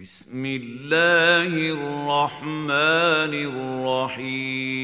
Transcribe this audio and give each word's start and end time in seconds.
بسم 0.00 0.46
الله 0.46 1.70
الرحمن 1.70 3.34
الرحيم. 4.10 4.74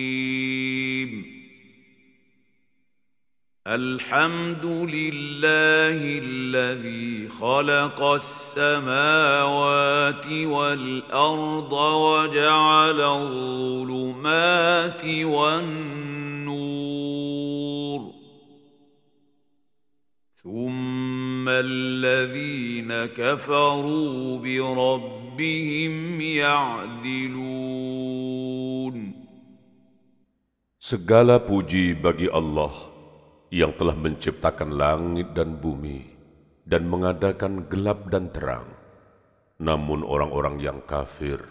الحمد 3.67 4.65
لله 4.65 6.19
الذي 6.25 7.29
خلق 7.29 8.03
السماوات 8.03 9.07
والأرض 10.27 11.73
وجعل 11.73 13.01
الظلمات 13.01 14.25
والنور. 15.25 16.41
ثم 20.43 20.90
الذين 21.50 22.92
كفروا 23.14 24.38
بربهم 24.40 25.96
يعدلون 26.22 27.76
Segala 30.86 31.42
puji 31.42 31.98
bagi 31.98 32.30
Allah 32.30 32.70
yang 33.50 33.74
telah 33.74 33.98
menciptakan 33.98 34.78
langit 34.78 35.34
dan 35.34 35.58
bumi 35.58 36.14
dan 36.62 36.86
mengadakan 36.86 37.66
gelap 37.66 38.06
dan 38.14 38.30
terang. 38.30 38.70
Namun 39.58 40.06
orang-orang 40.06 40.62
yang 40.62 40.86
kafir 40.86 41.42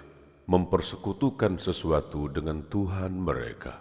mempersekutukan 0.47 1.57
sesuatu 1.59 2.31
dengan 2.31 2.63
Tuhan 2.71 3.17
mereka. 3.17 3.81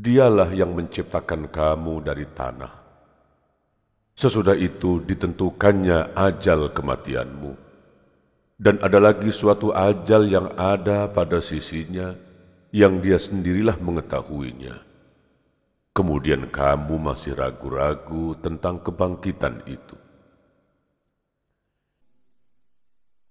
Dialah 0.00 0.48
yang 0.56 0.72
menciptakan 0.72 1.52
kamu 1.52 2.00
dari 2.00 2.24
tanah. 2.24 2.72
Sesudah 4.16 4.56
itu 4.56 4.96
ditentukannya 5.04 6.16
ajal 6.16 6.72
kematianmu. 6.72 7.52
Dan 8.56 8.80
ada 8.80 8.96
lagi 8.96 9.28
suatu 9.28 9.76
ajal 9.76 10.24
yang 10.24 10.56
ada 10.56 11.04
pada 11.04 11.44
sisinya 11.44 12.16
yang 12.72 13.04
dia 13.04 13.20
sendirilah 13.20 13.76
mengetahuinya. 13.76 14.72
Kemudian 15.92 16.48
kamu 16.48 16.96
masih 16.96 17.36
ragu-ragu 17.36 18.32
tentang 18.40 18.80
kebangkitan 18.80 19.60
itu. 19.68 19.99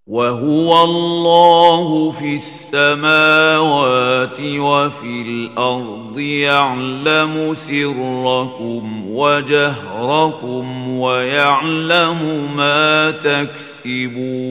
وهو 0.08 0.68
الله 0.84 2.12
في 2.12 2.36
السماوات 2.36 4.36
وفي 4.40 5.14
الارض 5.22 6.18
يعلم 6.20 7.54
سركم 7.54 9.08
وجهركم 9.08 10.88
ويعلم 10.98 12.20
ما 12.56 13.10
تكسبون 13.24 14.44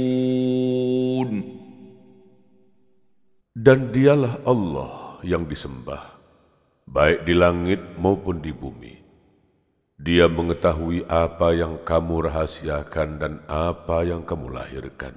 Dan 3.54 3.94
dialah 3.96 4.44
Allah 4.44 5.24
yang 5.24 5.48
disembah, 5.48 6.20
baik 6.84 7.24
di 7.24 7.32
langit 7.32 7.80
maupun 7.96 8.44
di 8.44 8.52
bumi. 8.52 8.92
Dia 9.96 10.28
mengetahui 10.28 11.08
apa 11.08 11.56
yang 11.56 11.80
kamu 11.88 12.28
rahasiakan 12.28 13.24
dan 13.24 13.40
apa 13.48 14.04
yang 14.04 14.28
kamu 14.28 14.52
lahirkan 14.52 15.16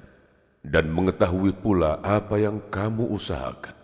dan 0.65 0.91
mengetahui 0.91 1.55
pula 1.55 2.01
apa 2.03 2.35
yang 2.41 2.59
kamu 2.67 3.07
usahakan. 3.15 3.77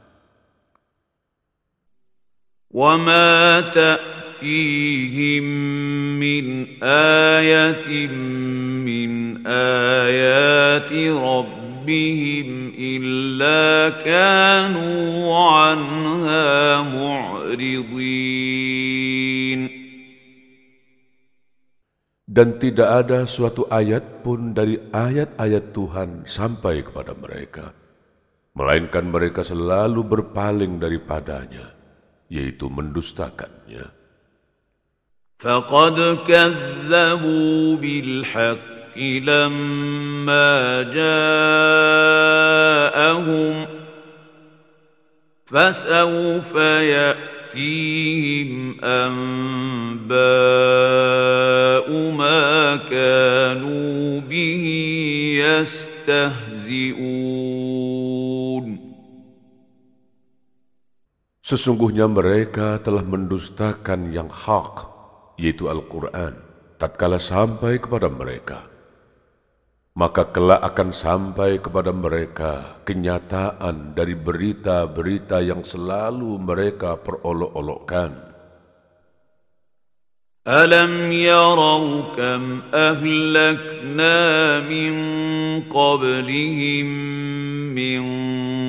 وما 2.73 3.61
تأتيهم 3.69 5.43
من 6.19 6.67
آية 6.83 8.07
من 8.81 9.11
آيات 9.47 10.93
ربهم 11.13 12.73
إلا 12.79 13.89
كانوا 14.01 15.37
عنها 15.37 16.81
معرضين 16.81 17.83
Dan 22.27 22.55
tidak 22.55 23.03
ada 23.03 23.27
suatu 23.27 23.67
ayat 23.67 24.23
pun 24.23 24.55
dari 24.55 24.79
ayat-ayat 24.95 25.75
Tuhan 25.75 26.23
sampai 26.23 26.79
kepada 26.79 27.11
mereka, 27.19 27.75
melainkan 28.55 29.11
mereka 29.11 29.43
selalu 29.43 30.07
berpaling 30.07 30.79
daripadanya, 30.79 31.75
yaitu 32.31 32.71
mendustakannya. 32.71 34.03
فقد 35.43 36.23
كذبوا 36.23 37.75
بالحق 37.75 38.97
لما 38.97 40.47
جاءهم 43.03 43.55
فسوف 45.45 46.55
يأتيهم 46.55 47.36
أنباء 48.83 50.13
ما 52.11 52.75
كانوا 52.83 54.19
به 54.27 54.65
يستهزئون 55.39 57.03
Sesungguhnya 61.43 62.07
mereka 62.07 62.79
telah 62.81 63.03
mendustakan 63.03 64.15
yang 64.15 64.31
hak, 64.31 64.87
yaitu 65.35 65.67
Al-Quran, 65.67 66.39
tatkala 66.79 67.19
sampai 67.19 67.83
kepada 67.83 68.07
mereka. 68.07 68.63
Maka 69.97 70.33
kelak 70.33 70.65
akan 70.73 70.89
sampai 70.89 71.61
kepada 71.61 71.93
mereka 71.93 72.81
kenyataan 72.81 73.93
dari 73.93 74.17
berita-berita 74.17 75.37
yang 75.45 75.61
selalu 75.61 76.41
mereka 76.41 76.97
perolok-olokkan. 76.97 78.33
ألم 80.47 81.11
يروا 81.11 82.01
كم 82.19 82.61
أهلكنا 82.73 84.15
من 84.59 84.93
قبلهم 85.71 86.87
من 87.71 88.03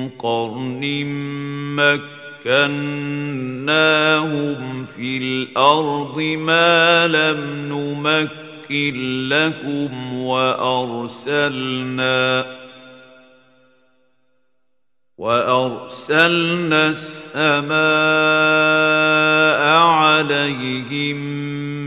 قرن 0.09 0.83
مكناهم 2.47 4.85
في 4.85 5.17
الأرض 5.17 6.19
ما 6.39 7.07
لم 7.07 7.39
نمكن 7.67 8.48
لكم 8.72 10.12
وأرسلنا 10.22 11.80
وأرسلنا 15.18 16.88
السماء 16.88 17.70
عليهم 19.86 21.18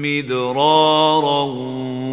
مدرارا 0.02 1.44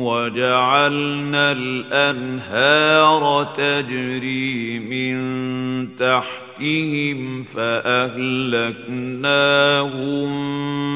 وجعلنا 0.02 1.52
الأنهار 1.52 3.44
تجري 3.56 4.78
من 4.78 5.20
تحتهم 5.96 7.44
فأهلكناهم 7.44 8.60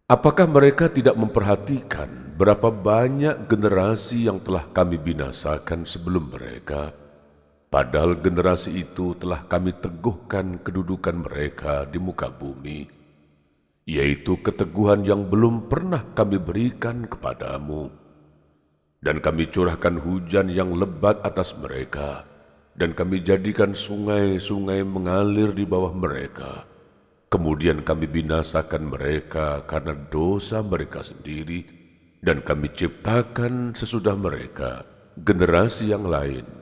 Apakah 0.08 0.48
mereka 0.48 0.88
tidak 0.88 1.20
memperhatikan 1.20 2.08
berapa 2.32 2.72
banyak 2.72 3.44
generasi 3.44 4.24
yang 4.24 4.40
telah 4.40 4.64
kami 4.72 4.96
binasakan 4.96 5.84
sebelum 5.84 6.32
mereka? 6.32 6.96
Padahal 7.73 8.21
generasi 8.21 8.85
itu 8.85 9.17
telah 9.17 9.49
kami 9.49 9.73
teguhkan 9.73 10.61
kedudukan 10.61 11.25
mereka 11.25 11.89
di 11.89 11.97
muka 11.97 12.29
bumi, 12.29 12.85
yaitu 13.89 14.37
keteguhan 14.45 15.01
yang 15.01 15.25
belum 15.25 15.73
pernah 15.73 16.05
kami 16.13 16.37
berikan 16.37 17.09
kepadamu. 17.09 17.89
Dan 19.01 19.25
kami 19.25 19.49
curahkan 19.49 19.97
hujan 20.05 20.53
yang 20.53 20.69
lebat 20.77 21.17
atas 21.25 21.57
mereka, 21.57 22.29
dan 22.77 22.93
kami 22.93 23.25
jadikan 23.25 23.73
sungai-sungai 23.73 24.85
mengalir 24.85 25.49
di 25.57 25.65
bawah 25.65 25.97
mereka. 25.97 26.69
Kemudian 27.33 27.81
kami 27.81 28.05
binasakan 28.05 28.85
mereka 28.85 29.65
karena 29.65 29.97
dosa 30.13 30.61
mereka 30.61 31.01
sendiri, 31.01 31.65
dan 32.21 32.37
kami 32.45 32.69
ciptakan 32.69 33.73
sesudah 33.73 34.13
mereka 34.13 34.85
generasi 35.17 35.89
yang 35.89 36.05
lain 36.05 36.61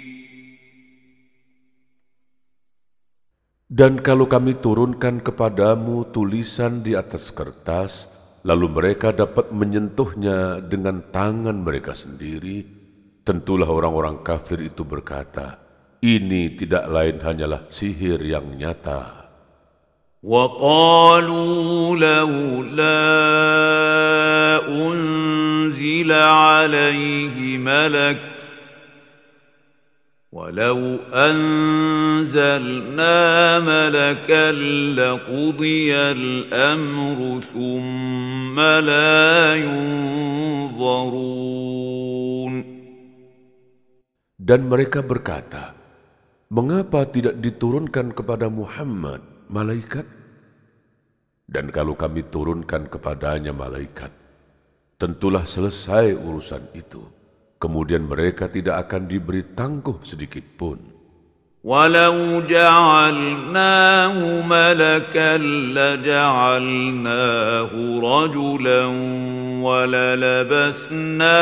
Dan 3.80 3.98
kalau 4.04 4.28
kami 4.28 4.60
turunkan 4.60 5.24
kepadamu 5.24 6.12
tulisan 6.12 6.84
di 6.84 6.92
atas 6.92 7.32
kertas, 7.32 8.12
lalu 8.46 8.70
mereka 8.70 9.10
dapat 9.10 9.50
menyentuhnya 9.50 10.62
dengan 10.62 11.02
tangan 11.10 11.64
mereka 11.64 11.96
sendiri, 11.96 12.62
tentulah 13.26 13.66
orang-orang 13.66 14.22
kafir 14.22 14.62
itu 14.62 14.86
berkata, 14.86 15.58
ini 16.04 16.54
tidak 16.54 16.86
lain 16.86 17.18
hanyalah 17.18 17.66
sihir 17.66 18.22
yang 18.22 18.46
nyata. 18.54 19.26
وقالوا 20.26 21.96
لولا 21.96 22.98
أنزل 24.68 26.12
عليه 26.12 27.58
ملك 27.58 28.18
ولو 30.32 30.98
انزلنا 31.14 33.14
ملكا 33.58 34.52
لقضي 34.98 35.96
الامر 35.96 37.40
ثم 37.40 38.60
لا 38.60 39.54
ينظرون 39.56 41.56
Dan 44.46 44.70
mereka 44.70 45.02
berkata, 45.02 45.74
Mengapa 46.46 47.02
tidak 47.10 47.42
diturunkan 47.42 48.14
kepada 48.14 48.46
Muhammad 48.46 49.18
malaikat? 49.50 50.06
Dan 51.42 51.74
kalau 51.74 51.98
kami 51.98 52.22
turunkan 52.22 52.86
kepadanya 52.86 53.50
malaikat, 53.50 54.14
tentulah 54.94 55.42
selesai 55.42 56.14
urusan 56.14 56.70
itu. 56.78 57.02
kemudian 57.61 58.09
mereka 58.09 58.49
tidak 58.49 58.89
akan 58.89 59.05
diberi 59.05 59.53
tangguh 59.53 60.01
sedikit 60.01 60.41
pun. 60.57 60.81
Walau 61.61 62.41
ja'alnahu 62.49 64.41
malakan 64.41 65.77
laja'alnahu 65.77 68.01
rajulan 68.01 68.97
walalabasna 69.61 71.37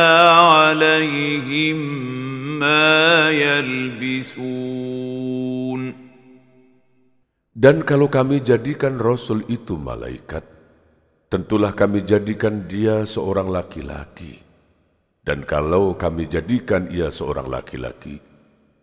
alaihim 0.68 1.80
ma 2.60 3.32
yalbisun. 3.32 4.52
Dan 7.56 7.88
kalau 7.88 8.12
kami 8.12 8.44
jadikan 8.44 9.00
Rasul 9.00 9.48
itu 9.48 9.80
malaikat, 9.80 10.44
tentulah 11.32 11.72
kami 11.72 12.04
jadikan 12.04 12.68
dia 12.68 13.08
seorang 13.08 13.48
laki-laki. 13.48 14.49
Dan 15.30 15.46
kalau 15.46 15.94
kami 15.94 16.26
jadikan 16.26 16.90
ia 16.90 17.14
seorang 17.14 17.46
laki-laki, 17.54 18.18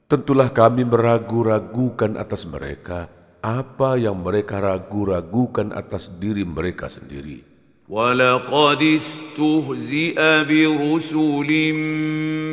tentulah 0.07 0.55
kami 0.55 0.87
meragu-ragukan 0.87 2.15
atas 2.15 2.47
mereka 2.47 3.11
apa 3.43 3.99
yang 3.99 4.23
mereka 4.23 4.63
ragu-ragukan 4.63 5.75
atas 5.75 6.07
diri 6.23 6.47
mereka 6.47 6.87
sendiri. 6.87 7.43
ولقد 7.89 8.83
استهزئ 8.83 10.19
برسل 10.45 11.73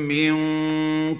من 0.05 0.35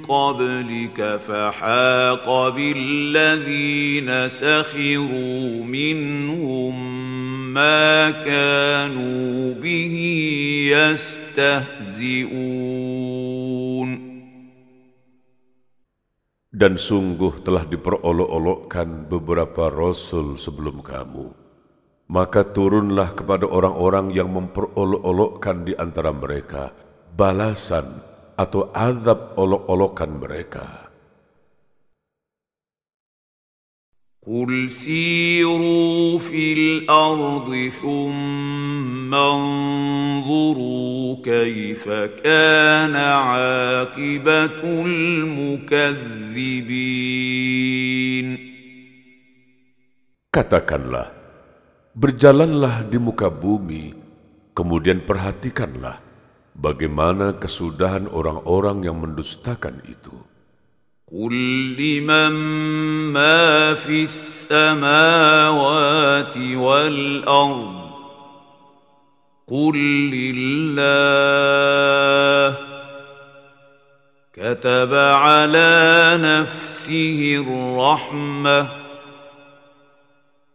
قبلك 0.06 1.20
فحاق 1.28 2.50
بالذين 2.50 4.30
سخروا 4.30 5.64
منهم 5.66 6.74
ما 7.54 8.12
كانوا 8.12 9.54
به 9.54 9.96
يستهزئون 10.70 12.54
Dan 16.54 16.78
sungguh 16.78 17.42
telah 17.42 17.66
diperolok-olokkan 17.66 19.10
beberapa 19.10 19.74
rasul 19.74 20.38
sebelum 20.38 20.86
kamu. 20.86 21.43
Maka 22.13 22.41
turunlah 22.57 23.13
kepada 23.13 23.45
orang-orang 23.45 24.17
yang 24.17 24.33
memperolok-olokkan 24.33 25.69
di 25.69 25.77
antara 25.77 26.09
mereka 26.09 26.73
balasan 27.13 28.01
atau 28.39 28.73
azab 28.73 29.37
olok-olokan 29.37 30.17
mereka. 30.17 30.89
قل 34.29 34.71
سيروا 34.71 36.19
في 36.19 36.53
الارض 36.53 37.69
ثم 37.73 39.15
انظروا 39.15 40.77
كيف 41.25 41.89
كان 42.21 42.97
عاقبه 42.97 44.61
المكذبين 44.85 45.89
Katakanlah, 50.29 51.22
berjalanlah 51.99 52.87
di 52.87 52.99
muka 53.01 53.27
bumi, 53.33 53.95
kemudian 54.55 55.03
perhatikanlah 55.03 55.99
bagaimana 56.55 57.35
kesudahan 57.39 58.07
orang-orang 58.11 58.87
yang 58.87 58.99
mendustakan 59.03 59.83
itu. 59.87 60.15
قل 61.09 61.33
لمن 61.81 62.33
ما 63.17 63.75
في 63.75 64.05
السماوات 64.05 65.17
والارض 66.37 67.89
قل 69.49 69.77
لله 70.13 71.49
كتب 74.37 74.95
على 74.95 76.19
نفسه 76.21 77.45
الرحمه 77.47 78.82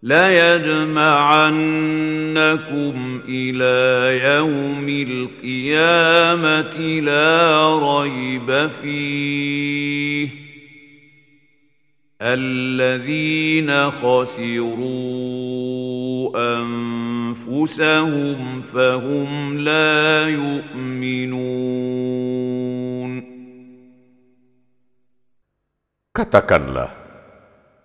ليجمعنكم 0.03 1.39
إلى 3.29 3.77
يوم 4.25 4.89
القيامه 5.09 6.77
لا 7.01 7.79
ريب 7.79 8.71
فيه 8.83 10.29
الذين 12.23 13.91
خسروا 13.91 15.39
انفسهم 16.59 18.63
فهم 18.63 19.59
لا 19.59 20.29
يؤمنون 20.29 21.79
Katakanlah, 26.19 27.08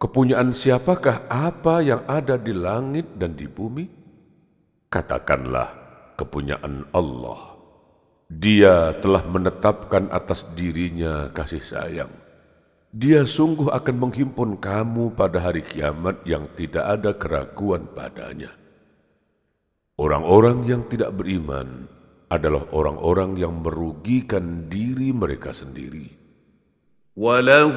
kepunyaan 0.04 0.52
siapakah 0.52 1.24
apa 1.32 1.80
yang 1.80 2.04
ada 2.12 2.36
di 2.36 2.52
langit 2.52 3.08
dan 3.16 3.40
di 3.40 3.48
bumi? 3.48 3.88
Katakanlah, 4.92 5.72
kepunyaan 6.20 6.84
Allah. 6.92 7.56
Dia 8.28 8.92
telah 9.00 9.24
menetapkan 9.24 10.12
atas 10.12 10.52
dirinya 10.52 11.32
kasih 11.32 11.64
sayang 11.64 12.12
dia 12.94 13.26
sungguh 13.26 13.74
akan 13.74 14.06
menghimpun 14.06 14.54
kamu 14.62 15.18
pada 15.18 15.42
hari 15.42 15.66
kiamat 15.66 16.22
yang 16.30 16.46
tidak 16.54 16.86
ada 16.86 17.18
keraguan 17.18 17.90
padanya. 17.90 18.54
Orang-orang 19.98 20.62
yang 20.70 20.86
tidak 20.86 21.10
beriman 21.18 21.90
adalah 22.30 22.70
orang-orang 22.70 23.34
yang 23.34 23.66
merugikan 23.66 24.70
diri 24.70 25.10
mereka 25.10 25.50
sendiri. 25.50 26.23
وله 27.19 27.75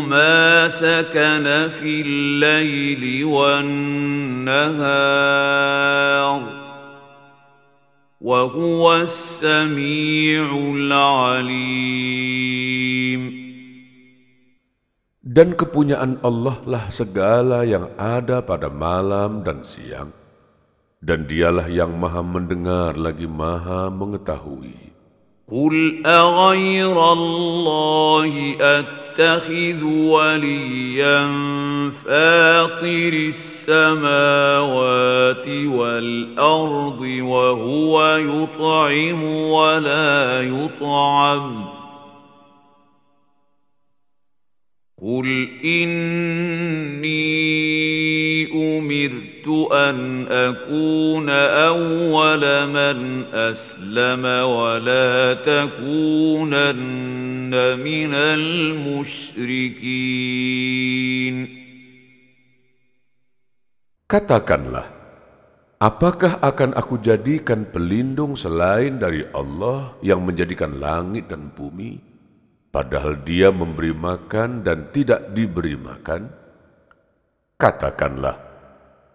ما 0.00 0.68
سكن 0.72 1.68
في 1.68 2.00
الليل 2.00 3.24
والنهار 3.24 4.48
وهو 8.20 8.82
السميع 8.96 10.48
العليم 10.74 12.18
Dan 15.28 15.52
kepunyaan 15.54 16.18
Allah 16.24 16.56
lah 16.64 16.88
segala 16.90 17.62
yang 17.62 17.92
ada 17.94 18.40
pada 18.40 18.72
malam 18.72 19.44
dan 19.44 19.60
siang, 19.60 20.10
dan 21.04 21.28
dialah 21.28 21.68
yang 21.68 21.94
maha 21.94 22.24
mendengar 22.24 22.96
lagi 22.96 23.28
maha 23.28 23.92
mengetahui. 23.92 24.91
قل 25.51 26.03
أغير 26.05 27.13
الله 27.13 28.55
أتخذ 28.61 29.83
وليا 29.83 31.27
فاطر 31.91 33.13
السماوات 33.67 35.47
والأرض 35.47 37.01
وهو 37.01 38.15
يطعم 38.15 39.23
ولا 39.23 40.41
يطعم 40.41 41.65
قل 45.01 45.49
إني 45.65 47.33
أمرت 47.83 48.12
أن 49.72 50.26
أكون 50.28 51.30
أول 51.30 52.42
من 52.68 53.24
أسلم 53.32 54.24
ولا 54.24 55.34
تكونن 55.34 56.68
من 57.78 58.12
المشركين 58.14 59.36
Katakanlah, 64.08 64.88
apakah 65.84 66.40
akan 66.40 66.72
aku 66.72 66.96
jadikan 66.96 67.68
pelindung 67.68 68.40
selain 68.40 68.96
dari 68.96 69.20
Allah 69.36 70.00
yang 70.00 70.24
menjadikan 70.24 70.80
langit 70.80 71.28
dan 71.28 71.52
bumi? 71.52 72.08
padahal 72.68 73.24
dia 73.24 73.50
memberi 73.50 73.90
makan 73.90 74.62
dan 74.62 74.92
tidak 74.92 75.32
diberi 75.32 75.74
makan? 75.74 76.30
Katakanlah, 77.58 78.36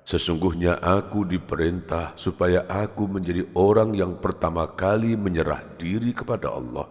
Sesungguhnya 0.09 0.81
aku 0.81 1.29
diperintah 1.29 2.17
supaya 2.17 2.65
aku 2.65 3.05
menjadi 3.05 3.45
orang 3.53 3.93
yang 3.93 4.17
pertama 4.17 4.65
kali 4.73 5.21
menyerah 5.21 5.61
diri 5.77 6.17
kepada 6.17 6.49
Allah. 6.49 6.89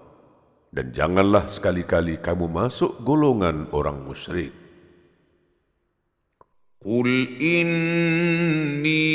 Dan 0.70 0.94
janganlah 0.94 1.50
sekali-kali 1.50 2.22
kamu 2.22 2.46
masuk 2.46 3.02
golongan 3.02 3.74
orang 3.74 4.06
musyrik. 4.06 4.54
Qul 6.78 7.42
inni 7.42 9.10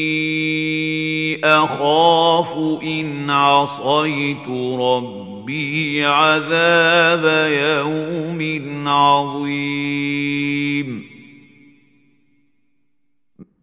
akhafu 1.39 2.83
in 2.83 3.31
asaitu 3.31 4.83
rabbi 4.83 6.03
azab 6.03 7.23
yaumin 7.55 8.83
azim. 8.83 10.33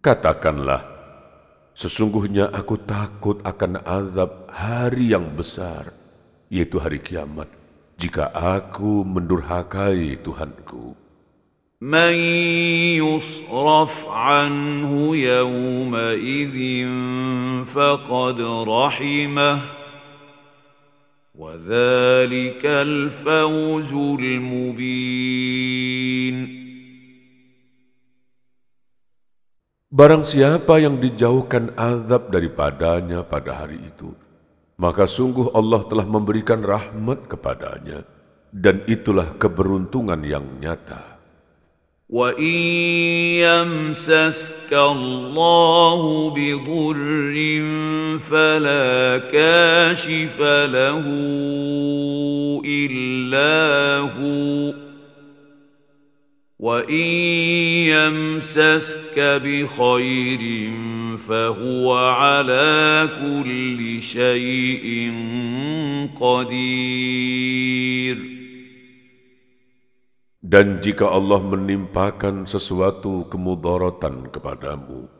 Katakanlah, 0.04 0.82
sesungguhnya 1.72 2.52
aku 2.52 2.78
takut 2.84 3.40
akan 3.42 3.80
azab 3.82 4.52
hari 4.52 5.16
yang 5.16 5.32
besar, 5.32 5.90
yaitu 6.52 6.76
hari 6.76 7.00
kiamat, 7.00 7.48
jika 7.96 8.28
aku 8.34 9.02
mendurhakai 9.02 10.20
Tuhanku. 10.20 11.04
من 11.84 12.14
يصرف 12.96 14.08
عنه 14.08 15.16
يومئذ 15.16 16.86
فقد 17.66 18.40
رحمه 18.68 19.60
وذلك 21.34 22.66
الفوز 22.66 23.92
المبين 24.20 25.84
Barang 29.94 30.26
siapa 30.26 30.82
yang 30.82 30.98
dijauhkan 30.98 31.70
azab 31.78 32.34
daripadanya 32.34 33.22
pada 33.22 33.62
hari 33.62 33.78
itu, 33.78 34.10
maka 34.74 35.06
sungguh 35.06 35.54
Allah 35.54 35.86
telah 35.86 36.02
memberikan 36.02 36.66
rahmat 36.66 37.30
kepadanya, 37.30 38.02
dan 38.50 38.82
itulah 38.90 39.38
keberuntungan 39.38 40.18
yang 40.26 40.42
nyata. 40.58 41.14
وَإِن 42.10 42.58
يَمْسَسْكَ 43.38 44.74
اللَّهُ 44.74 46.00
بِضُرٍّ 46.34 47.34
فَلَا 48.18 49.18
كَاشِفَ 49.30 50.38
لَهُ 50.74 51.04
إِلَّا 52.66 53.62
هُوَ 54.10 54.87
وَإِن 56.58 57.10
يَمْسَسْكَ 57.90 59.18
بِخَيْرٍ 59.18 60.42
فَهُوَ 61.18 61.88
عَلَى 61.92 62.70
كُلِّ 63.18 64.02
شَيْءٍ 64.02 64.86
قَدِيرٌ 66.14 68.18
Dan 70.44 70.78
jika 70.78 71.10
Allah 71.10 71.42
menimpakan 71.42 72.46
sesuatu 72.46 73.26
kemudaratan 73.26 74.30
kepadamu, 74.30 75.10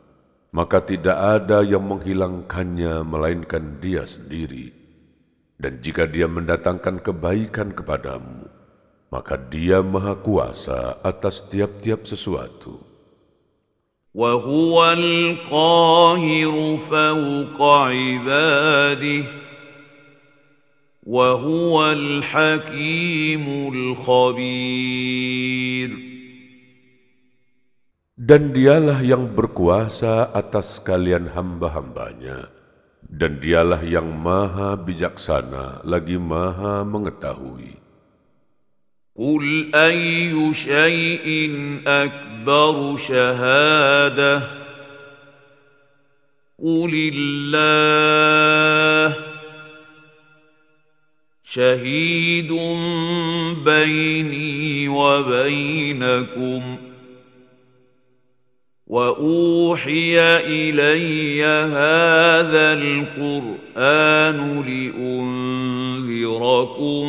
maka 0.55 0.79
tidak 0.79 1.19
ada 1.19 1.67
yang 1.67 1.83
menghilangkannya 1.83 3.03
melainkan 3.03 3.83
dia 3.83 4.07
sendiri. 4.07 4.71
Dan 5.59 5.83
jika 5.83 6.07
dia 6.07 6.31
mendatangkan 6.31 7.03
kebaikan 7.03 7.75
kepadamu, 7.75 8.47
maka 9.13 9.37
dia 9.37 9.79
maha 9.85 10.17
kuasa 10.19 10.99
atas 11.05 11.45
tiap-tiap 11.47 12.03
sesuatu. 12.09 12.95
وهو 14.15 14.79
القاهر 14.95 16.55
فوق 16.87 17.59
عباده 17.59 19.25
وهو 21.03 21.91
الحكيم 21.91 23.45
الخبير 23.75 24.95
Dan 28.15 28.55
dialah 28.55 29.03
yang 29.03 29.35
berkuasa 29.35 30.31
atas 30.31 30.79
kalian 30.81 31.29
hamba-hambanya. 31.29 32.47
Dan 33.05 33.43
dialah 33.43 33.85
yang 33.85 34.07
maha 34.17 34.79
bijaksana 34.79 35.85
lagi 35.85 36.17
maha 36.17 36.81
mengetahui. 36.87 37.78
قل 39.16 39.70
أي 39.74 40.54
شيء 40.54 41.50
أكبر 41.86 42.96
شهادة 42.96 44.38
قل 46.58 47.12
الله 47.14 49.16
شهيد 51.44 52.52
بيني 53.64 54.88
وبينكم 54.88 56.76
واوحي 58.90 60.18
الي 60.18 61.44
هذا 61.44 62.72
القران 62.72 64.40
لانذركم 66.10 67.04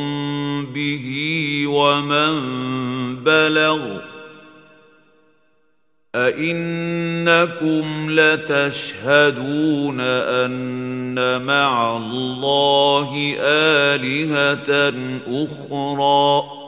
به 0.74 1.08
ومن 1.68 2.36
بلغ 3.24 3.98
أئنكم 6.16 8.08
لتشهدون 8.10 10.02
أن 10.02 11.42
مع 11.42 11.98
الله 11.98 13.36
آلهة 13.40 14.94
أخرى 15.28 16.61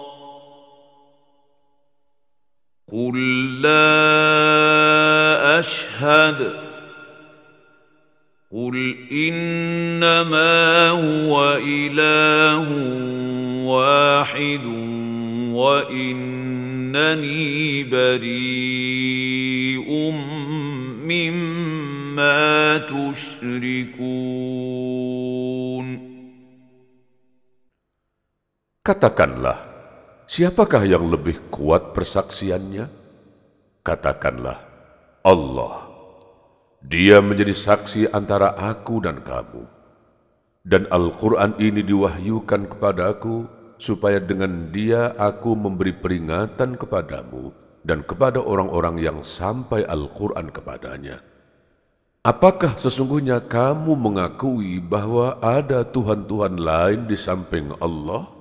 قل 2.93 3.17
لا 3.61 3.89
أشهد 5.59 6.53
قل 8.51 8.95
إنما 9.11 10.89
هو 10.89 11.57
إله 11.57 12.67
واحد 13.65 14.65
وإنني 15.57 17.43
بريء 17.83 19.89
مما 21.09 22.77
تشركون 22.77 24.53
Katakanlah, 28.83 29.72
siapakah 30.33 30.81
yang 30.81 31.13
lebih 31.13 31.37
kuat 31.53 31.93
persaksiannya? 31.93 32.89
Katakanlah, 33.85 34.65
Allah. 35.21 35.93
Dia 36.81 37.21
menjadi 37.21 37.53
saksi 37.53 38.09
antara 38.09 38.57
aku 38.57 38.97
dan 38.97 39.21
kamu. 39.21 39.69
Dan 40.65 40.89
Al-Quran 40.89 41.53
ini 41.61 41.85
diwahyukan 41.85 42.65
kepadaku, 42.65 43.45
supaya 43.77 44.17
dengan 44.17 44.73
dia 44.73 45.13
aku 45.21 45.53
memberi 45.53 45.93
peringatan 45.93 46.81
kepadamu 46.81 47.53
dan 47.83 48.01
kepada 48.01 48.39
orang-orang 48.39 48.97
yang 48.97 49.19
sampai 49.21 49.85
Al-Quran 49.85 50.49
kepadanya. 50.49 51.19
Apakah 52.23 52.79
sesungguhnya 52.79 53.43
kamu 53.43 53.99
mengakui 53.99 54.79
bahwa 54.79 55.35
ada 55.43 55.83
Tuhan-Tuhan 55.83 56.55
lain 56.55 57.11
di 57.11 57.19
samping 57.19 57.75
Allah? 57.83 58.31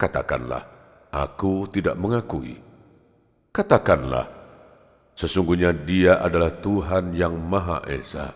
Katakanlah, 0.00 0.64
aku 1.10 1.66
tidak 1.66 1.98
mengakui. 1.98 2.58
Katakanlah, 3.50 4.30
sesungguhnya 5.18 5.74
dia 5.74 6.22
adalah 6.22 6.54
Tuhan 6.62 7.12
yang 7.18 7.34
Maha 7.34 7.82
Esa. 7.90 8.30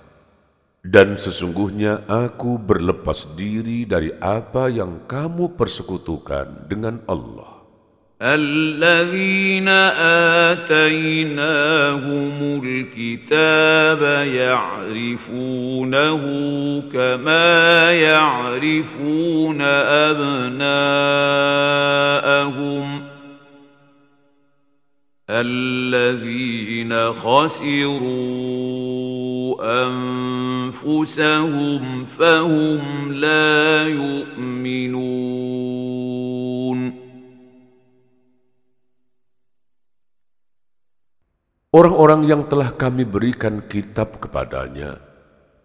Dan 0.85 1.17
sesungguhnya 1.17 2.05
aku 2.05 2.61
berlepas 2.61 3.33
diri 3.39 3.89
dari 3.89 4.13
apa 4.21 4.69
yang 4.69 5.09
kamu 5.09 5.57
persekutukan 5.57 6.69
dengan 6.69 7.01
Allah. 7.09 7.54
الذين 8.25 9.69
آتيناهم 10.49 12.63
الكتاب 12.65 14.27
يعرفونه 14.27 16.23
كما 16.93 17.93
يعرفون 17.93 19.63
أبناءهم 20.13 20.65
الذين 25.31 27.13
خسروا 27.13 28.45
أنفسهم 30.73 32.07
فهم 32.07 33.13
لا 33.13 33.89
يؤمنون 33.89 35.45
Orang-orang 41.74 42.26
yang 42.26 42.50
telah 42.50 42.74
kami 42.74 43.06
berikan 43.06 43.62
kitab 43.70 44.18
kepadanya, 44.18 44.98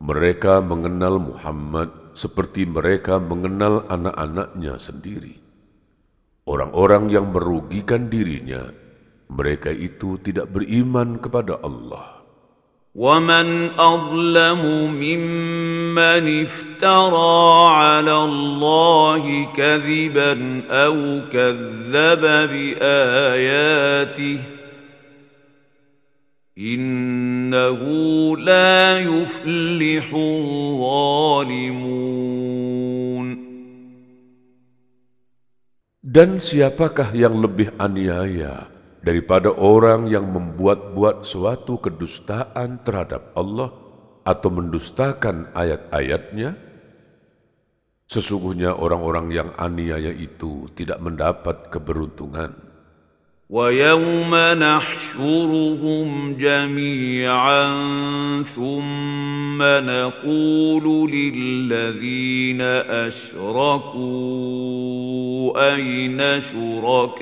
mereka 0.05 0.61
mengenal 0.61 1.17
Muhammad 1.17 2.13
seperti 2.13 2.69
mereka 2.69 3.17
mengenal 3.17 3.89
anak-anaknya 3.89 4.77
sendiri. 4.77 5.41
Orang-orang 6.45 7.09
yang 7.09 7.33
merugikan 7.33 8.13
dirinya, 8.13 8.69
mereka 9.33 9.73
itu 9.73 10.21
tidak 10.21 10.53
beriman 10.53 11.17
kepada 11.17 11.57
Allah. 11.65 12.15
ومن 12.95 13.75
أظلم 13.75 14.63
ممن 15.03 16.45
افترى 16.47 17.67
على 17.75 18.17
الله 18.17 19.49
كذبا 19.51 20.63
أو 20.71 21.21
كذب 21.27 22.23
بآياته 22.55 24.39
إنه 26.59 27.83
لا 28.39 29.03
يفلح 29.03 30.07
الظالمون 30.15 31.35
Dan 36.05 36.39
siapakah 36.39 37.11
yang 37.11 37.43
lebih 37.43 37.75
aniaya 37.75 38.71
daripada 39.03 39.51
orang 39.51 40.07
yang 40.07 40.31
membuat-buat 40.31 41.27
suatu 41.27 41.83
kedustaan 41.83 42.87
terhadap 42.87 43.35
Allah 43.35 43.75
atau 44.23 44.47
mendustakan 44.55 45.51
ayat-ayatnya? 45.59 46.55
Sesungguhnya 48.07 48.79
orang-orang 48.79 49.35
yang 49.35 49.51
aniaya 49.59 50.15
itu 50.15 50.71
tidak 50.79 51.03
mendapat 51.03 51.67
keberuntungan. 51.67 52.68
ويوم 53.50 54.36
نحشرهم 54.62 56.34
جميعا 56.38 57.66
ثم 58.44 59.58
نقول 59.62 61.12
للذين 61.12 62.62
أشركوا 63.10 64.00
أين 65.74 66.42
شركاؤكم 66.42 67.18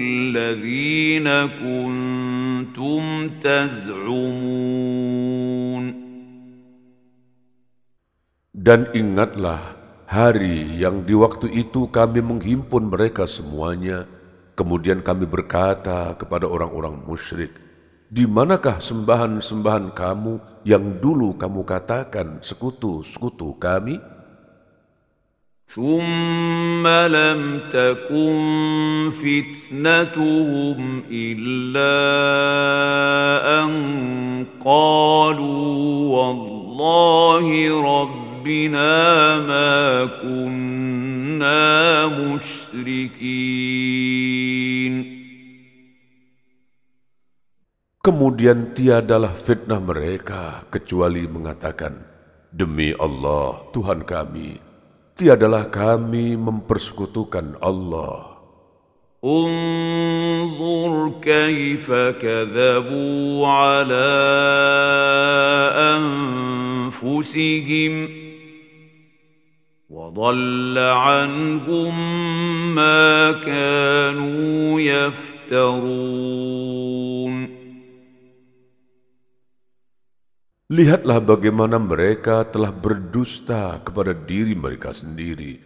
الذين 0.00 1.28
كنتم 1.62 3.30
تزعمون؟ 3.40 4.58
Dan 8.58 8.90
ingatlah 8.90 9.77
hari 10.07 10.77
yang 10.77 11.01
di 11.01 11.15
waktu 11.17 11.49
itu 11.49 11.89
kami 11.89 12.21
menghimpun 12.21 12.91
mereka 12.91 13.25
semuanya, 13.25 14.05
kemudian 14.53 15.01
kami 15.01 15.25
berkata 15.25 16.13
kepada 16.19 16.45
orang-orang 16.45 17.01
musyrik, 17.07 17.55
di 18.13 18.29
manakah 18.29 18.77
sembahan-sembahan 18.77 19.95
kamu 19.97 20.63
yang 20.69 21.01
dulu 21.01 21.33
kamu 21.39 21.65
katakan 21.65 22.43
sekutu-sekutu 22.45 23.57
kami? 23.57 24.13
ثم 25.73 26.87
لم 26.87 27.59
تكن 27.73 29.09
فتنتهم 29.09 31.03
إلا 31.11 31.95
أن 33.63 33.71
قالوا 34.65 35.73
والله 36.13 37.47
رب 37.81 38.26
ربنا 38.47 38.91
ما 39.43 40.05
كنا 40.23 41.63
مشركين 42.07 43.23
Kemudian 48.03 48.75
tiadalah 48.75 49.31
fitnah 49.31 49.79
mereka 49.79 50.67
kecuali 50.67 51.23
mengatakan, 51.23 52.03
Demi 52.51 52.91
Allah, 52.99 53.63
Tuhan 53.71 54.03
kami, 54.03 54.59
tiadalah 55.15 55.71
kami 55.71 56.35
mempersekutukan 56.35 57.63
Allah. 57.63 58.33
انظر 59.23 61.11
كيف 61.21 61.91
كذبوا 61.91 63.47
على 63.47 64.09
أنفسهم 66.99 68.09
وضل 69.97 70.77
عنهم 70.77 71.93
ما 72.75 73.31
كانوا 73.31 74.81
يفترون 74.81 76.23
Lihatlah 80.73 81.21
bagaimana 81.21 81.77
mereka 81.77 82.49
telah 82.49 82.73
berdusta 82.73 83.77
kepada 83.85 84.17
diri 84.17 84.57
mereka 84.57 84.89
sendiri 84.89 85.61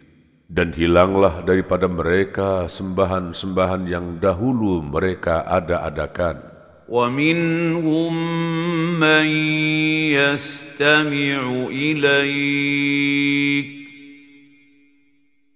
dan 0.52 0.68
hilanglah 0.76 1.40
daripada 1.48 1.88
mereka 1.88 2.68
sembahan-sembahan 2.68 3.88
yang 3.88 4.20
dahulu 4.20 4.84
mereka 4.84 5.48
ada-adakan. 5.48 6.60
ومنهم 6.88 8.12
من 9.00 9.26
يستمع 10.16 11.68
إليك 11.68 12.48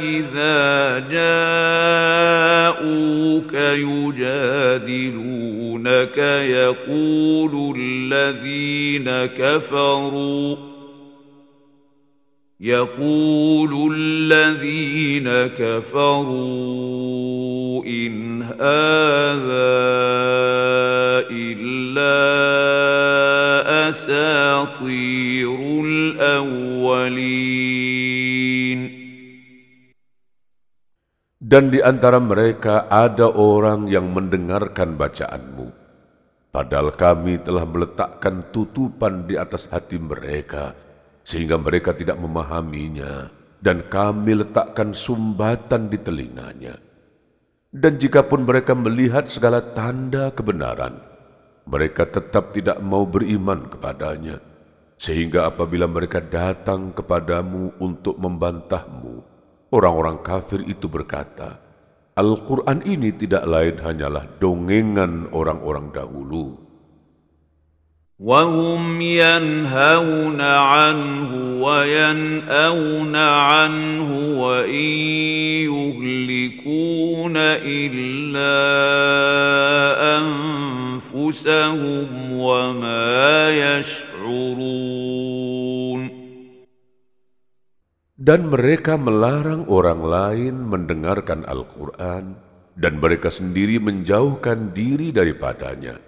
إذا 0.00 0.98
جاءوك 1.10 2.24
يجادلونك 4.74 6.18
يقول 6.48 7.76
الذين 7.78 9.26
كفروا 9.26 10.56
يقول 12.60 13.94
الذين 13.94 15.28
كفروا 15.46 16.64
إن 17.86 18.42
هذا 18.42 18.64
إلا 21.30 22.14
أساطير 23.88 25.80
الأولين 25.84 27.53
Dan 31.44 31.68
di 31.68 31.84
antara 31.84 32.16
mereka 32.24 32.88
ada 32.88 33.28
orang 33.28 33.84
yang 33.84 34.16
mendengarkan 34.16 34.96
bacaanmu. 34.96 35.68
Padahal 36.48 36.88
kami 36.96 37.36
telah 37.36 37.68
meletakkan 37.68 38.48
tutupan 38.48 39.28
di 39.28 39.36
atas 39.36 39.68
hati 39.68 40.00
mereka, 40.00 40.72
sehingga 41.20 41.60
mereka 41.60 41.92
tidak 41.92 42.16
memahaminya, 42.16 43.28
dan 43.60 43.84
kami 43.92 44.40
letakkan 44.40 44.96
sumbatan 44.96 45.92
di 45.92 46.00
telinganya. 46.00 46.80
Dan 47.68 48.00
jikapun 48.00 48.48
mereka 48.48 48.72
melihat 48.72 49.28
segala 49.28 49.60
tanda 49.76 50.32
kebenaran, 50.32 50.96
mereka 51.68 52.08
tetap 52.08 52.56
tidak 52.56 52.80
mau 52.80 53.04
beriman 53.04 53.68
kepadanya. 53.68 54.40
Sehingga 54.96 55.52
apabila 55.52 55.84
mereka 55.84 56.24
datang 56.24 56.96
kepadamu 56.96 57.76
untuk 57.84 58.16
membantahmu, 58.16 59.33
Orang-orang 59.73 60.25
kafir 60.25 60.65
itu 60.65 60.89
berkata, 60.89 61.61
Al-Quran 62.17 62.81
ini 62.83 63.13
tidak 63.13 63.45
lain 63.45 63.77
hanyalah 63.79 64.25
dongengan 64.41 65.29
orang-orang 65.29 65.93
dahulu. 65.93 66.69
وهم 68.19 69.01
ينهون 69.01 70.41
عنه 70.41 71.63
وينأون 71.63 73.15
عنه 73.15 74.39
وإن 74.41 74.91
يهلكون 75.71 77.33
إلا 77.63 78.59
أنفسهم 80.19 82.07
وما 82.31 83.49
يشعرون 83.49 85.22
dan 88.24 88.48
mereka 88.48 88.96
melarang 88.96 89.68
orang 89.68 90.00
lain 90.00 90.54
mendengarkan 90.64 91.44
Al-Quran, 91.44 92.40
dan 92.72 92.96
mereka 92.96 93.28
sendiri 93.28 93.76
menjauhkan 93.76 94.72
diri 94.72 95.12
daripadanya, 95.12 96.00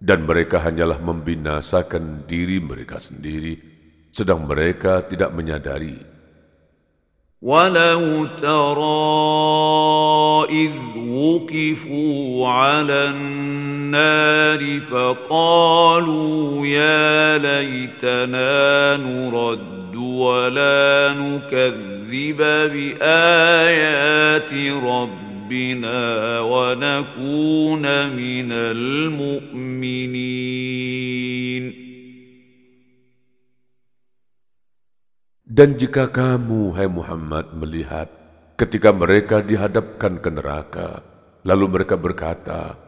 dan 0.00 0.24
mereka 0.24 0.64
hanyalah 0.64 0.96
membinasakan 0.96 2.24
diri 2.24 2.56
mereka 2.56 2.96
sendiri, 2.96 3.52
sedang 4.16 4.48
mereka 4.48 5.04
tidak 5.04 5.36
menyadari. 5.36 6.00
Walau 7.44 8.32
wukifu 10.96 12.00
ala 12.48 13.12
nari 13.92 14.80
faqalu 14.80 16.64
ya 16.64 17.36
laytana 17.36 18.96
نرد 19.95 19.95
ولا 19.95 21.15
نكذب 21.15 22.37
بآيات 22.73 24.51
ربنا 24.83 26.03
ونكون 26.39 27.85
من 28.11 28.49
المؤمنين 28.51 30.11
Dan 35.51 35.75
jika 35.75 36.07
kamu, 36.07 36.79
hai 36.79 36.87
Muhammad, 36.87 37.51
melihat 37.51 38.07
ketika 38.55 38.95
mereka 38.95 39.43
dihadapkan 39.43 40.23
ke 40.23 40.31
neraka, 40.31 41.03
lalu 41.43 41.75
mereka 41.75 41.99
berkata, 41.99 42.79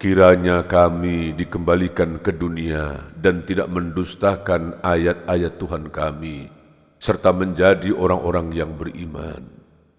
Kiranya 0.00 0.68
kami 0.68 1.32
dikembalikan 1.32 2.20
ke 2.20 2.28
dunia 2.28 3.12
dan 3.16 3.48
tidak 3.48 3.72
mendustakan 3.72 4.76
ayat-ayat 4.84 5.56
Tuhan 5.56 5.88
kami, 5.88 6.52
serta 7.00 7.32
menjadi 7.32 7.96
orang-orang 7.96 8.52
yang 8.52 8.76
beriman. 8.76 9.40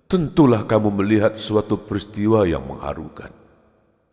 Tentulah 0.06 0.70
kamu 0.70 1.02
melihat 1.02 1.42
suatu 1.42 1.82
peristiwa 1.82 2.46
yang 2.46 2.62
mengharukan. 2.70 3.34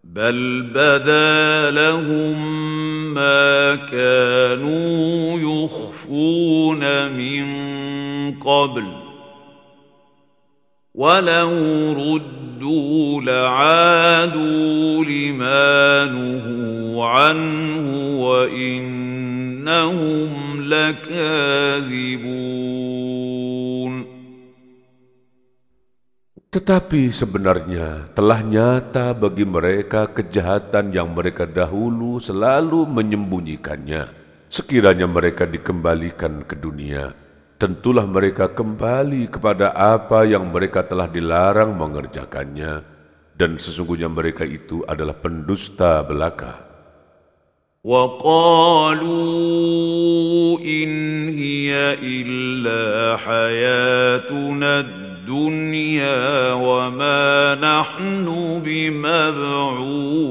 بل 0.05 0.63
بدا 0.69 1.71
لهم 1.71 2.37
ما 3.15 3.75
كانوا 3.89 5.41
يخفون 5.41 7.13
من 7.13 7.47
قبل 8.39 8.85
ولو 10.95 11.51
ردوا 12.65 13.21
لعادوا 13.23 15.05
لما 15.05 16.05
نهوا 16.05 17.05
عنه 17.05 17.87
وانهم 18.25 20.31
لكاذبون 20.63 22.35
Tetapi 26.55 27.11
sebenarnya 27.11 28.15
telah 28.15 28.39
nyata 28.39 29.11
bagi 29.11 29.43
mereka 29.43 30.07
kejahatan 30.07 30.95
yang 30.95 31.11
mereka 31.11 31.51
dahulu 31.51 32.23
selalu 32.23 32.87
menyembunyikannya. 32.87 34.07
Sekiranya 34.47 35.11
mereka 35.11 35.51
dikembalikan 35.51 36.47
ke 36.47 36.55
dunia, 36.55 37.11
tentulah 37.59 38.05
mereka 38.05 38.51
kembali 38.53 39.31
kepada 39.31 39.73
apa 39.73 40.27
yang 40.29 40.51
mereka 40.53 40.85
telah 40.85 41.09
dilarang 41.09 41.75
mengerjakannya, 41.77 42.83
dan 43.35 43.57
sesungguhnya 43.57 44.11
mereka 44.11 44.45
itu 44.45 44.85
adalah 44.85 45.17
pendusta 45.17 46.03
belaka. 46.05 46.75
وقالوا 47.85 49.13
إن 50.65 50.89
هي 51.37 51.97
إلا 52.01 53.17
حياتنا 53.21 54.81
الدنيا 54.81 56.53
وما 56.53 57.55
نحن 57.61 58.27
بمبعوثين 58.65 60.25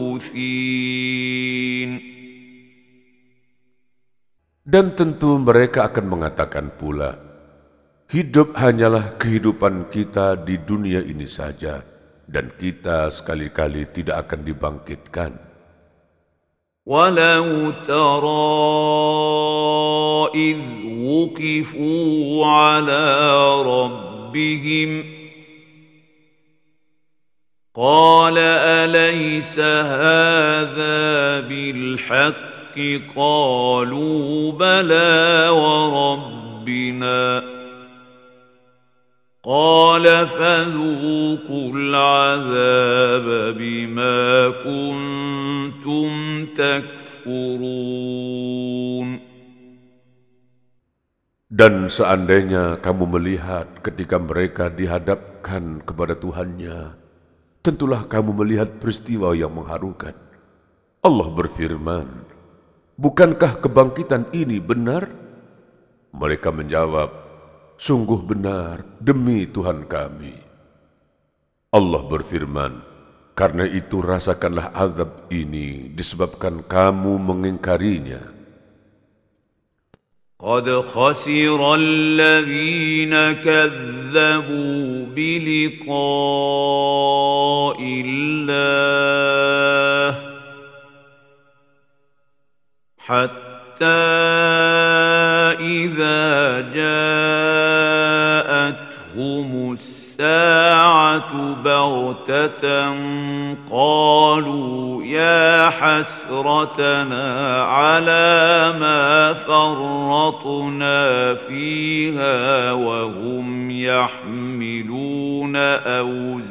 Dan 4.67 4.95
tentu 4.95 5.35
mereka 5.39 5.91
akan 5.91 6.05
mengatakan 6.07 6.71
pula, 6.79 7.19
hidup 8.07 8.55
hanyalah 8.55 9.19
kehidupan 9.19 9.91
kita 9.91 10.39
di 10.39 10.55
dunia 10.55 11.03
ini 11.03 11.27
saja, 11.27 11.83
dan 12.31 12.47
kita 12.55 13.11
sekali-kali 13.11 13.87
tidak 13.91 14.27
akan 14.27 14.41
dibangkitkan. 14.47 15.33
ولو 16.83 17.71
ترى 17.87 18.59
إذ 20.35 20.59
وقفوا 20.99 22.43
على 22.43 23.03
ربهم 23.63 24.13
ربهم 24.33 25.05
قال 27.75 28.37
اليس 28.37 29.59
هذا 29.59 31.39
بالحق 31.39 32.56
قالوا 33.15 34.51
بلى 34.51 35.49
وربنا 35.53 37.43
قال 39.43 40.05
فذوقوا 40.27 41.69
العذاب 41.75 43.27
بما 43.57 44.49
كنتم 44.63 46.09
تكفرون 46.55 47.73
Dan 51.53 51.85
seandainya 51.85 52.81
kamu 52.81 53.13
melihat 53.13 53.77
ketika 53.85 54.17
mereka 54.17 54.73
dihadapkan 54.73 55.85
kepada 55.85 56.17
Tuhannya, 56.17 56.97
tentulah 57.61 58.09
kamu 58.09 58.41
melihat 58.41 58.81
peristiwa 58.81 59.37
yang 59.37 59.53
mengharukan. 59.53 60.17
Allah 61.05 61.29
berfirman, 61.29 62.25
Bukankah 62.97 63.57
kebangkitan 63.57 64.29
ini 64.37 64.61
benar? 64.61 65.09
Mereka 66.13 66.53
menjawab, 66.53 67.09
Sungguh 67.73 68.21
benar 68.21 68.85
demi 69.01 69.49
Tuhan 69.49 69.89
kami. 69.89 70.37
Allah 71.73 72.01
berfirman, 72.05 72.85
Karena 73.33 73.65
itu 73.65 73.97
rasakanlah 73.97 74.77
azab 74.77 75.25
ini 75.33 75.89
disebabkan 75.89 76.61
kamu 76.61 77.17
mengingkarinya. 77.17 78.43
قد 80.43 80.67
خسر 80.91 81.75
الذين 81.75 83.15
كذبوا 83.31 85.05
بلقاء 85.15 85.95
الله 88.05 89.03
حتى 93.08 93.84
إذا 95.60 96.60
جاءتهم 96.74 97.08
الساعة 99.72 101.54
بغتة 101.64 102.94
قالوا 103.70 105.04
يا 105.04 105.70
حسرتنا 105.70 107.62
على 107.62 108.74
ما 108.80 109.32
فرطنا 109.32 111.34
فيها 111.34 112.72
وهم 112.72 113.70
يحملون 113.70 115.56
أوزارهم 115.86 116.48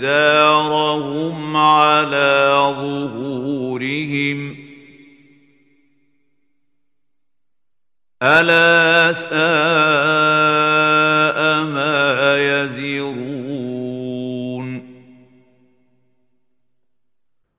على 1.57 2.57
ظهورهم 2.79 4.66
ألا 8.22 9.10
ساء 9.18 9.34
ما 11.74 11.98
يزرون 12.38 13.02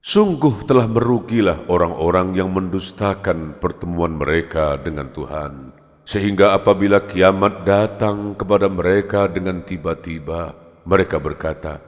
Sungguh 0.03 0.63
telah 0.69 0.88
merugilah 0.88 1.67
orang-orang 1.67 2.38
yang 2.38 2.53
mendustakan 2.53 3.59
pertemuan 3.59 4.15
mereka 4.15 4.79
dengan 4.79 5.12
Tuhan. 5.12 5.75
Sehingga 6.07 6.55
apabila 6.55 7.07
kiamat 7.12 7.67
datang 7.67 8.36
kepada 8.38 8.69
mereka 8.71 9.27
dengan 9.27 9.63
tiba-tiba, 9.67 10.53
mereka 10.86 11.17
berkata, 11.17 11.81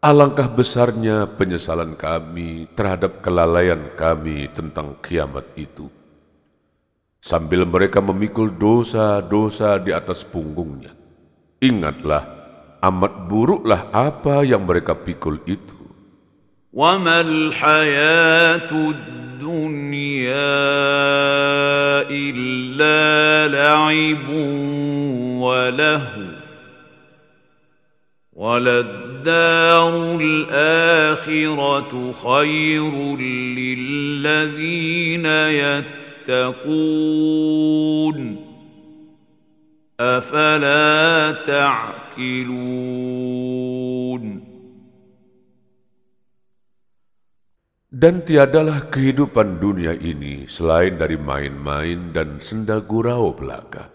Alangkah 0.00 0.48
besarnya 0.48 1.28
penyesalan 1.28 1.98
kami 1.98 2.72
terhadap 2.78 3.20
kelalaian 3.20 3.90
kami 3.98 4.48
tentang 4.52 4.96
kiamat 5.02 5.44
itu. 5.56 5.90
Sambil 7.26 7.62
mereka 7.62 8.02
memikul 8.02 8.50
dosa-dosa 8.50 9.78
di 9.78 9.94
atas 9.94 10.26
punggungnya. 10.26 10.90
Ingatlah, 11.62 12.26
amat 12.82 13.30
buruklah 13.30 13.86
apa 13.94 14.42
yang 14.42 14.66
mereka 14.66 14.98
pikul 14.98 15.38
itu. 15.46 15.82
وما 16.72 17.20
الحياة 17.20 18.72
الدنيا 18.72 20.32
إلا 22.08 23.00
لعب 23.52 24.28
ولهو 25.36 26.32
وللدار 28.32 30.18
الآخرة 30.20 31.92
خير 32.12 33.16
للذين 33.60 35.26
يتقون 35.26 36.05
أفلا 40.00 41.32
تعقلون 41.46 43.02
Dan 47.92 48.24
tiadalah 48.26 48.88
kehidupan 48.90 49.60
dunia 49.62 49.92
ini 49.94 50.48
selain 50.50 50.98
dari 50.98 51.14
main-main 51.20 52.10
dan 52.10 52.42
senda 52.42 52.80
gurau 52.82 53.30
belaka. 53.30 53.92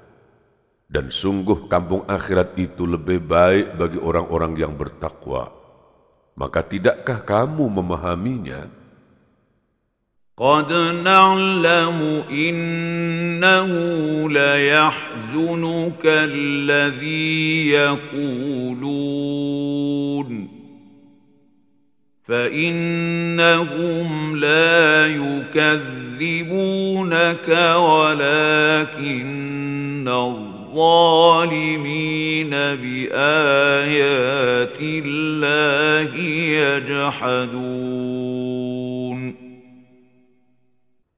Dan 0.88 1.12
sungguh 1.12 1.68
kampung 1.68 2.08
akhirat 2.08 2.56
itu 2.56 2.88
lebih 2.88 3.26
baik 3.26 3.76
bagi 3.76 4.00
orang-orang 4.00 4.56
yang 4.56 4.78
bertakwa. 4.80 5.52
Maka 6.40 6.64
tidakkah 6.64 7.26
kamu 7.26 7.68
memahaminya? 7.68 8.81
قد 10.37 10.73
نعلم 11.05 12.23
إنه 12.31 13.69
ليحزنك 14.31 16.03
الذي 16.05 17.69
يقولون 17.69 19.13
فانهم 22.25 24.37
لا 24.37 25.07
يكذبونك 25.07 25.79
ولكن 27.79 29.33
الظالمين 30.09 32.51
بايات 32.81 34.79
الله 34.81 36.17
يجحدون 36.59 38.22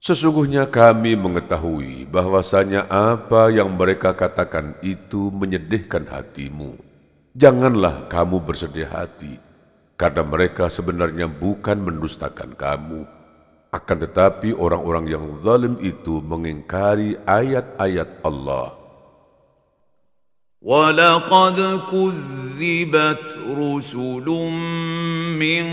Sesungguhnya 0.04 0.68
kami 0.68 1.16
mengetahui 1.16 2.04
bahwasanya 2.12 2.84
apa 2.92 3.48
yang 3.48 3.72
mereka 3.72 4.12
katakan 4.12 4.76
itu 4.84 5.32
menyedihkan 5.32 6.04
hatimu. 6.04 6.76
Janganlah 7.32 8.04
kamu 8.12 8.44
bersedih 8.44 8.84
hati 8.84 9.40
karena 9.96 10.20
mereka 10.20 10.68
sebenarnya 10.68 11.24
bukan 11.24 11.80
mendustakan 11.80 12.52
kamu, 12.52 13.08
akan 13.72 13.96
tetapi 14.04 14.52
orang-orang 14.52 15.08
yang 15.08 15.24
zalim 15.40 15.80
itu 15.80 16.20
mengingkari 16.20 17.16
ayat-ayat 17.24 18.20
Allah. 18.28 18.83
ولقد 20.64 21.80
كذبت 21.92 23.36
رسل 23.58 24.28
من 25.38 25.66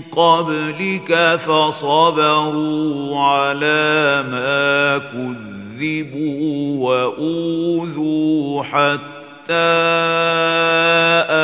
قبلك 0.00 1.36
فصبروا 1.36 3.20
على 3.20 4.24
ما 4.30 4.98
كذبوا 4.98 6.88
واوذوا 6.88 8.62
حتى 8.62 9.54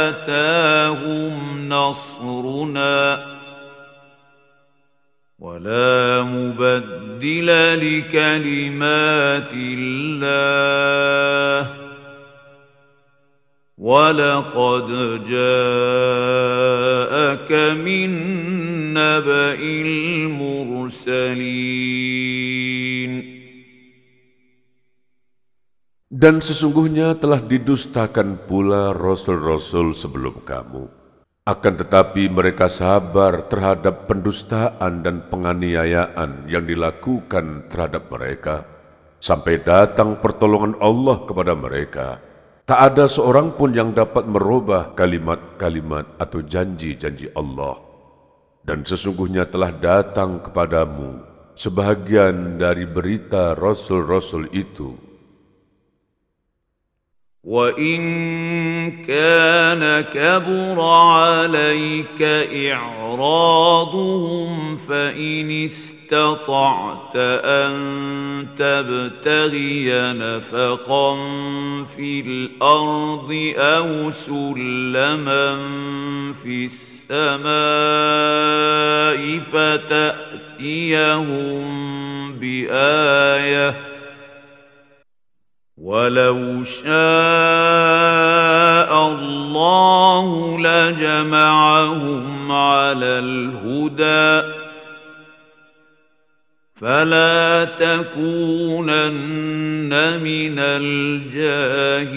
اتاهم 0.08 1.68
نصرنا 1.68 3.26
ولا 5.38 6.22
مبدل 6.22 7.46
لكلمات 7.76 9.52
الله 9.54 10.46
ولقد 13.81 14.87
جاءك 15.25 15.51
من 17.81 18.09
نبأ 18.93 19.57
المرسلين 19.57 21.21
Dan 26.11 26.37
sesungguhnya 26.43 27.17
telah 27.17 27.41
didustakan 27.41 28.45
pula 28.45 28.93
rasul-rasul 28.93 29.95
sebelum 29.97 30.45
kamu. 30.45 30.85
Akan 31.49 31.73
tetapi 31.73 32.29
mereka 32.29 32.69
sabar 32.69 33.49
terhadap 33.49 34.05
pendustaan 34.05 35.01
dan 35.01 35.25
penganiayaan 35.33 36.45
yang 36.45 36.69
dilakukan 36.69 37.65
terhadap 37.73 38.13
mereka, 38.13 38.69
sampai 39.17 39.65
datang 39.65 40.21
pertolongan 40.21 40.77
Allah 40.77 41.25
kepada 41.25 41.57
mereka. 41.57 42.21
Tak 42.66 42.80
ada 42.82 43.06
seorang 43.06 43.54
pun 43.54 43.70
yang 43.70 43.94
dapat 43.94 44.26
merubah 44.26 44.90
kalimat-kalimat 44.98 46.18
atau 46.18 46.42
janji-janji 46.42 47.30
Allah. 47.38 47.78
Dan 48.66 48.82
sesungguhnya 48.82 49.46
telah 49.46 49.70
datang 49.70 50.42
kepadamu 50.42 51.22
sebahagian 51.54 52.58
dari 52.58 52.82
berita 52.82 53.54
rasul-rasul 53.54 54.50
itu 54.50 54.98
وان 57.46 59.02
كان 59.02 60.00
كبر 60.00 60.80
عليك 60.80 62.22
اعراضهم 62.72 64.06
فان 64.76 65.64
استطعت 65.64 67.16
ان 67.16 68.46
تبتغي 68.58 69.90
نفقا 70.12 71.14
في 71.96 72.20
الأرض 72.20 73.52
أو 73.56 74.10
سلما 74.10 75.56
في 76.42 76.66
السماء 76.66 77.46
فتاتيهم 79.52 80.86
بايه 82.32 83.95
ولو 85.81 86.63
شاء 86.63 86.91
الله 89.07 90.27
لجمعهم 90.59 92.51
على 92.51 93.19
الهدى 93.25 94.61
فلا 96.77 97.65
تكونن 97.77 99.09
من 100.21 100.55
الجاهلين 100.59 102.11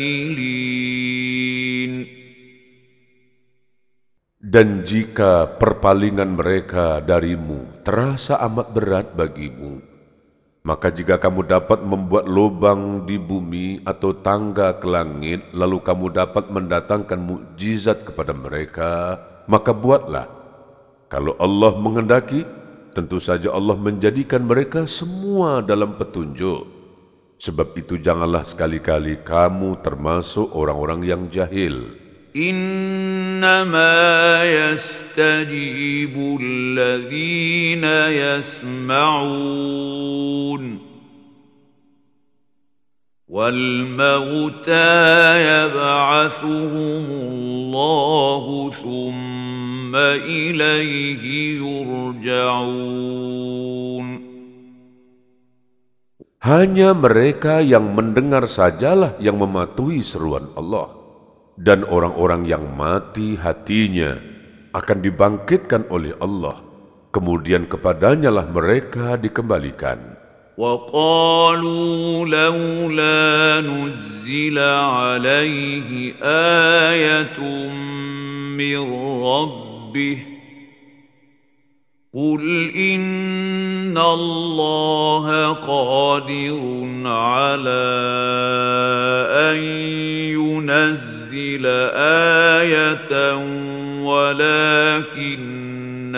Dan 4.54 4.86
jika 4.86 5.58
perpalingan 5.58 6.38
mereka 6.38 7.02
darimu 7.02 7.82
terasa 7.82 8.38
amat 8.38 8.70
berat 8.70 9.10
bagimu, 9.10 9.82
maka 10.59 10.91
jika 10.91 11.15
kamu 11.15 11.47
dapat 11.47 11.79
membuat 11.87 12.27
lubang 12.27 13.07
di 13.07 13.15
bumi 13.15 13.79
atau 13.87 14.11
tangga 14.11 14.75
ke 14.75 14.83
langit, 14.91 15.47
lalu 15.55 15.79
kamu 15.79 16.11
dapat 16.11 16.51
mendatangkan 16.51 17.15
mukjizat 17.15 18.03
kepada 18.03 18.35
mereka, 18.35 19.15
maka 19.47 19.71
buatlah. 19.71 20.27
Kalau 21.07 21.39
Allah 21.39 21.71
mengendaki, 21.79 22.43
tentu 22.91 23.23
saja 23.23 23.55
Allah 23.55 23.79
menjadikan 23.79 24.43
mereka 24.43 24.83
semua 24.83 25.63
dalam 25.63 25.95
petunjuk. 25.95 26.67
Sebab 27.39 27.71
itu 27.79 27.95
janganlah 27.95 28.43
sekali-kali 28.43 29.23
kamu 29.23 29.79
termasuk 29.79 30.51
orang-orang 30.51 31.07
yang 31.07 31.21
jahil. 31.31 31.95
انما 32.36 33.94
يستجيب 34.44 36.38
الذين 36.42 37.84
يسمعون 38.34 39.54
والموتى 43.28 44.94
يبعثهم 45.42 47.06
الله 47.10 48.44
ثم 48.70 49.94
اليه 49.96 51.24
يرجعون 51.58 53.24
Hanya 56.44 56.92
mereka 56.92 57.64
yang 57.64 57.96
mendengar 57.96 58.44
sajalah 58.44 59.16
yang 59.16 59.40
mematuhi 59.40 60.04
seruan 60.04 60.44
Allah. 60.60 60.97
Dan 61.58 61.86
orang-orang 61.86 62.50
yang 62.50 62.66
mati 62.74 63.38
hatinya 63.38 64.18
akan 64.74 64.98
dibangkitkan 64.98 65.86
oleh 65.86 66.10
Allah. 66.18 66.58
Kemudian 67.14 67.70
kepadanya 67.70 68.34
lah 68.34 68.46
mereka 68.50 69.14
dikembalikan. 69.14 70.14
وقالوا 70.54 72.26
لولا 72.26 73.60
نزل 73.60 74.58
عليه 74.58 76.14
ايه 76.22 77.38
من 78.54 78.78
ربه 79.22 80.18
قل 82.14 82.70
ان 82.76 83.98
الله 83.98 85.52
قادر 85.52 86.60
على 87.06 87.84
ان 89.50 89.58
ينزل 90.38 91.17
ايه 91.94 93.34
ولكن 94.04 96.16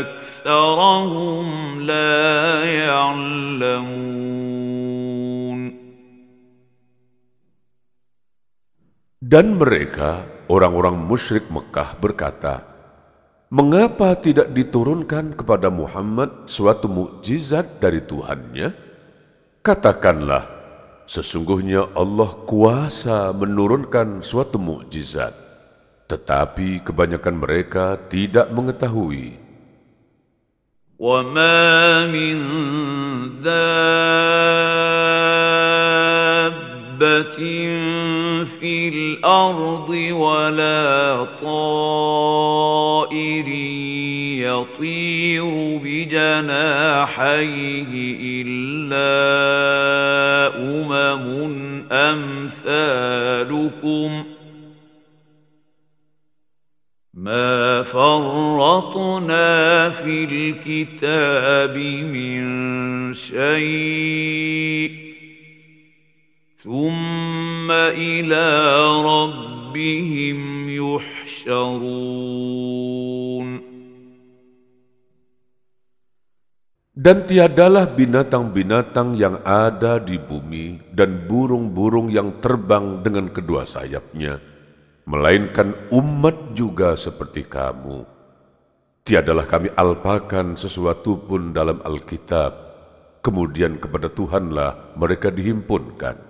اكثرهم 0.00 1.46
لا 1.80 2.64
يعلمون 2.64 4.18
Dan 9.28 9.60
mereka, 9.60 10.24
orang-orang 10.48 11.04
musyrik 11.04 11.52
Mekah 11.52 12.00
berkata, 12.00 12.64
Mengapa 13.52 14.16
tidak 14.16 14.56
diturunkan 14.56 15.36
kepada 15.36 15.68
Muhammad 15.68 16.48
suatu 16.48 16.88
mukjizat 16.88 17.76
dari 17.76 18.00
Tuhannya? 18.00 18.72
Katakanlah, 19.60 20.51
sesungguhnya 21.08 21.96
Allah 21.96 22.30
kuasa 22.44 23.32
menurunkan 23.32 24.20
suatu 24.20 24.60
mukjizat, 24.60 25.32
tetapi 26.06 26.84
kebanyakan 26.84 27.34
mereka 27.40 27.96
tidak 28.12 28.52
mengetahui. 28.52 29.48
وما 30.98 32.06
من 32.10 32.38
دابة 33.38 34.58
في 38.58 38.88
الأرض 38.88 39.90
ولا 40.10 41.24
طائر 41.42 42.68
يطير 44.43 45.79
بجناحيه 45.83 47.43
إلا 48.43 49.07
أمم 50.57 51.83
أمثالكم 51.91 53.43
ۖ 54.23 54.25
ما 57.23 57.83
فرطنا 57.83 59.49
في 59.89 60.23
الكتاب 60.23 61.77
من 62.13 62.43
شيء 63.13 64.91
ثم 66.57 67.71
إلى 67.71 68.75
ربهم 69.01 70.69
يحشرون 70.69 71.73
Dan 77.02 77.30
tiadalah 77.30 77.86
binatang-binatang 77.94 79.14
yang 79.14 79.38
ada 79.46 80.02
di 80.02 80.18
bumi 80.18 80.82
dan 80.90 81.30
burung-burung 81.30 82.10
yang 82.10 82.42
terbang 82.42 83.06
dengan 83.06 83.30
kedua 83.30 83.62
sayapnya, 83.62 84.42
melainkan 85.06 85.78
umat 85.94 86.58
juga 86.58 86.98
seperti 86.98 87.46
kamu. 87.46 88.02
Tiadalah 89.06 89.46
kami 89.46 89.70
alpakan 89.78 90.58
sesuatu 90.58 91.22
pun 91.22 91.54
dalam 91.54 91.78
Alkitab, 91.86 92.50
kemudian 93.22 93.78
kepada 93.78 94.10
Tuhanlah 94.10 94.98
mereka 94.98 95.30
dihimpunkan. 95.30 96.28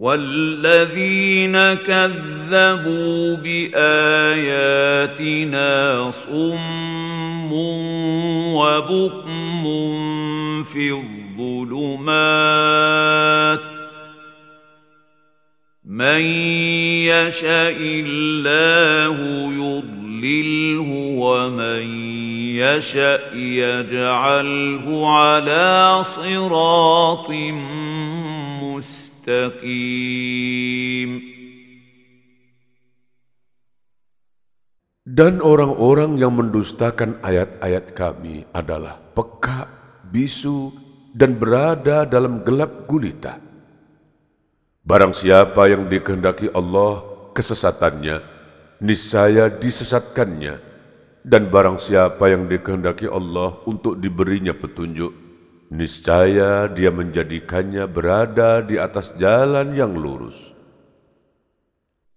والذين 0.00 1.56
كذبوا 1.84 3.36
بآياتنا 3.44 4.90
صم 6.10 7.23
وبكم 8.53 9.63
في 10.63 10.91
الظلمات 10.91 12.45
من 15.85 16.21
يشاء 17.05 17.77
الله 17.79 19.17
يضلله 19.53 20.89
ومن 21.17 21.85
يشاء 22.55 23.31
يجعله 23.35 25.09
على 25.17 26.03
صراط 26.03 27.29
مستقيم 29.35 31.34
Dan 35.15 35.39
orang-orang 35.39 36.19
yang 36.19 36.35
mendustakan 36.35 37.15
ayat-ayat 37.23 37.95
kami 37.95 38.43
adalah 38.51 38.99
peka, 39.15 39.63
bisu, 40.11 40.75
dan 41.15 41.39
berada 41.39 42.03
dalam 42.03 42.43
gelap 42.43 42.83
gulita. 42.83 43.39
Barang 44.83 45.15
siapa 45.15 45.71
yang 45.71 45.87
dikehendaki 45.87 46.51
Allah 46.51 46.99
kesesatannya, 47.31 48.19
niscaya 48.83 49.47
disesatkannya. 49.47 50.59
Dan 51.23 51.47
barang 51.47 51.79
siapa 51.79 52.27
yang 52.27 52.51
dikehendaki 52.51 53.07
Allah 53.07 53.55
untuk 53.63 53.95
diberinya 53.95 54.51
petunjuk, 54.51 55.15
niscaya 55.71 56.67
dia 56.67 56.91
menjadikannya 56.91 57.87
berada 57.87 58.59
di 58.59 58.75
atas 58.75 59.15
jalan 59.15 59.71
yang 59.79 59.95
lurus. 59.95 60.54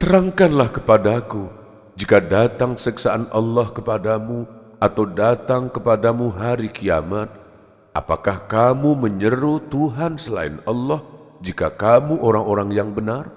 terangkanlah 0.00 0.72
kepadaku 0.72 1.52
jika 1.92 2.24
datang 2.24 2.72
seksaan 2.72 3.28
Allah 3.36 3.68
kepadamu 3.68 4.48
atau 4.80 5.04
datang 5.04 5.68
kepadamu 5.68 6.32
hari 6.32 6.72
kiamat, 6.72 7.28
apakah 7.92 8.48
kamu 8.48 8.96
menyeru 8.96 9.60
Tuhan 9.68 10.16
selain 10.16 10.56
Allah 10.64 11.04
jika 11.44 11.68
kamu 11.68 12.16
orang-orang 12.16 12.72
yang 12.72 12.96
benar? 12.96 13.28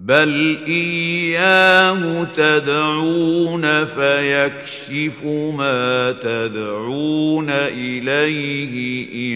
بل 0.00 0.58
إياه 0.68 2.24
تدعون 2.24 3.84
فيكشف 3.84 5.24
ما 5.52 6.12
تدعون 6.12 7.50
إليه 7.50 8.74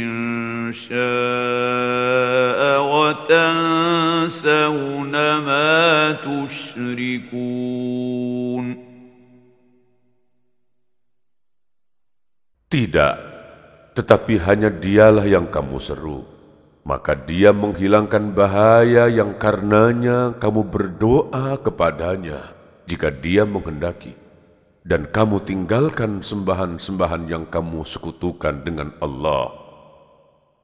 إن 0.00 0.72
شاء 0.72 0.96
وتنسون 2.96 4.64
ما 5.44 6.12
تشركون 6.24 7.84
Tidak, 12.74 13.14
tetapi 13.94 14.34
hanya 14.42 14.66
dialah 14.66 15.22
yang 15.30 15.46
kamu 15.46 15.78
seru. 15.78 16.33
Maka 16.84 17.16
dia 17.16 17.50
menghilangkan 17.56 18.36
bahaya 18.36 19.08
yang 19.08 19.32
karenanya 19.40 20.36
kamu 20.36 20.68
berdoa 20.68 21.56
kepadanya 21.56 22.52
jika 22.84 23.08
dia 23.08 23.48
menghendaki, 23.48 24.12
dan 24.84 25.08
kamu 25.08 25.40
tinggalkan 25.48 26.20
sembahan-sembahan 26.20 27.24
yang 27.32 27.48
kamu 27.48 27.88
sekutukan 27.88 28.60
dengan 28.60 28.92
Allah. 29.00 29.63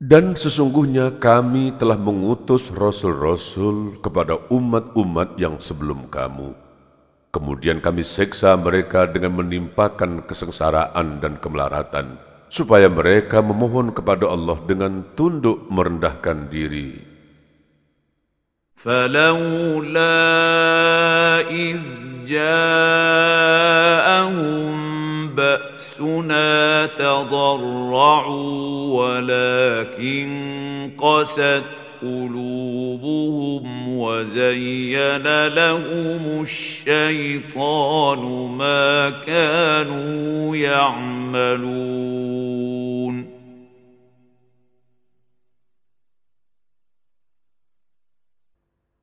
Dan 0.00 0.32
sesungguhnya 0.32 1.20
kami 1.20 1.76
telah 1.76 2.00
mengutus 2.00 2.72
rasul-rasul 2.72 4.00
kepada 4.00 4.40
umat-umat 4.48 5.36
yang 5.36 5.60
sebelum 5.60 6.08
kamu. 6.08 6.56
Kemudian 7.30 7.84
kami 7.84 8.00
seksa 8.00 8.56
mereka 8.56 9.04
dengan 9.04 9.38
menimpakan 9.38 10.24
kesengsaraan 10.24 11.20
dan 11.20 11.36
kemelaratan, 11.36 12.16
supaya 12.48 12.88
mereka 12.88 13.44
memohon 13.44 13.92
kepada 13.92 14.26
Allah 14.26 14.56
dengan 14.64 15.04
tunduk 15.14 15.68
merendahkan 15.68 16.48
diri. 16.48 17.10
فلولا 18.80 20.16
إذ 21.52 21.80
جاءهم 22.24 23.50
بأسنا 25.36 26.86
تضرعوا 26.86 28.50
ولكن 29.00 30.30
قست 30.98 31.62
قلوبهم 32.02 33.64
وزين 33.98 35.46
لهم 35.46 36.42
الشيطان 36.42 38.18
ما 38.56 39.10
كانوا 39.10 40.56
يعملون 40.56 42.10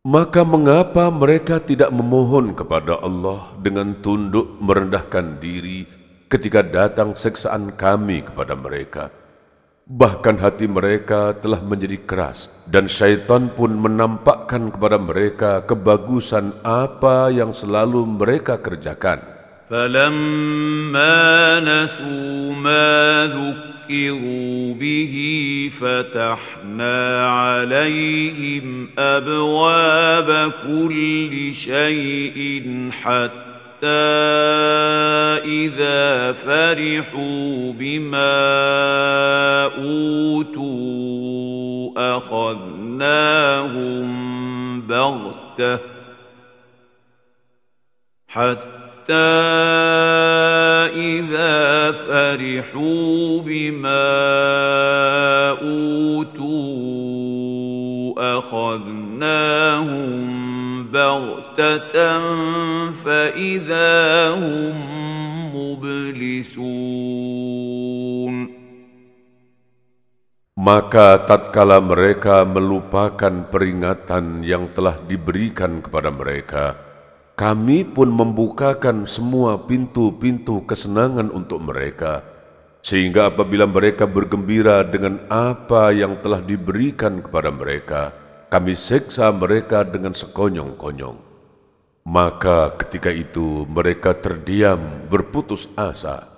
Maka 0.07 0.47
mengapa 0.47 1.11
mereka 1.11 1.59
tidak 1.59 1.91
memohon 1.91 2.55
kepada 2.55 2.95
Allah 3.03 3.51
dengan 3.59 3.91
tunduk 3.99 4.55
merendahkan 4.63 5.35
diri 5.43 5.83
ketika 6.31 6.59
datang 6.59 7.15
seksaan 7.15 7.71
kami 7.75 8.23
kepada 8.23 8.53
mereka. 8.53 9.09
Bahkan 9.87 10.35
hati 10.43 10.67
mereka 10.67 11.31
telah 11.39 11.63
menjadi 11.63 11.95
keras 12.03 12.51
dan 12.67 12.91
syaitan 12.91 13.47
pun 13.47 13.71
menampakkan 13.71 14.67
kepada 14.67 14.99
mereka 14.99 15.63
kebagusan 15.63 16.51
apa 16.67 17.31
yang 17.31 17.55
selalu 17.55 18.03
mereka 18.03 18.59
kerjakan. 18.59 19.39
فلما 19.67 21.59
نسوا 21.59 22.55
ما 22.55 23.27
ذكروا 23.27 24.73
به 24.79 25.15
فتحنا 25.75 27.27
عليهم 27.27 28.89
أبواب 28.99 30.51
كل 30.63 31.51
شيء 31.51 32.63
حتى 33.03 33.47
حتى 33.47 33.50
إذا 35.44 36.32
فرحوا 36.32 37.72
بما 37.72 38.34
أوتوا 39.64 41.12
أخذناهم 42.16 44.02
بغتة 44.80 45.78
حتى 48.28 49.12
إذا 50.96 51.92
فرحوا 51.92 53.40
بما 53.40 54.12
أوتوا 55.50 57.11
أخذناهم 58.17 60.07
بغتة 60.91 61.95
فإذا 62.91 64.29
هم 64.29 64.75
مبلسون 65.55 66.97
Maka 70.57 71.23
tatkala 71.29 71.77
mereka 71.79 72.41
melupakan 72.43 73.45
peringatan 73.47 74.41
yang 74.43 74.73
telah 74.73 74.99
diberikan 75.05 75.85
kepada 75.85 76.09
mereka, 76.11 76.75
kami 77.37 77.85
pun 77.85 78.09
membukakan 78.09 79.05
semua 79.05 79.63
pintu-pintu 79.69 80.65
kesenangan 80.65 81.29
untuk 81.29 81.61
mereka, 81.61 82.25
sehingga 82.87 83.27
apabila 83.27 83.67
mereka 83.67 84.07
bergembira 84.07 84.79
dengan 84.87 85.19
apa 85.27 85.91
yang 85.91 86.15
telah 86.23 86.39
diberikan 86.39 87.19
kepada 87.19 87.51
mereka, 87.51 88.15
kami 88.47 88.79
seksa 88.79 89.27
mereka 89.35 89.83
dengan 89.83 90.15
sekonyong-konyong. 90.15 91.19
Maka 92.07 92.71
ketika 92.79 93.11
itu 93.11 93.67
mereka 93.67 94.15
terdiam 94.15 94.79
berputus 95.11 95.67
asa. 95.75 96.37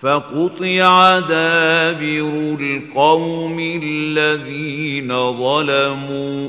فقطع 0.00 1.18
دابر 1.28 2.56
القوم 2.60 3.56
الذين 3.60 5.10
ظلموا 5.12 6.48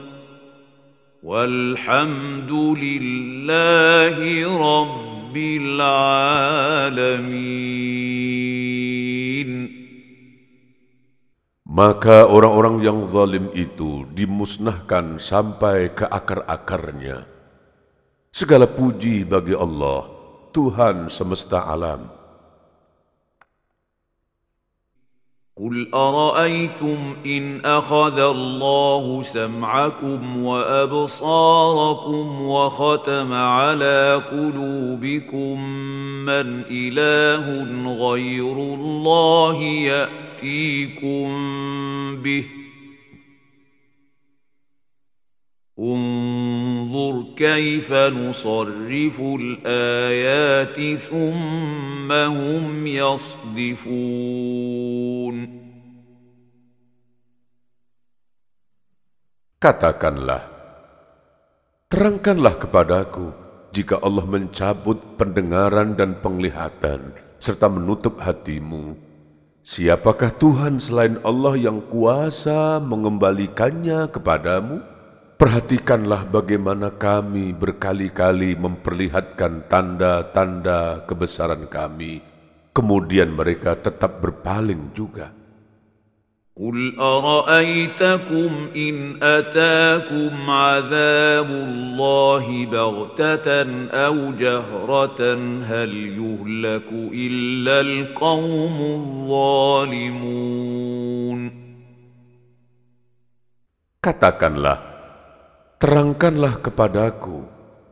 والحمد 1.24 2.52
لله 2.52 4.18
رب 4.58 5.15
العالمين 5.36 7.12
Maka 11.72 12.28
orang-orang 12.28 12.84
yang 12.84 13.08
zalim 13.08 13.48
itu 13.56 14.04
dimusnahkan 14.12 15.24
sampai 15.24 15.96
ke 15.96 16.04
akar-akarnya. 16.04 17.24
Segala 18.28 18.68
puji 18.68 19.24
bagi 19.24 19.56
Allah, 19.56 20.04
Tuhan 20.52 21.08
semesta 21.08 21.64
alam. 21.64 22.12
قل 25.59 25.89
أرأيتم 25.95 27.17
إن 27.27 27.61
أخذ 27.65 28.19
الله 28.19 29.23
سمعكم 29.23 30.45
وأبصاركم 30.45 32.43
وختم 32.43 33.33
على 33.33 34.23
قلوبكم 34.31 35.61
من 36.25 36.63
إله 36.71 37.47
غير 38.09 38.53
الله 38.53 39.63
يأتيكم 39.63 41.27
به 42.23 42.45
انظر 45.80 47.24
كيف 47.36 47.94
نصرف 47.94 49.18
الآيات 49.22 51.00
ثم 51.00 52.12
هم 52.12 52.88
يصدفون 52.88 54.22
Katakanlah, 59.62 60.42
terangkanlah 61.86 62.58
kepadaku 62.58 63.30
jika 63.70 64.02
Allah 64.02 64.26
mencabut 64.26 64.98
pendengaran 65.22 65.94
dan 65.94 66.18
penglihatan 66.18 67.14
serta 67.38 67.70
menutup 67.70 68.18
hatimu. 68.18 68.98
Siapakah 69.62 70.34
Tuhan 70.42 70.82
selain 70.82 71.22
Allah 71.22 71.62
yang 71.62 71.78
kuasa 71.94 72.82
mengembalikannya 72.82 74.10
kepadamu? 74.10 74.82
Perhatikanlah 75.42 76.30
bagaimana 76.30 76.94
kami 76.94 77.50
berkali-kali 77.58 78.54
memperlihatkan 78.62 79.66
tanda-tanda 79.66 81.02
kebesaran 81.10 81.66
kami, 81.66 82.22
kemudian 82.78 83.34
mereka 83.34 83.74
tetap 83.74 84.22
berpaling 84.22 84.94
juga. 84.94 85.34
قل 86.62 87.00
أرأيتكم 87.00 88.52
إن 88.76 89.24
أتاكم 89.24 90.50
عذاب 90.50 91.50
الله 91.50 92.66
بغتة 92.66 93.48
أو 93.90 94.32
جهرة 94.32 95.22
هل 95.64 95.92
يهلك 96.22 96.90
إلا 97.14 97.82
القوم 97.82 98.78
الظالمون 99.02 100.52
Katakanlah, 104.02 104.95
Terangkanlah 105.82 106.62
kepadaku 106.62 107.42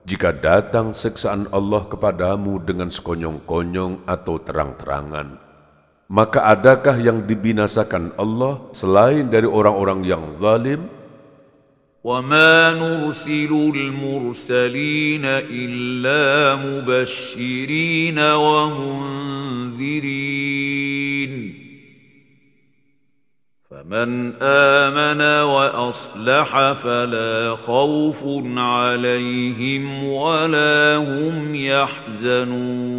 jika 0.05 0.33
datang 0.33 0.93
siksaan 0.93 1.49
Allah 1.53 1.85
kepadamu 1.85 2.61
dengan 2.61 2.89
sekonyong-konyong 2.89 4.09
atau 4.09 4.41
terang-terangan. 4.41 5.37
Maka 6.09 6.49
adakah 6.49 6.97
yang 6.97 7.25
dibinasakan 7.29 8.17
Allah 8.17 8.61
selain 8.73 9.29
dari 9.29 9.45
orang-orang 9.45 10.01
yang 10.05 10.37
zalim? 10.41 10.89
وما 12.03 12.79
نرسل 12.79 13.51
المرسلين 13.75 15.25
إلا 15.51 16.55
مبشرين 16.55 18.19
ومنذرين 18.19 19.29
فمن 23.83 24.41
آمن 24.41 25.21
وأصلح 25.45 26.49
فلا 26.81 27.53
خوف 27.53 28.21
عليهم 28.57 29.83
ولا 30.03 30.97
هم 30.97 31.55
يحزنون 31.55 32.89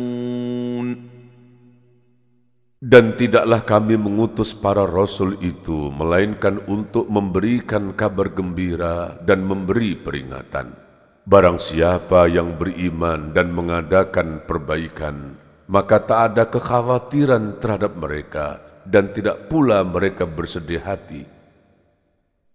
Dan 2.81 3.13
tidaklah 3.19 3.67
kami 3.67 3.99
mengutus 3.99 4.55
para 4.55 4.87
rasul 4.87 5.35
itu, 5.43 5.91
melainkan 5.91 6.63
untuk 6.71 7.11
memberikan 7.11 7.91
kabar 7.93 8.31
gembira 8.31 9.21
dan 9.27 9.43
memberi 9.43 9.99
peringatan. 9.99 10.79
Barang 11.27 11.59
siapa 11.59 12.31
yang 12.31 12.57
beriman 12.57 13.35
dan 13.35 13.53
mengadakan 13.53 14.47
perbaikan, 14.47 15.35
maka 15.67 15.99
tak 15.99 16.33
ada 16.33 16.49
kekhawatiran 16.49 17.59
terhadap 17.61 17.93
mereka 18.01 18.64
dan 18.89 19.13
tidak 19.13 19.49
pula 19.53 19.85
mereka 19.85 20.25
bersedih 20.25 20.81
hati. 20.81 21.41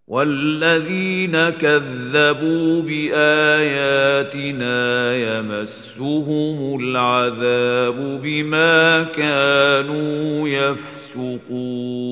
والذين 0.06 1.34
كذبوا 1.34 2.82
بآياتنا 2.86 4.78
يمسهم 5.18 6.58
العذاب 6.78 7.98
بما 8.22 9.04
كانوا 9.04 10.46
يفسقون 10.46 12.06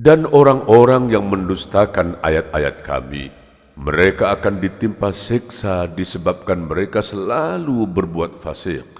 Dan 0.00 0.24
orang-orang 0.32 1.12
yang 1.12 1.28
mendustakan 1.28 2.16
ayat-ayat 2.24 2.80
kami, 2.86 3.28
mereka 3.76 4.32
akan 4.32 4.56
ditimpa 4.56 5.12
siksa 5.12 5.92
disebabkan 5.92 6.64
mereka 6.64 7.04
selalu 7.04 7.84
berbuat 7.84 8.32
fasik. 8.32 8.93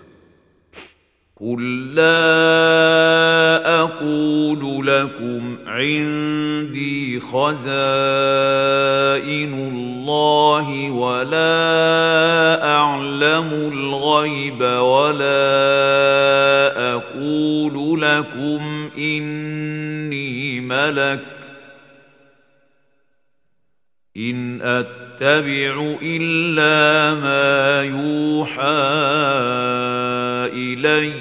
قل 1.42 1.96
لا 1.96 2.16
أقول 3.82 4.88
لكم 4.88 5.58
عندي 5.68 7.20
خزائن 7.20 7.56
الله 9.54 10.92
ولا 10.92 12.72
اعلم 12.72 13.72
الغيب 13.74 14.62
ولا 14.62 15.36
أقول 16.94 18.02
لكم 18.02 18.90
اني 18.98 20.62
ملك 20.62 21.45
إن 24.18 24.61
أتبع 24.61 25.97
إلا 26.01 27.13
ما 27.20 27.84
يوحى 27.84 28.63
اليّ. 30.55 31.13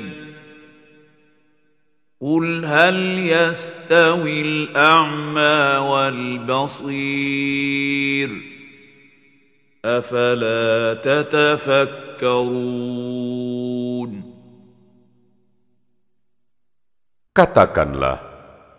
قل 2.21 2.65
هل 2.65 3.19
يستوي 3.19 4.41
الأعمى 4.41 5.77
والبصير؟ 5.91 8.31
أفلا 9.85 10.95
تتفكرون؟ 10.95 11.95
Katakanlah, 17.35 18.23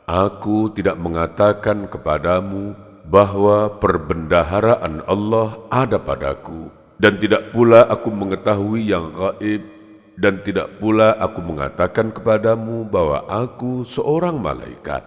aku 0.07 0.72
tidak 0.72 0.95
mengatakan 0.95 1.91
kepadamu 1.91 2.85
bahwa 3.06 3.78
perbendaharaan 3.78 5.06
Allah 5.06 5.62
ada 5.70 6.01
padaku, 6.01 6.74
dan 6.97 7.22
tidak 7.22 7.53
pula 7.53 7.86
aku 7.86 8.10
mengetahui 8.10 8.89
yang 8.89 9.14
gaib 9.14 9.76
dan 10.16 10.39
tidak 10.41 10.80
pula 10.80 11.16
aku 11.20 11.43
mengatakan 11.43 12.12
kepadamu 12.12 12.88
bahwa 12.88 13.28
aku 13.28 13.84
seorang 13.84 14.39
malaikat. 14.39 15.03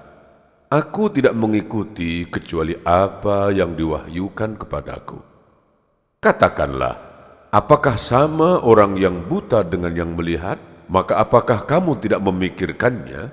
Aku 0.69 1.09
tidak 1.09 1.33
mengikuti 1.33 2.29
kecuali 2.29 2.77
apa 2.85 3.49
yang 3.57 3.73
diwahyukan 3.73 4.61
kepadaku. 4.61 5.17
Katakanlah, 6.21 7.01
apakah 7.49 7.97
sama 7.97 8.61
orang 8.61 9.01
yang 9.01 9.25
buta 9.25 9.65
dengan 9.65 9.97
yang 9.97 10.13
melihat? 10.13 10.61
Maka 10.93 11.21
apakah 11.25 11.65
kamu 11.65 12.01
tidak 12.05 12.21
memikirkannya? 12.21 13.33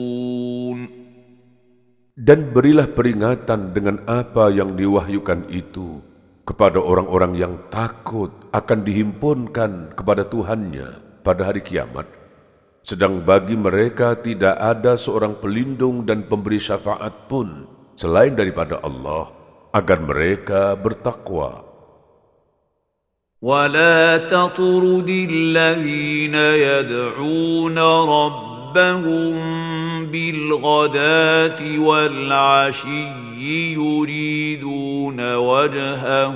Dan 2.20 2.48
berilah 2.56 2.88
peringatan 2.88 3.76
dengan 3.76 4.00
apa 4.08 4.48
yang 4.48 4.72
diwahyukan 4.72 5.52
itu 5.52 6.00
kepada 6.48 6.80
orang-orang 6.80 7.36
yang 7.36 7.54
takut 7.68 8.32
akan 8.56 8.86
dihimpunkan 8.88 9.92
kepada 9.92 10.24
Tuhannya 10.24 11.20
pada 11.20 11.52
hari 11.52 11.60
kiamat. 11.60 12.08
Sedang 12.86 13.20
bagi 13.20 13.58
mereka 13.58 14.16
tidak 14.16 14.56
ada 14.56 14.94
seorang 14.94 15.36
pelindung 15.42 16.06
dan 16.08 16.24
pemberi 16.24 16.62
syafaat 16.62 17.26
pun 17.26 17.66
selain 17.98 18.32
daripada 18.32 18.80
Allah 18.80 19.34
agar 19.74 19.98
mereka 20.00 20.72
bertakwa. 20.78 21.66
ولا 23.42 24.16
تطرد 24.32 25.08
الذين 25.08 26.34
يدعون 26.34 27.78
ربهم 27.78 28.49
ربهم 28.71 30.05
بالغداة 30.05 31.79
والعشي 31.79 33.07
يريدون 33.73 35.35
وجهه 35.35 36.35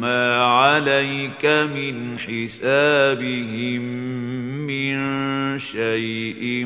ما 0.00 0.44
عليك 0.44 1.46
من 1.46 2.18
حسابهم 2.18 3.82
من 4.66 5.58
شيء 5.58 6.64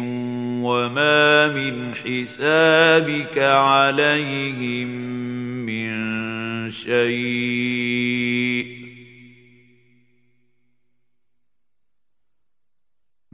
وما 0.63 1.49
من 1.49 1.95
حسابك 1.95 3.39
عليهم 3.39 4.89
من 5.67 5.91
شيء 6.71 8.17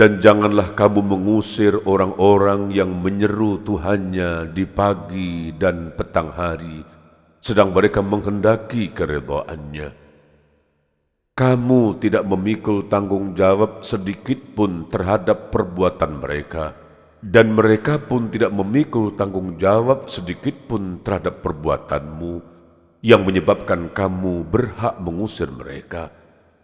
Dan 0.00 0.16
janganlah 0.16 0.72
kamu 0.72 1.04
mengusir 1.04 1.76
orang-orang 1.84 2.72
yang 2.72 2.88
menyeru 2.88 3.60
Tuhannya 3.60 4.48
di 4.48 4.64
pagi 4.64 5.52
dan 5.52 5.92
petang 5.92 6.32
hari, 6.32 6.80
sedang 7.36 7.76
mereka 7.76 8.00
menghendaki 8.00 8.96
keredaannya. 8.96 9.92
Kamu 11.36 12.00
tidak 12.00 12.24
memikul 12.24 12.88
tanggung 12.88 13.36
jawab 13.36 13.84
sedikit 13.84 14.40
pun 14.56 14.88
terhadap 14.88 15.52
perbuatan 15.52 16.16
mereka, 16.16 16.72
dan 17.20 17.52
mereka 17.52 18.00
pun 18.00 18.32
tidak 18.32 18.56
memikul 18.56 19.12
tanggung 19.12 19.60
jawab 19.60 20.08
sedikit 20.08 20.64
pun 20.64 21.04
terhadap 21.04 21.44
perbuatanmu 21.44 22.40
yang 23.04 23.20
menyebabkan 23.28 23.92
kamu 23.92 24.48
berhak 24.48 24.96
mengusir 24.96 25.52
mereka, 25.52 26.08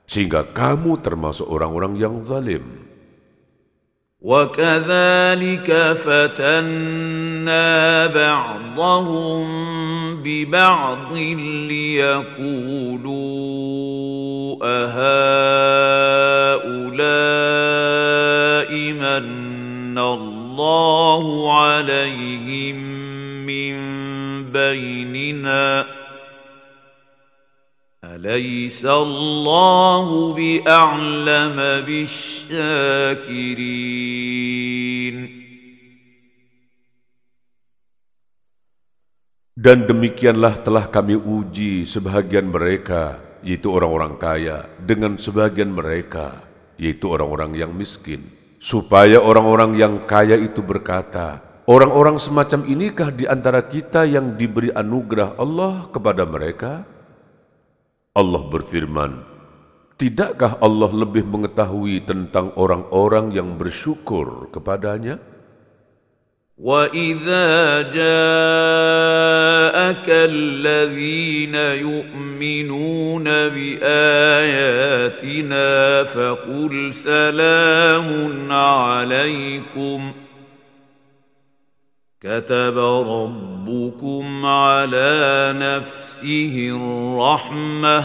sehingga 0.08 0.40
kamu 0.56 1.04
termasuk 1.04 1.44
orang-orang 1.44 2.00
yang 2.00 2.24
zalim. 2.24 2.95
وكذلك 4.20 5.96
فتنا 6.04 7.66
بعضهم 8.06 9.46
ببعض 10.22 11.16
ليقولوا 11.68 12.96
أهؤلاء 14.62 15.66
من 18.92 19.98
الله 19.98 21.52
عليهم 21.60 22.76
من 23.46 23.76
بيننا 24.52 25.86
أليس 28.05 28.81
الله 28.81 30.33
بأعلم 30.33 31.57
بالشاكرين 31.85 33.41
Dan 39.53 39.85
demikianlah 39.85 40.65
telah 40.65 40.89
kami 40.89 41.13
uji 41.13 41.85
sebahagian 41.85 42.49
mereka, 42.49 43.21
yaitu 43.45 43.69
orang-orang 43.69 44.17
kaya, 44.17 44.65
dengan 44.81 45.21
sebahagian 45.21 45.69
mereka, 45.69 46.41
yaitu 46.81 47.05
orang-orang 47.05 47.53
yang 47.53 47.69
miskin. 47.69 48.25
Supaya 48.57 49.21
orang-orang 49.21 49.77
yang 49.77 50.09
kaya 50.09 50.33
itu 50.33 50.65
berkata, 50.65 51.37
Orang-orang 51.69 52.17
semacam 52.17 52.65
inikah 52.65 53.13
di 53.13 53.29
antara 53.29 53.61
kita 53.61 54.09
yang 54.09 54.33
diberi 54.33 54.73
anugerah 54.73 55.37
Allah 55.37 55.85
kepada 55.93 56.25
mereka? 56.25 56.81
Allah 58.15 58.43
berfirman, 58.43 59.23
Tidakkah 59.95 60.57
Allah 60.59 60.91
lebih 60.91 61.23
mengetahui 61.29 62.03
tentang 62.03 62.51
orang-orang 62.57 63.31
yang 63.31 63.53
bersyukur 63.55 64.49
kepadanya? 64.49 65.21
وَإِذَا 66.61 67.81
جَاءَكَ 67.97 68.07
الَّذِينَ 70.09 71.55
يُؤْمِنُونَ 71.55 73.23
بِآيَاتِنَا 73.49 74.89
فَقُلْ 76.03 76.93
سَلَامٌ 76.93 78.51
عَلَيْكُمْ ۖ 78.51 80.15
كتب 82.26 82.78
ربكم 83.08 84.46
على 84.46 85.54
نفسه 85.56 86.68
الرحمة 86.70 88.04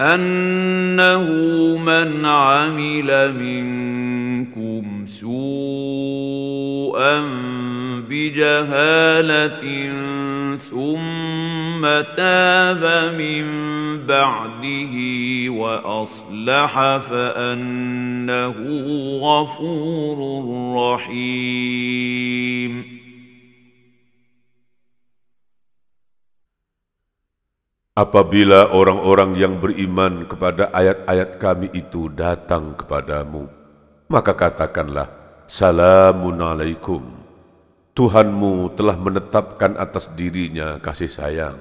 أنه 0.00 1.24
من 1.78 2.26
عمل 2.26 3.34
منكم 3.34 5.06
سوءا 5.06 6.40
بجهاله 8.09 9.61
ثم 10.57 11.81
تاب 12.15 13.13
من 13.17 13.45
بعده 14.07 14.95
واصلح 15.49 16.97
فانه 16.97 18.55
غفور 19.21 20.17
رحيم 20.77 22.95
Apabila 27.95 28.75
orang-orang 28.75 29.39
yang 29.39 29.63
beriman 29.63 30.27
kepada 30.27 30.67
ayat-ayat 30.75 31.39
kami 31.39 31.71
itu 31.71 32.11
datang 32.11 32.75
kepadamu, 32.75 33.47
maka 34.11 34.35
katakanlah, 34.35 35.07
Salamun 35.47 36.43
alaikum. 36.43 37.18
Tuhanmu 38.00 38.80
telah 38.80 38.96
menetapkan 38.96 39.76
atas 39.76 40.08
dirinya 40.16 40.80
kasih 40.80 41.12
sayang, 41.12 41.60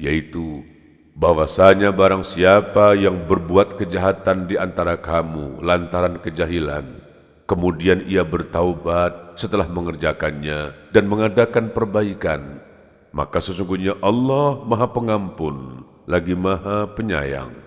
yaitu 0.00 0.64
bahwasanya 1.12 1.92
barang 1.92 2.24
siapa 2.24 2.96
yang 2.96 3.28
berbuat 3.28 3.76
kejahatan 3.76 4.48
di 4.48 4.56
antara 4.56 4.96
kamu 4.96 5.60
lantaran 5.60 6.16
kejahilan, 6.24 6.88
kemudian 7.44 8.00
ia 8.08 8.24
bertaubat 8.24 9.36
setelah 9.36 9.68
mengerjakannya 9.68 10.72
dan 10.88 11.04
mengadakan 11.04 11.68
perbaikan, 11.68 12.64
maka 13.12 13.44
sesungguhnya 13.44 14.00
Allah 14.00 14.64
Maha 14.64 14.88
Pengampun 14.88 15.84
lagi 16.08 16.32
Maha 16.32 16.88
Penyayang. 16.96 17.63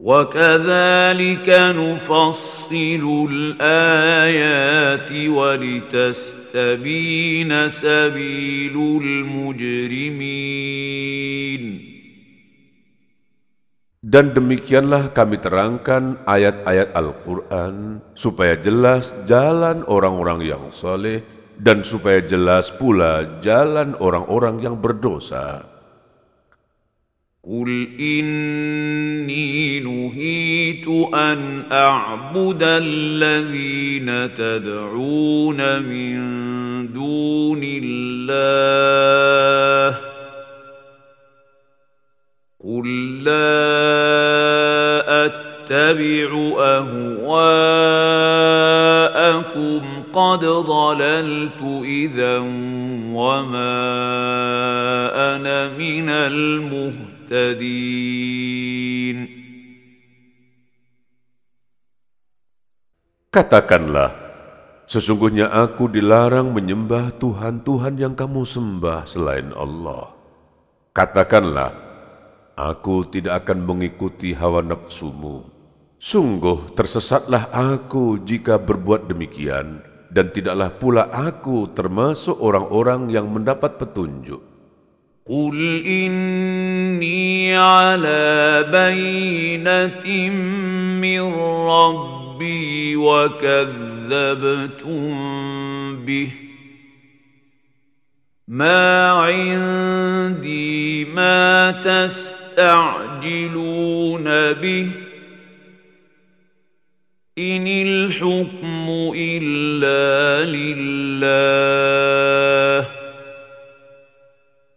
وكذلك 0.00 1.48
نفصل 1.76 3.04
الآيات 3.30 5.12
ولتستبين 5.28 6.88
سبيل 7.68 8.76
المجرمين 9.04 10.60
Dan 14.00 14.32
demikianlah 14.34 15.12
kami 15.12 15.36
terangkan 15.38 16.24
ayat-ayat 16.24 16.96
Al-Quran 16.96 18.00
supaya 18.16 18.56
jelas 18.56 19.12
jalan 19.28 19.84
orang-orang 19.86 20.40
yang 20.40 20.72
saleh 20.72 21.20
dan 21.60 21.84
supaya 21.84 22.24
jelas 22.24 22.72
pula 22.72 23.38
jalan 23.44 23.92
orang-orang 24.00 24.56
yang 24.64 24.80
berdosa. 24.80 25.62
قل 27.47 27.87
إني 27.99 29.79
نهيت 29.79 30.87
أن 31.13 31.63
أعبد 31.71 32.59
الذين 32.63 34.33
تدعون 34.33 35.81
من 35.81 36.17
دون 36.93 37.61
الله 37.63 38.35
قل 42.63 43.17
لا 43.23 43.65
أتبع 45.25 46.29
أهواءكم 46.59 47.05
قد 50.13 50.45
ضللت 50.45 51.83
إذا 51.83 52.37
وما 53.13 53.85
أنا 55.35 55.69
من 55.77 56.09
المهتدين 56.09 57.14
muhtadin. 57.25 59.17
Katakanlah, 63.33 64.15
sesungguhnya 64.87 65.51
aku 65.51 65.91
dilarang 65.91 66.55
menyembah 66.55 67.11
Tuhan-Tuhan 67.19 67.99
yang 67.99 68.13
kamu 68.15 68.47
sembah 68.47 69.03
selain 69.03 69.51
Allah. 69.51 70.15
Katakanlah, 70.95 71.75
aku 72.55 73.03
tidak 73.11 73.43
akan 73.43 73.67
mengikuti 73.67 74.31
hawa 74.31 74.63
nafsumu. 74.63 75.51
Sungguh 75.99 76.71
tersesatlah 76.77 77.51
aku 77.51 78.23
jika 78.23 78.55
berbuat 78.55 79.11
demikian, 79.11 79.83
dan 80.15 80.31
tidaklah 80.31 80.71
pula 80.79 81.11
aku 81.11 81.75
termasuk 81.75 82.39
orang-orang 82.39 83.11
yang 83.11 83.27
mendapat 83.27 83.75
petunjuk. 83.75 84.54
قل 85.29 85.83
إني 85.85 87.57
على 87.57 88.65
بينة 88.71 90.29
من 91.01 91.33
ربي 91.67 92.95
وكذبتم 92.95 93.65
به 96.05 96.27
ما 98.47 99.09
عندي 99.09 101.05
ما 101.05 101.71
تستعجلون 101.71 103.33
به 104.53 104.87
إن 107.37 107.67
الحكم 107.67 109.11
إلا 109.15 110.45
لله 110.51 111.65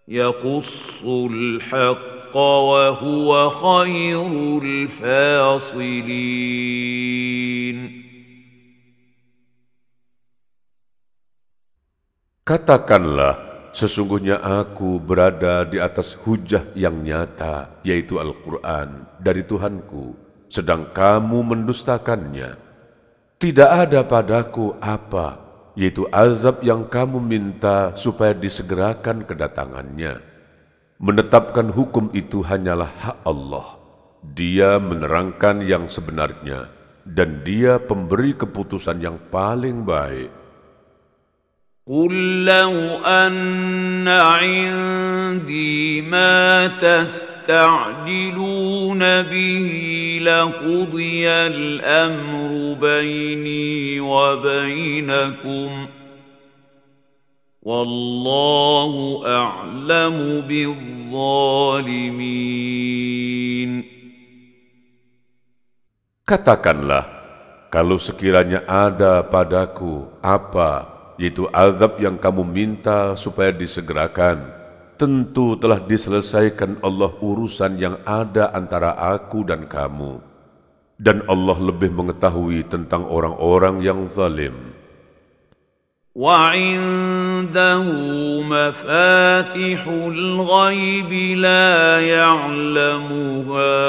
يقص 0.08 1.04
الحق 1.04 2.36
وهو 2.36 3.50
خير 3.50 4.28
الفاصلين 4.64 6.04
Katakanlah, 12.44 13.40
sesungguhnya 13.72 14.36
aku 14.36 15.00
berada 15.00 15.64
di 15.64 15.80
atas 15.80 16.12
hujah 16.12 16.76
yang 16.76 17.00
nyata, 17.00 17.80
yaitu 17.88 18.20
Al-Quran, 18.20 19.08
dari 19.16 19.48
Tuhanku, 19.48 20.12
sedang 20.52 20.92
kamu 20.92 21.40
mendustakannya. 21.40 22.60
Tidak 23.40 23.70
ada 23.88 24.04
padaku 24.04 24.76
apa 24.84 25.44
yaitu 25.78 26.06
azab 26.14 26.62
yang 26.62 26.86
kamu 26.86 27.18
minta 27.18 27.94
supaya 27.98 28.32
disegerakan 28.38 29.26
kedatangannya. 29.26 30.22
Menetapkan 31.02 31.74
hukum 31.74 32.14
itu 32.14 32.46
hanyalah 32.46 32.90
hak 33.02 33.18
Allah. 33.26 33.82
Dia 34.24 34.80
menerangkan 34.80 35.66
yang 35.66 35.92
sebenarnya, 35.92 36.72
dan 37.04 37.44
dia 37.44 37.76
pemberi 37.76 38.32
keputusan 38.38 39.04
yang 39.04 39.20
paling 39.28 39.84
baik. 39.84 40.44
قل 41.84 42.48
لو 42.48 43.04
أن 43.04 44.08
عندي 44.08 46.02
ما 46.08 46.68
تستعجلون 47.48 49.00
به 49.22 49.70
لقضي 50.22 51.30
الأمر 51.30 52.74
بيني 52.82 54.00
وبينكم 54.00 55.88
والله 57.62 59.24
أعلم 59.26 60.18
بالظالمين 60.48 61.64
Katakanlah, 66.24 67.04
kalau 67.68 68.00
sekiranya 68.00 68.64
ada 68.64 69.28
padaku 69.28 70.08
apa, 70.24 70.88
yaitu 71.20 71.52
azab 71.52 72.00
yang 72.00 72.16
kamu 72.16 72.48
minta 72.48 73.12
supaya 73.20 73.52
disegerakan, 73.52 74.57
tentu 74.98 75.60
telah 75.60 75.82
diselesaikan 75.84 76.80
Allah 76.86 77.12
urusan 77.20 77.76
yang 77.76 78.00
ada 78.06 78.54
antara 78.56 78.96
aku 78.96 79.44
dan 79.44 79.66
kamu. 79.68 80.22
Dan 80.96 81.26
Allah 81.28 81.58
lebih 81.60 81.92
mengetahui 81.92 82.64
tentang 82.70 83.10
orang-orang 83.10 83.82
yang 83.84 84.06
zalim. 84.08 84.74
وعنده 86.14 87.84
مفاتح 88.46 89.88
الغيب 89.88 91.12
لا 91.42 92.00
يعلمها 92.06 93.82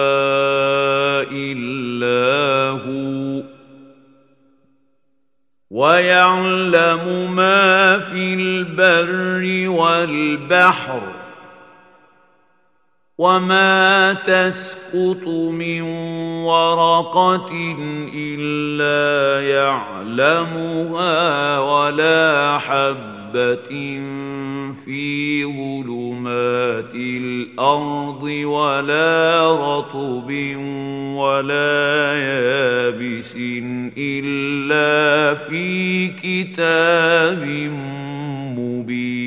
الا 1.28 2.24
هو 2.80 3.42
ويعلم 5.71 7.35
ما 7.35 7.99
في 7.99 8.33
البر 8.33 9.69
والبحر 9.69 11.01
وما 13.17 14.13
تسقط 14.13 15.27
من 15.27 15.81
ورقة 16.43 17.77
إلا 18.13 19.47
يعلمها 19.49 21.09
ولا 21.59 22.57
حبة 23.28 23.70
في 24.84 25.44
ظلمات 25.44 26.94
الأرض 26.94 28.22
ولا 28.22 29.10
رطب 29.52 30.30
ولا 31.18 31.82
يابس 32.14 33.32
إلا 33.98 35.34
في 35.34 35.66
كتاب 36.08 37.42
مبين 38.56 39.24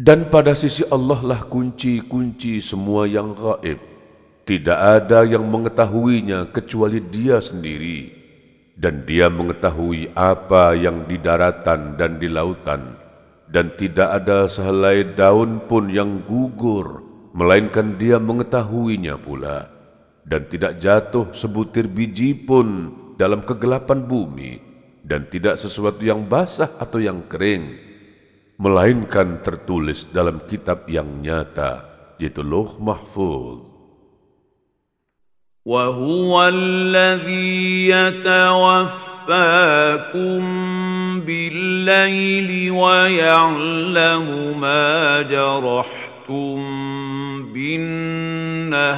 Dan 0.00 0.32
pada 0.32 0.56
sisi 0.56 0.80
Allah 0.88 1.20
lah 1.20 1.44
kunci-kunci 1.44 2.64
semua 2.64 3.04
yang 3.04 3.36
gaib. 3.36 3.76
Tidak 4.48 4.74
ada 4.74 5.28
yang 5.28 5.44
mengetahuinya 5.44 6.48
kecuali 6.48 7.04
dia 7.04 7.36
sendiri. 7.36 8.13
Dan 8.85 9.01
dia 9.09 9.33
mengetahui 9.33 10.13
apa 10.13 10.77
yang 10.77 11.09
di 11.09 11.17
daratan 11.17 11.97
dan 11.97 12.21
di 12.21 12.29
lautan. 12.29 12.93
Dan 13.49 13.73
tidak 13.81 14.21
ada 14.21 14.45
sehelai 14.45 15.17
daun 15.17 15.57
pun 15.65 15.89
yang 15.89 16.21
gugur, 16.29 17.01
melainkan 17.33 17.97
dia 17.97 18.21
mengetahuinya 18.21 19.17
pula. 19.17 19.73
Dan 20.21 20.45
tidak 20.53 20.77
jatuh 20.77 21.33
sebutir 21.33 21.89
biji 21.89 22.37
pun 22.37 22.93
dalam 23.17 23.41
kegelapan 23.41 24.05
bumi. 24.05 24.61
Dan 25.01 25.33
tidak 25.33 25.57
sesuatu 25.57 26.05
yang 26.05 26.21
basah 26.29 26.69
atau 26.77 27.01
yang 27.01 27.25
kering 27.25 27.81
melainkan 28.55 29.43
tertulis 29.43 30.07
dalam 30.13 30.39
kitab 30.47 30.87
yang 30.87 31.19
nyata, 31.25 31.83
yaitu 32.21 32.39
Loh 32.39 32.77
Mahfuz. 32.77 33.74
وهو 35.65 36.47
الذي 36.53 37.89
يتوفاكم 37.89 39.25
بالليل 41.21 42.71
ويعلم 42.71 44.57
ما 44.61 45.21
جرحتم 45.21 46.55
بالنهار 47.53 48.95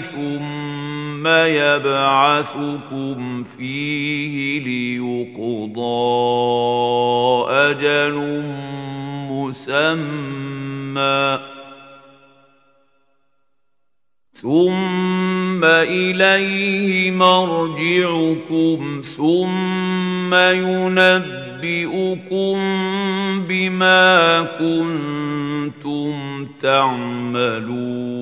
ثم 0.00 1.26
يبعثكم 1.26 3.18
فيه 3.44 4.60
ليقضى 4.60 5.80
أجل 7.50 8.42
مسمى. 9.30 10.40
ثم 14.39 15.63
إليه 15.63 17.11
مرجعكم 17.11 19.01
ثم 19.17 20.33
ينبئكم 20.35 21.65
بما 23.47 24.03
كنتم 24.59 26.11
تعملون 26.61 28.15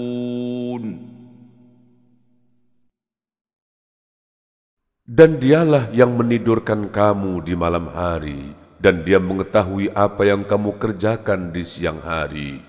Dan 5.13 5.37
dialah 5.37 5.93
yang 5.93 6.17
menidurkan 6.17 6.89
kamu 6.89 7.45
di 7.45 7.53
malam 7.53 7.85
hari, 7.85 8.57
dan 8.81 9.05
dia 9.05 9.21
mengetahui 9.21 9.93
apa 9.93 10.25
yang 10.25 10.41
kamu 10.41 10.73
kerjakan 10.81 11.53
di 11.53 11.61
siang 11.61 12.01
hari. 12.01 12.66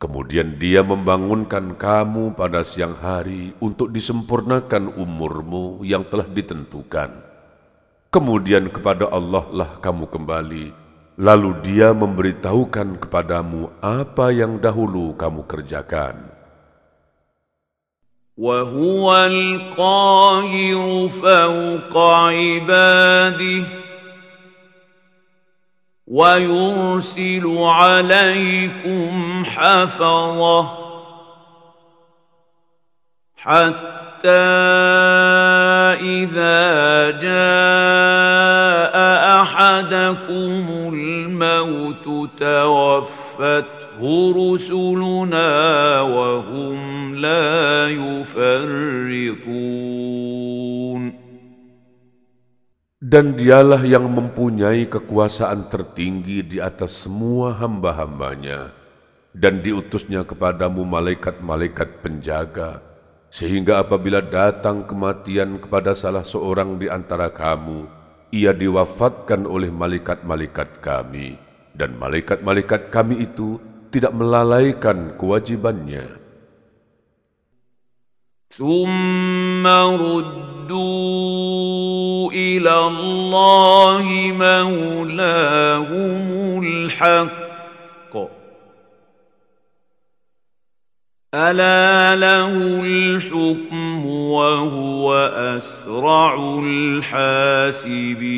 Kemudian 0.00 0.56
dia 0.56 0.80
membangunkan 0.80 1.76
kamu 1.76 2.32
pada 2.32 2.64
siang 2.64 2.96
hari 2.96 3.52
untuk 3.60 3.92
disempurnakan 3.92 4.96
umurmu 4.96 5.84
yang 5.84 6.08
telah 6.08 6.24
ditentukan. 6.24 7.20
Kemudian 8.08 8.72
kepada 8.72 9.12
Allah 9.12 9.44
lah 9.52 9.76
kamu 9.76 10.08
kembali, 10.08 10.66
lalu 11.20 11.50
dia 11.60 11.92
memberitahukan 11.92 12.96
kepadamu 12.96 13.68
apa 13.84 14.32
yang 14.32 14.56
dahulu 14.56 15.12
kamu 15.20 15.44
kerjakan. 15.44 16.40
وهو 18.40 19.04
القاهر 19.12 21.08
فوق 21.08 21.94
عباده 22.08 23.64
ويرسل 26.07 27.57
عليكم 27.57 29.43
حفظة 29.45 30.85
حتى 33.37 34.29
إذا 36.01 37.11
جاء 37.21 38.95
أحدكم 39.41 40.65
الموت 40.93 42.29
توفته 42.39 43.75
رسلنا 44.37 46.01
وهم 46.01 47.15
لا 47.15 47.89
يفرطون. 47.89 49.45
Dan 53.14 53.38
dialah 53.38 53.86
yang 53.86 54.10
mempunyai 54.10 54.90
kekuasaan 54.90 55.70
tertinggi 55.70 56.42
di 56.42 56.58
atas 56.58 57.06
semua 57.06 57.54
hamba-hambanya, 57.54 58.74
dan 59.30 59.62
diutusnya 59.62 60.26
kepadamu 60.26 60.82
malaikat-malaikat 60.82 62.02
penjaga, 62.02 62.82
sehingga 63.30 63.86
apabila 63.86 64.18
datang 64.18 64.82
kematian 64.82 65.62
kepada 65.62 65.94
salah 65.94 66.26
seorang 66.26 66.82
di 66.82 66.90
antara 66.90 67.30
kamu, 67.30 67.86
ia 68.34 68.50
diwafatkan 68.50 69.46
oleh 69.46 69.70
malaikat-malaikat 69.70 70.82
kami, 70.82 71.38
dan 71.78 71.94
malaikat-malaikat 71.94 72.90
kami 72.90 73.22
itu 73.22 73.62
tidak 73.94 74.10
melalaikan 74.10 75.14
kewajibannya. 75.14 76.20
ثم 78.50 79.62
ردوا 79.62 81.43
إلى 82.32 82.86
الله 82.86 84.04
مولاهم 84.32 86.26
الحق 86.64 88.14
ألا 91.34 92.16
له 92.16 92.52
الحكم 92.82 94.06
وهو 94.06 95.14
أسرع 95.56 96.34
الحاسبين 96.64 98.30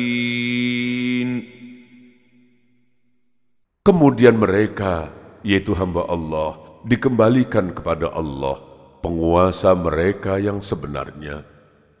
Kemudian 3.83 4.39
mereka, 4.39 5.11
yaitu 5.43 5.75
hamba 5.75 6.07
Allah, 6.07 6.55
dikembalikan 6.87 7.75
kepada 7.75 8.15
Allah, 8.15 8.55
penguasa 9.03 9.75
mereka 9.75 10.39
yang 10.39 10.63
sebenarnya. 10.63 11.43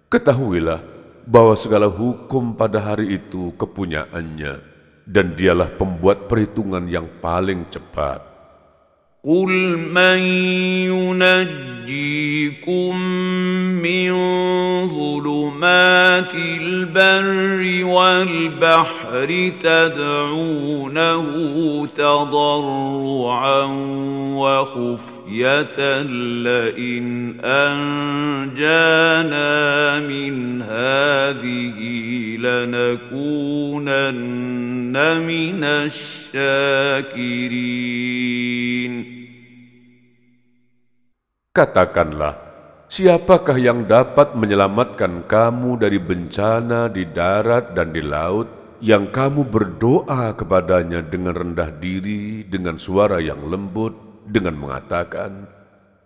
Ketahuilah 0.07 0.96
bahwa 1.28 1.52
segala 1.52 1.92
hukum 1.92 2.56
pada 2.56 2.80
hari 2.80 3.20
itu 3.20 3.52
kepunyaannya 3.60 4.64
dan 5.04 5.36
dialah 5.36 5.68
pembuat 5.76 6.24
perhitungan 6.24 6.88
yang 6.88 7.04
paling 7.20 7.68
cepat. 7.68 8.24
Qul 9.20 9.76
man 9.76 10.24
yunajjikum 10.88 12.96
min 13.76 14.08
zulumatil 14.88 16.88
barri 16.88 17.84
wal 17.84 18.56
bahri 18.56 19.52
tad'unahu 19.60 21.36
tadarruan 21.92 23.68
wa 24.32 24.64
وخفيه 25.27 26.03
لئن 26.43 27.39
انجانا 27.39 29.47
من 30.03 30.61
هذه 30.61 31.79
لنكونن 32.37 34.11
من 35.23 35.63
الشاكرين 35.63 37.23
Katakanlah, 41.53 42.33
siapakah 42.89 43.61
yang 43.61 43.85
dapat 43.85 44.33
menyelamatkan 44.33 45.29
kamu 45.29 45.77
dari 45.77 46.01
bencana 46.01 46.89
di 46.89 47.05
darat 47.05 47.77
dan 47.77 47.93
di 47.93 48.01
laut 48.01 48.49
yang 48.81 49.13
kamu 49.13 49.53
berdoa 49.53 50.33
kepadanya 50.33 51.05
dengan 51.05 51.37
rendah 51.37 51.69
diri, 51.77 52.41
dengan 52.49 52.81
suara 52.81 53.21
yang 53.21 53.45
lembut, 53.45 54.06
dengan 54.28 54.54
mengatakan, 54.60 55.58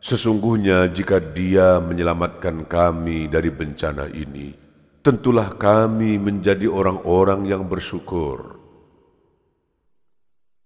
Sesungguhnya 0.02 0.90
jika 0.90 1.22
dia 1.22 1.78
menyelamatkan 1.78 2.66
kami 2.66 3.30
dari 3.30 3.54
bencana 3.54 4.10
ini, 4.10 4.50
tentulah 4.98 5.54
kami 5.54 6.18
menjadi 6.18 6.66
orang-orang 6.66 7.46
yang 7.46 7.70
bersyukur. 7.70 8.58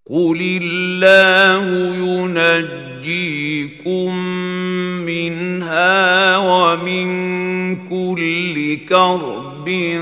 Qulillahu 0.09 1.69
yunajjikum 2.01 3.05
minha 5.05 6.41
wa 6.41 6.81
min 6.81 7.09
kulli 7.85 8.89
karbin 8.89 10.01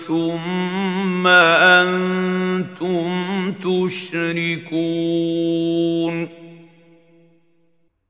thumma 0.00 1.44
antum 1.84 3.52
tushrikun. 3.60 4.96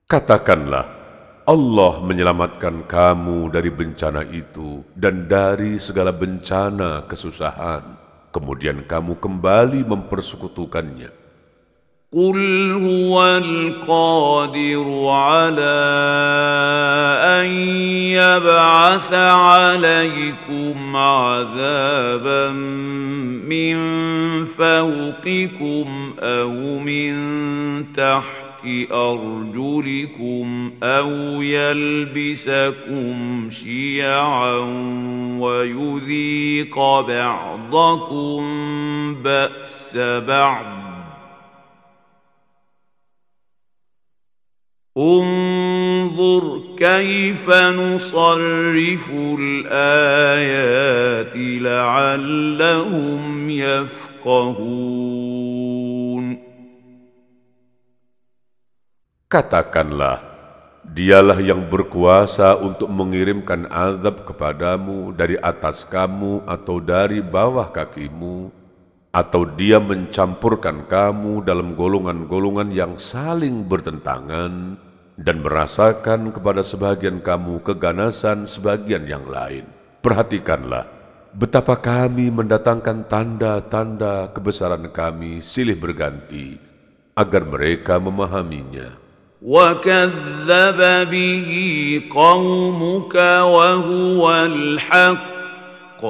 Katakanlah, 0.07 0.87
Allah 1.51 1.99
menyelamatkan 1.99 2.87
kamu 2.87 3.51
dari 3.51 3.75
bencana 3.75 4.23
itu 4.31 4.87
dan 4.95 5.27
dari 5.27 5.83
segala 5.83 6.15
bencana 6.15 7.11
kesusahan. 7.11 7.83
Kemudian 8.31 8.87
kamu 8.87 9.19
kembali 9.19 9.83
mempersekutukannya. 9.83 11.11
Qul 12.15 12.39
huwal 12.79 13.83
qadiru 13.83 15.11
ala 15.11 15.83
an 17.43 17.51
yab'atha 18.15 19.27
alaikum 19.75 20.95
azaban 20.95 22.55
min 23.43 23.79
fawqikum 24.55 26.15
aw 26.23 26.55
min 26.79 27.19
tahtikum 27.91 28.46
أرجلكم 28.93 30.73
أو 30.83 31.43
يلبسكم 31.43 33.15
شيعا 33.51 34.59
ويذيق 35.39 36.79
بعضكم 37.01 38.45
بأس 39.15 39.97
بعض. 40.29 40.77
انظر 44.99 46.63
كيف 46.77 47.51
نصرف 47.51 49.11
الآيات 49.41 51.33
لعلهم 51.63 53.51
يفقهون. 53.51 55.16
Katakanlah, 59.27 60.23
dialah 60.87 61.43
yang 61.43 61.67
berkuasa 61.67 62.63
untuk 62.63 62.87
mengirimkan 62.95 63.67
azab 63.75 64.23
kepadamu 64.23 65.11
dari 65.11 65.35
atas 65.43 65.83
kamu 65.83 66.47
atau 66.47 66.79
dari 66.79 67.19
bawah 67.27 67.67
kakimu, 67.75 68.55
atau 69.11 69.43
dia 69.59 69.83
mencampurkan 69.83 70.87
kamu 70.87 71.43
dalam 71.43 71.75
golongan-golongan 71.75 72.71
yang 72.71 72.95
saling 72.95 73.67
bertentangan, 73.67 74.79
dan 75.19 75.43
merasakan 75.43 76.31
kepada 76.31 76.63
sebagian 76.63 77.19
kamu 77.19 77.67
keganasan 77.67 78.47
sebagian 78.47 79.11
yang 79.11 79.27
lain. 79.27 79.67
Perhatikanlah 80.07 80.87
betapa 81.35 81.75
kami 81.75 82.31
mendatangkan 82.31 83.11
tanda-tanda 83.11 84.31
kebesaran 84.31 84.87
kami 84.95 85.43
silih 85.43 85.75
berganti 85.75 86.63
agar 87.19 87.43
mereka 87.43 87.99
memahaminya. 87.99 89.06
وكذب 89.42 91.10
به 91.10 91.52
قومك 92.14 93.16
وهو 93.42 94.24
الحق 94.46 96.02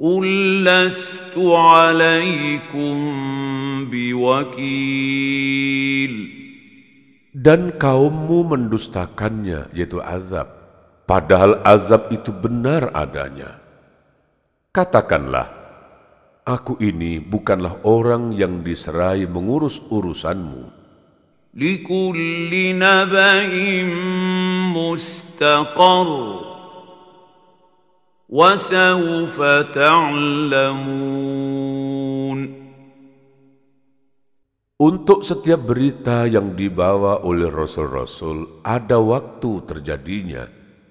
قل 0.00 0.26
لست 0.64 1.34
عليكم 1.38 2.94
بوكيل 3.90 5.26
Dan 7.36 7.76
kaummu 7.78 8.48
mendustakannya, 8.48 9.70
yaitu 9.76 10.00
azab. 10.02 10.50
Padahal 11.06 11.60
azab 11.62 12.10
itu 12.10 12.32
benar 12.34 12.90
adanya. 12.90 13.60
Katakanlah, 14.74 15.46
aku 16.48 16.80
ini 16.80 17.20
bukanlah 17.22 17.84
orang 17.84 18.32
yang 18.32 18.64
diserai 18.64 19.28
mengurus 19.28 19.78
urusanmu. 19.78 20.79
لكل 21.56 22.52
نبأ 22.76 23.48
مستقر 24.76 26.08
وسوف 28.28 29.38
تعلمون 29.72 31.16
Untuk 34.76 35.24
setiap 35.24 35.72
berita 35.72 36.28
yang 36.28 36.52
dibawa 36.52 37.24
oleh 37.24 37.48
rasul-rasul 37.48 38.60
ada 38.60 39.00
waktu 39.00 39.64
terjadinya 39.64 40.44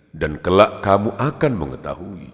dan 0.09 0.41
kelak 0.41 0.81
kamu 0.81 1.13
akan 1.13 1.53
mengetahui. 1.53 2.33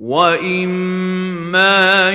واما 0.00 2.08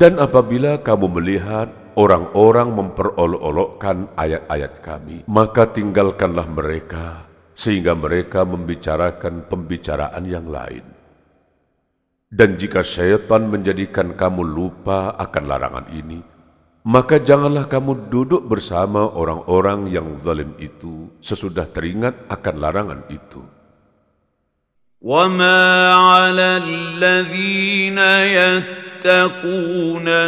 Dan 0.00 0.16
apabila 0.16 0.80
kamu 0.80 1.12
melihat 1.12 1.68
orang-orang 1.92 2.72
memperolok-olokkan 2.72 4.08
ayat-ayat 4.16 4.80
kami, 4.80 5.28
maka 5.28 5.68
tinggalkanlah 5.68 6.48
mereka 6.48 7.23
sehingga 7.56 7.92
mereka 7.98 8.46
membicarakan 8.46 9.46
pembicaraan 9.46 10.24
yang 10.24 10.48
lain. 10.48 10.84
Dan 12.30 12.54
jika 12.54 12.86
syaitan 12.86 13.50
menjadikan 13.50 14.14
kamu 14.14 14.46
lupa 14.46 15.18
akan 15.18 15.44
larangan 15.50 15.86
ini, 15.90 16.22
maka 16.86 17.18
janganlah 17.18 17.66
kamu 17.66 18.06
duduk 18.06 18.46
bersama 18.46 19.10
orang-orang 19.10 19.90
yang 19.90 20.14
zalim 20.22 20.54
itu 20.62 21.10
sesudah 21.18 21.66
teringat 21.66 22.30
akan 22.30 22.54
larangan 22.56 23.02
itu. 23.10 23.42
وما 25.00 25.94
على 25.96 26.60
الذين 26.60 27.98
يتقون 28.36 28.83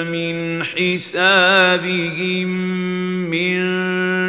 من 0.08 0.64
حسابهم 0.64 2.48
من 3.28 3.58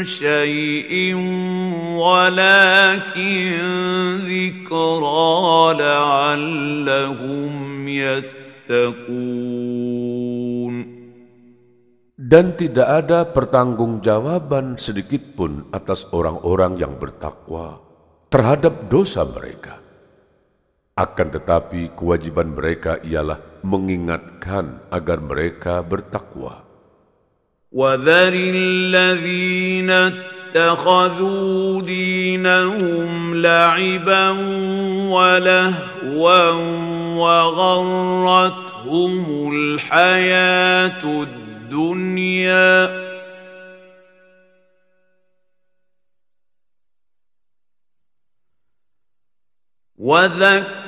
شيء 0.03 1.15
ولكن 1.95 3.51
ذكرى 4.27 5.73
لعلهم 5.79 7.53
يتقون 7.87 9.53
Dan 12.23 12.57
tidak 12.57 12.87
ada 12.87 13.29
pertanggungjawaban 13.29 14.79
sedikitpun 14.79 15.69
atas 15.69 16.09
orang-orang 16.15 16.81
yang 16.81 16.97
bertakwa 16.97 17.77
terhadap 18.33 18.89
dosa 18.89 19.21
mereka. 19.27 19.77
Akan 20.97 21.29
tetapi 21.29 21.93
kewajiban 21.93 22.57
mereka 22.57 22.97
ialah 23.05 23.46
mengingatkan 23.62 24.82
agar 24.90 25.22
mereka 25.22 25.82
bertakwa. 25.82 26.68
وذر 27.72 28.32
الذين 28.32 29.90
اتخذوا 29.90 31.82
دينهم 31.82 33.42
لعبا 33.42 34.30
ولهوا 35.10 36.50
وغرتهم 38.08 39.52
الحياة 39.54 41.04
الدنيا 41.04 43.08
وذكر 49.98 50.87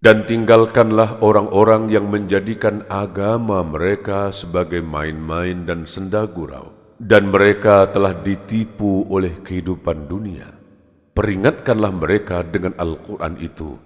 Dan 0.00 0.24
tinggalkanlah 0.24 1.20
orang-orang 1.20 1.92
yang 1.92 2.08
menjadikan 2.08 2.80
agama 2.88 3.60
mereka 3.60 4.32
sebagai 4.32 4.80
main-main 4.80 5.68
dan 5.68 5.84
senda 5.84 6.24
gurau. 6.24 6.72
Dan 6.96 7.28
mereka 7.28 7.84
telah 7.92 8.16
ditipu 8.16 9.04
oleh 9.12 9.28
kehidupan 9.44 10.08
dunia. 10.08 10.56
Peringatkanlah 11.12 11.92
mereka 11.92 12.40
dengan 12.40 12.72
Al-Quran 12.80 13.36
itu, 13.44 13.76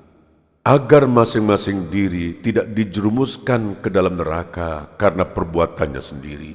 agar 0.62 1.10
masing-masing 1.10 1.90
diri 1.90 2.38
tidak 2.38 2.70
dijerumuskan 2.78 3.82
ke 3.82 3.90
dalam 3.90 4.14
neraka 4.14 4.86
karena 4.94 5.26
perbuatannya 5.26 5.98
sendiri. 5.98 6.54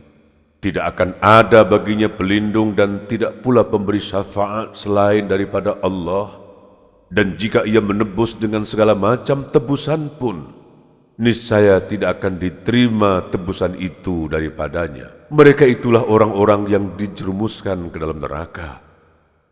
Tidak 0.63 0.87
akan 0.87 1.19
ada 1.19 1.67
baginya 1.67 2.07
pelindung 2.07 2.79
dan 2.79 3.03
tidak 3.11 3.43
pula 3.43 3.67
pemberi 3.67 3.99
syafaat 3.99 4.79
selain 4.79 5.27
daripada 5.27 5.75
Allah 5.83 6.47
dan 7.09 7.37
jika 7.41 7.65
ia 7.65 7.81
menebus 7.81 8.37
dengan 8.37 8.61
segala 8.65 8.93
macam 8.93 9.41
tebusan 9.49 10.13
pun, 10.21 10.45
niscaya 11.17 11.81
tidak 11.81 12.21
akan 12.21 12.37
diterima 12.37 13.25
tebusan 13.33 13.73
itu 13.81 14.29
daripadanya. 14.29 15.09
Mereka 15.33 15.65
itulah 15.65 16.05
orang-orang 16.05 16.69
yang 16.69 16.85
dijerumuskan 16.93 17.89
ke 17.89 17.97
dalam 17.97 18.21
neraka. 18.21 18.81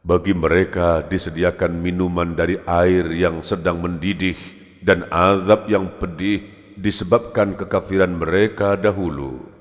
Bagi 0.08 0.32
mereka 0.32 1.04
disediakan 1.04 1.84
minuman 1.84 2.32
dari 2.38 2.56
air 2.64 3.12
yang 3.12 3.44
sedang 3.44 3.84
mendidih 3.84 4.38
dan 4.86 5.04
azab 5.12 5.68
yang 5.68 5.92
pedih 6.00 6.46
disebabkan 6.78 7.58
kekafiran 7.58 8.16
mereka 8.16 8.78
dahulu. 8.78 9.57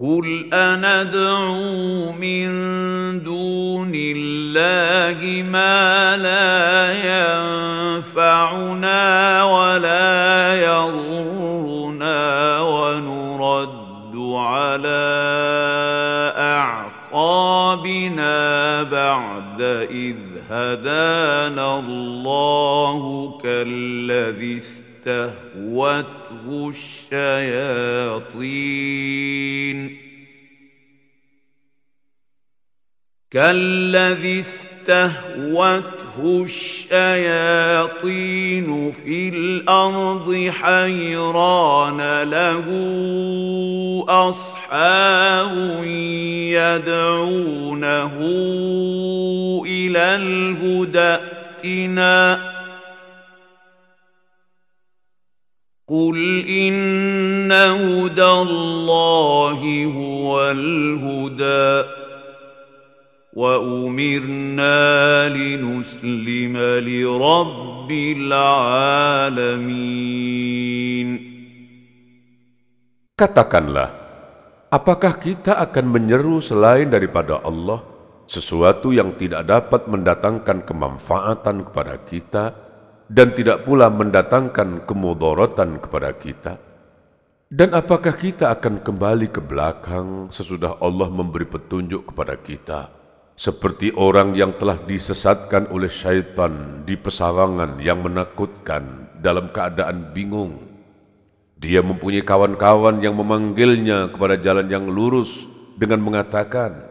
قل 0.00 0.54
أندعو 0.54 2.12
من 2.12 2.48
دون 3.22 3.92
الله 3.94 5.42
ما 5.42 6.16
لا 6.16 6.92
ينفعنا 7.96 9.44
ولا 9.44 10.54
يضرنا 10.64 12.60
ونرد 12.60 14.16
على 14.36 15.06
أعقابنا 17.12 18.02
بعد 18.82 19.62
إذ 19.90 20.16
هدانا 20.50 21.78
الله 21.78 23.38
كالذي 23.42 24.56
استهوته 24.56 26.25
الشياطين. 26.48 28.36
كالذي 33.30 34.40
استهوته 34.40 36.44
الشياطين 36.44 37.72
في 38.92 39.28
الأرض 39.28 40.50
حيران 40.50 42.22
له 42.22 42.64
أصحاب 44.08 45.84
يدعونه 46.56 48.14
إلى 49.66 50.14
الهدى 50.14 51.18
ائتنا 51.64 52.55
قل 55.91 56.47
إن 56.47 57.51
هدى 57.51 58.31
الله 58.47 59.59
هو 59.91 60.51
الهدى 60.51 61.89
وأمرنا 63.35 64.79
لنسلم 65.29 66.55
لرب 66.87 67.91
العالمين 68.21 69.59
Katakanlah, 73.21 73.89
apakah 74.73 75.21
kita 75.21 75.53
akan 75.61 75.93
menyeru 75.93 76.41
selain 76.41 76.89
daripada 76.89 77.37
Allah 77.45 77.85
sesuatu 78.25 78.89
yang 78.89 79.13
tidak 79.13 79.45
dapat 79.45 79.85
mendatangkan 79.85 80.65
kemanfaatan 80.65 81.69
kepada 81.69 82.01
kita 82.01 82.64
dan 83.06 83.34
tidak 83.34 83.62
pula 83.66 83.86
mendatangkan 83.90 84.82
kemudaratan 84.86 85.78
kepada 85.78 86.10
kita? 86.14 86.54
Dan 87.46 87.78
apakah 87.78 88.10
kita 88.10 88.50
akan 88.58 88.82
kembali 88.82 89.30
ke 89.30 89.38
belakang 89.38 90.26
sesudah 90.34 90.82
Allah 90.82 91.06
memberi 91.06 91.46
petunjuk 91.46 92.10
kepada 92.10 92.34
kita? 92.34 92.90
Seperti 93.38 93.94
orang 93.94 94.34
yang 94.34 94.56
telah 94.58 94.80
disesatkan 94.82 95.70
oleh 95.70 95.86
syaitan 95.86 96.82
di 96.82 96.98
pesawangan 96.98 97.78
yang 97.78 98.02
menakutkan 98.02 99.06
dalam 99.22 99.52
keadaan 99.54 100.10
bingung. 100.10 100.58
Dia 101.60 101.86
mempunyai 101.86 102.26
kawan-kawan 102.26 102.98
yang 102.98 103.14
memanggilnya 103.14 104.10
kepada 104.10 104.34
jalan 104.40 104.66
yang 104.66 104.90
lurus 104.90 105.46
dengan 105.78 106.02
mengatakan, 106.02 106.82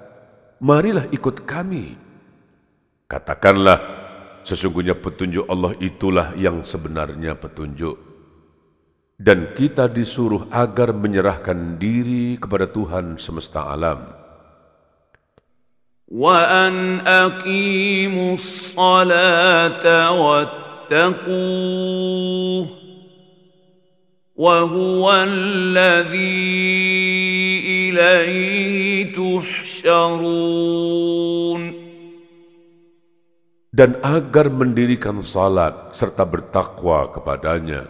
Marilah 0.63 1.11
ikut 1.11 1.43
kami. 1.43 1.99
Katakanlah, 3.11 4.04
Sesungguhnya 4.44 4.96
petunjuk 4.96 5.44
Allah 5.46 5.76
itulah 5.78 6.32
yang 6.36 6.64
sebenarnya 6.64 7.36
petunjuk. 7.36 7.96
Dan 9.20 9.52
kita 9.52 9.84
disuruh 9.84 10.48
agar 10.48 10.96
menyerahkan 10.96 11.76
diri 11.76 12.40
kepada 12.40 12.64
Tuhan 12.64 13.20
semesta 13.20 13.68
alam. 13.68 14.20
وأن 16.10 17.06
أقيموا 17.06 18.34
الصلاة 18.34 19.86
واتقوه 20.90 21.30
وهو 24.36 25.12
الذي 25.28 26.60
إليه 27.68 29.14
تحشرون 29.14 30.60
dan 33.74 33.98
agar 34.02 34.50
mendirikan 34.50 35.22
salat 35.22 35.94
serta 35.94 36.26
bertakwa 36.26 37.06
kepadanya 37.14 37.86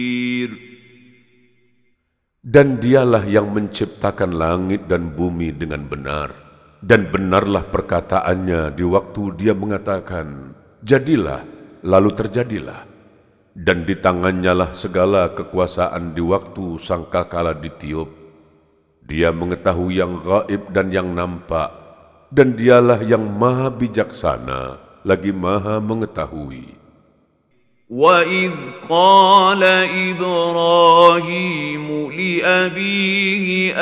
Dan 2.51 2.83
dialah 2.83 3.23
yang 3.31 3.55
menciptakan 3.55 4.35
langit 4.35 4.83
dan 4.91 5.15
bumi 5.15 5.55
dengan 5.55 5.87
benar. 5.87 6.35
Dan 6.83 7.07
benarlah 7.07 7.63
perkataannya 7.63 8.75
di 8.75 8.83
waktu 8.83 9.39
dia 9.39 9.55
mengatakan, 9.55 10.51
Jadilah, 10.83 11.47
lalu 11.79 12.11
terjadilah. 12.11 12.83
Dan 13.55 13.87
di 13.87 13.95
tangannya 13.95 14.51
lah 14.51 14.75
segala 14.75 15.31
kekuasaan 15.31 16.11
di 16.11 16.19
waktu 16.19 16.75
sangkakala 16.75 17.55
ditiup. 17.55 18.11
Dia 19.07 19.31
mengetahui 19.31 20.03
yang 20.03 20.19
gaib 20.19 20.75
dan 20.75 20.91
yang 20.91 21.07
nampak, 21.15 21.71
dan 22.35 22.59
dialah 22.59 22.99
yang 22.99 23.31
maha 23.31 23.71
bijaksana, 23.71 24.75
lagi 25.07 25.31
maha 25.31 25.79
mengetahui. 25.79 26.80
واذ 27.91 28.51
قال 28.89 29.63
إبراهيم 30.09 31.51
لابيه 32.11 33.73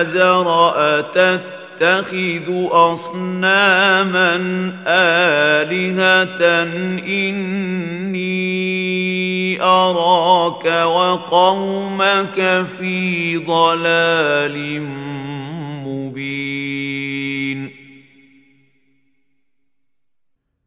ازر 0.00 0.72
اتتخذ 0.76 2.48
اصناما 2.70 4.36
الهه 4.86 6.62
اني 7.06 8.30
اراك 9.62 10.64
وقومك 10.86 12.66
في 12.78 13.36
ضلال 13.36 14.82
مبين 15.84 16.89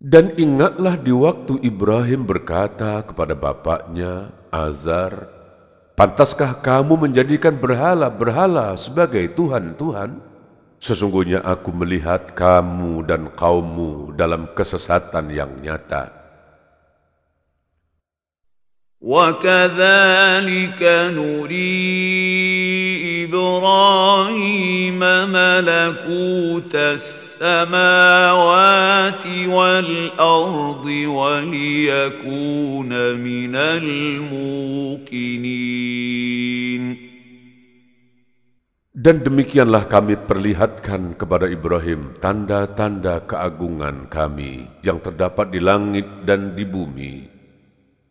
Dan 0.02 0.30
ingatlah 0.38 0.94
di 0.94 1.10
waktu 1.10 1.58
Ibrahim 1.66 2.22
berkata 2.22 3.02
kepada 3.02 3.34
bapaknya, 3.34 4.30
Azar, 4.54 5.26
Pantaskah 5.98 6.62
kamu 6.62 7.10
menjadikan 7.10 7.58
berhala-berhala 7.58 8.78
sebagai 8.78 9.26
Tuhan-Tuhan? 9.34 10.22
Sesungguhnya 10.78 11.42
aku 11.42 11.74
melihat 11.74 12.38
kamu 12.38 13.02
dan 13.02 13.26
kaummu 13.34 14.14
dalam 14.14 14.46
kesesatan 14.54 15.34
yang 15.34 15.50
nyata. 15.58 16.18
وكذلك 18.98 20.82
نري 21.14 22.21
ابراهيم 23.32 24.98
ملكوت 25.32 26.74
السماوات 26.74 28.34
والارض 29.46 30.86
وليكون 31.06 32.90
من 33.16 33.54
الموقنين 33.56 35.08
Dan 38.98 39.22
demikianlah 39.22 39.86
kami 39.86 40.18
perlihatkan 40.18 41.14
kepada 41.14 41.46
Ibrahim 41.46 42.18
tanda-tanda 42.18 43.22
keagungan 43.30 44.10
kami 44.10 44.66
yang 44.82 44.98
terdapat 44.98 45.54
di 45.54 45.62
langit 45.62 46.26
dan 46.26 46.58
di 46.58 46.66
bumi 46.66 47.38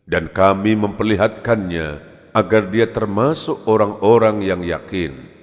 dan 0.08 0.32
kami 0.32 0.72
memperlihatkannya 0.80 1.88
agar 2.33 2.67
dia 2.67 2.89
termasuk 2.89 3.63
orang-orang 3.69 4.41
yang 4.41 4.61
yakin. 4.65 5.33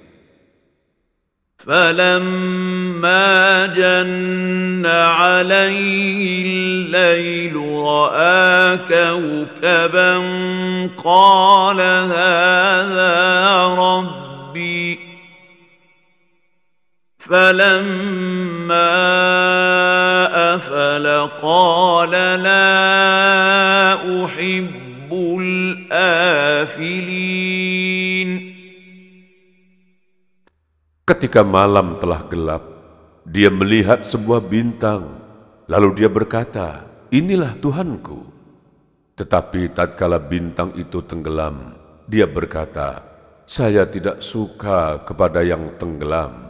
فلما 1.61 3.25
جن 3.65 4.85
عليه 4.85 6.43
الليل 6.45 7.55
راى 7.55 8.77
كوكبا 8.77 10.17
قال 10.97 11.79
هذا 12.17 13.15
ربي 13.77 14.99
فلما 17.19 18.89
افل 20.55 21.29
قال 21.41 22.11
لا 22.41 23.93
احب 24.25 24.80
الافلين 26.60 28.30
Ketika 31.06 31.46
malam 31.46 31.94
telah 31.94 32.26
gelap, 32.26 32.66
dia 33.22 33.46
melihat 33.46 34.02
sebuah 34.02 34.42
bintang, 34.42 35.22
lalu 35.70 36.02
dia 36.02 36.10
berkata, 36.10 36.82
"Inilah 37.14 37.54
Tuhanku." 37.62 38.26
Tetapi 39.14 39.70
tatkala 39.70 40.18
bintang 40.18 40.74
itu 40.74 40.98
tenggelam, 41.06 41.78
dia 42.10 42.26
berkata, 42.26 43.06
"Saya 43.46 43.86
tidak 43.86 44.18
suka 44.18 44.98
kepada 45.06 45.46
yang 45.46 45.78
tenggelam." 45.78 46.49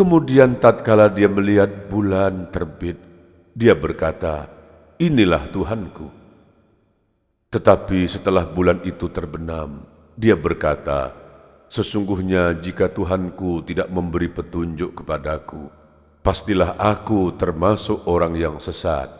Kemudian 0.00 0.56
tatkala 0.60 1.12
dia 1.12 1.28
melihat 1.28 1.92
bulan 1.92 2.48
terbit, 2.48 2.96
dia 3.52 3.76
berkata, 3.76 4.48
Inilah 5.00 5.44
Tuhanku. 5.52 6.08
Tetapi 7.52 8.08
setelah 8.08 8.48
bulan 8.48 8.80
itu 8.84 9.12
terbenam, 9.12 9.84
dia 10.16 10.36
berkata, 10.36 11.12
Sesungguhnya 11.70 12.56
jika 12.58 12.88
Tuhanku 12.90 13.62
tidak 13.62 13.92
memberi 13.94 14.32
petunjuk 14.32 15.00
kepadaku, 15.00 15.68
pastilah 16.24 16.74
aku 16.80 17.36
termasuk 17.38 18.08
orang 18.08 18.34
yang 18.34 18.56
sesat. 18.58 19.19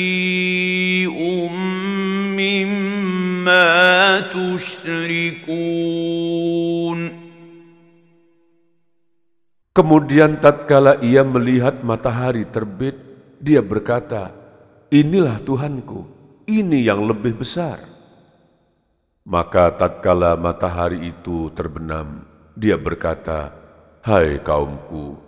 تشركون 4.32 5.46
Kemudian 9.76 10.40
tatkala 10.40 10.96
ia 11.04 11.20
melihat 11.20 11.84
matahari 11.84 12.48
terbit, 12.48 12.96
dia 13.36 13.60
berkata, 13.60 14.32
Inilah 14.88 15.36
Tuhanku, 15.44 16.08
ini 16.48 16.88
yang 16.88 17.04
lebih 17.04 17.36
besar. 17.36 17.76
Maka 19.28 19.76
tatkala 19.76 20.32
matahari 20.40 21.12
itu 21.12 21.52
terbenam, 21.52 22.24
dia 22.56 22.80
berkata, 22.80 23.52
Hai 24.00 24.40
kaumku, 24.40 25.20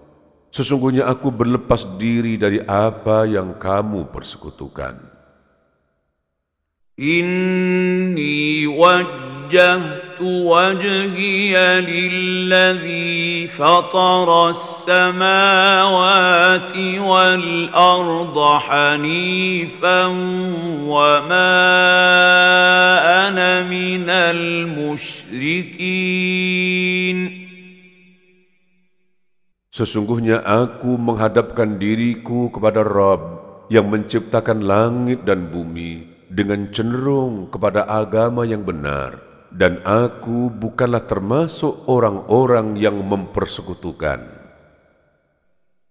sesungguhnya 0.49 1.05
aku 1.13 1.29
berlepas 1.29 1.85
diri 2.01 2.41
dari 2.41 2.65
apa 2.65 3.29
yang 3.29 3.53
kamu 3.61 4.09
persekutukan. 4.09 5.12
Inni 6.99 8.67
وجهت 9.49 10.21
وجهي 10.21 11.81
للذي 11.81 13.49
فطر 13.49 14.51
السماوات 14.51 15.09
والارض 17.01 18.37
حنيفا 18.61 20.05
وما 20.85 21.57
انا 23.29 23.63
من 23.65 24.05
المشركين 24.11 25.49
Sesungguhnya 29.79 30.43
aku 30.43 30.99
menghadapkan 30.99 31.79
diriku 31.79 32.51
kepada 32.51 32.83
Rabb 32.83 33.39
yang 33.71 33.87
menciptakan 33.87 34.67
langit 34.67 35.23
dan 35.23 35.47
bumi 35.55 36.12
dengan 36.33 36.69
cenderung 36.73 37.49
kepada 37.49 37.89
agama 37.89 38.45
yang 38.45 38.63
benar 38.63 39.21
dan 39.53 39.81
aku 39.85 40.53
bukanlah 40.53 41.09
termasuk 41.09 41.89
orang-orang 41.89 42.77
yang 42.77 43.01
mempersekutukan. 43.01 44.39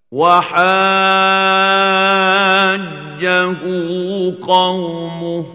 وحاجه 0.07 0.47
قومه 4.39 5.45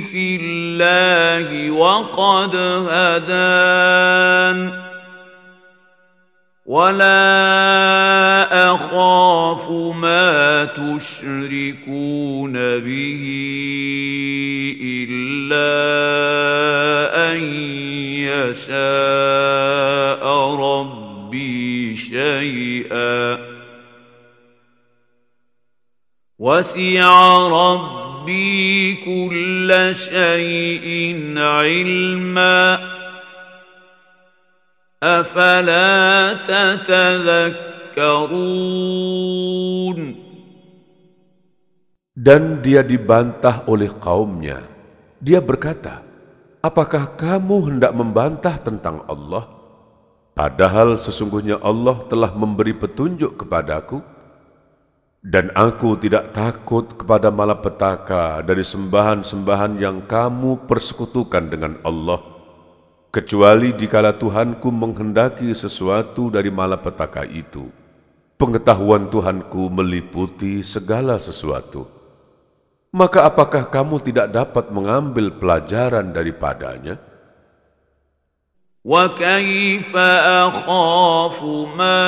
في 0.00 0.36
الله 0.36 1.05
وقد 1.97 2.55
هدان. 2.89 4.71
ولا 6.65 7.15
أخاف 8.75 9.69
ما 9.71 10.65
تشركون 10.65 12.53
به 12.53 13.23
إلا 15.09 15.71
أن 17.31 17.39
يشاء 18.29 20.23
ربي 20.55 21.95
شيئا. 21.95 23.37
وسع 26.39 27.47
ربي 27.47 28.06
كل 29.04 29.70
شيء 29.94 30.86
علما 31.38 32.78
أفلا 35.02 36.32
تتذكرون 36.46 37.72
Dan 42.12 42.62
dia 42.62 42.86
dibantah 42.86 43.66
oleh 43.66 43.90
kaumnya. 43.98 44.62
Dia 45.18 45.42
berkata, 45.42 46.04
Apakah 46.62 47.18
kamu 47.18 47.74
hendak 47.74 47.90
membantah 47.90 48.54
tentang 48.62 49.02
Allah? 49.10 49.50
Padahal 50.38 50.94
sesungguhnya 50.94 51.58
Allah 51.58 51.98
telah 52.06 52.30
memberi 52.38 52.70
petunjuk 52.78 53.34
kepadaku. 53.42 53.98
Dan 55.26 55.54
aku 55.54 55.94
tidak 56.02 56.34
takut 56.34 56.98
kepada 56.98 57.30
malapetaka 57.30 58.42
dari 58.42 58.66
sembahan-sembahan 58.66 59.78
yang 59.78 60.02
kamu 60.10 60.66
persekutukan 60.66 61.46
dengan 61.46 61.78
Allah 61.86 62.32
kecuali 63.12 63.76
dikala 63.76 64.16
Tuhanku 64.16 64.72
menghendaki 64.72 65.52
sesuatu 65.52 66.32
dari 66.32 66.48
malapetaka 66.48 67.28
itu. 67.28 67.68
Pengetahuan 68.40 69.12
Tuhanku 69.12 69.68
meliputi 69.70 70.64
segala 70.64 71.20
sesuatu. 71.20 71.86
Maka 72.90 73.28
apakah 73.28 73.68
kamu 73.68 74.00
tidak 74.02 74.32
dapat 74.32 74.72
mengambil 74.72 75.30
pelajaran 75.36 76.10
daripadanya? 76.10 76.96
وكيف 78.82 79.94
أخاف 79.94 81.38
ما 81.78 82.02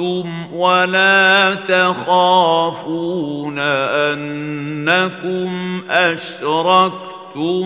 أشركتم 0.00 0.52
ولا 0.52 1.54
تخافون 1.68 3.58
أنكم 3.58 5.50
أشركتم 5.90 7.60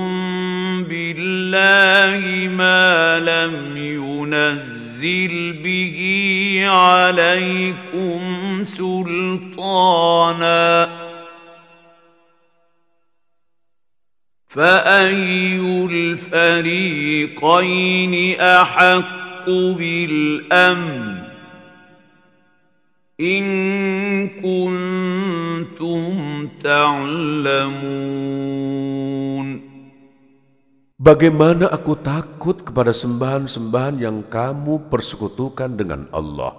بالله 0.85 2.48
ما 2.48 3.19
لم 3.20 3.77
ينزل 3.77 5.52
به 5.62 6.01
عليكم 6.69 8.20
سلطانا 8.65 10.09
فأي 14.48 15.61
الفريقين 15.90 17.20
أحق 18.40 19.47
بالأمن 19.47 21.23
إن 23.19 23.44
كنتم 24.40 26.02
تعلمون 26.64 27.99
Bagaimana 30.99 31.72
aku 31.72 31.95
takut 31.95 32.60
kepada 32.60 32.91
sembahan-sembahan 32.91 34.03
yang 34.03 34.19
kamu 34.27 34.91
persekutukan 34.91 35.80
dengan 35.80 36.11
Allah. 36.11 36.52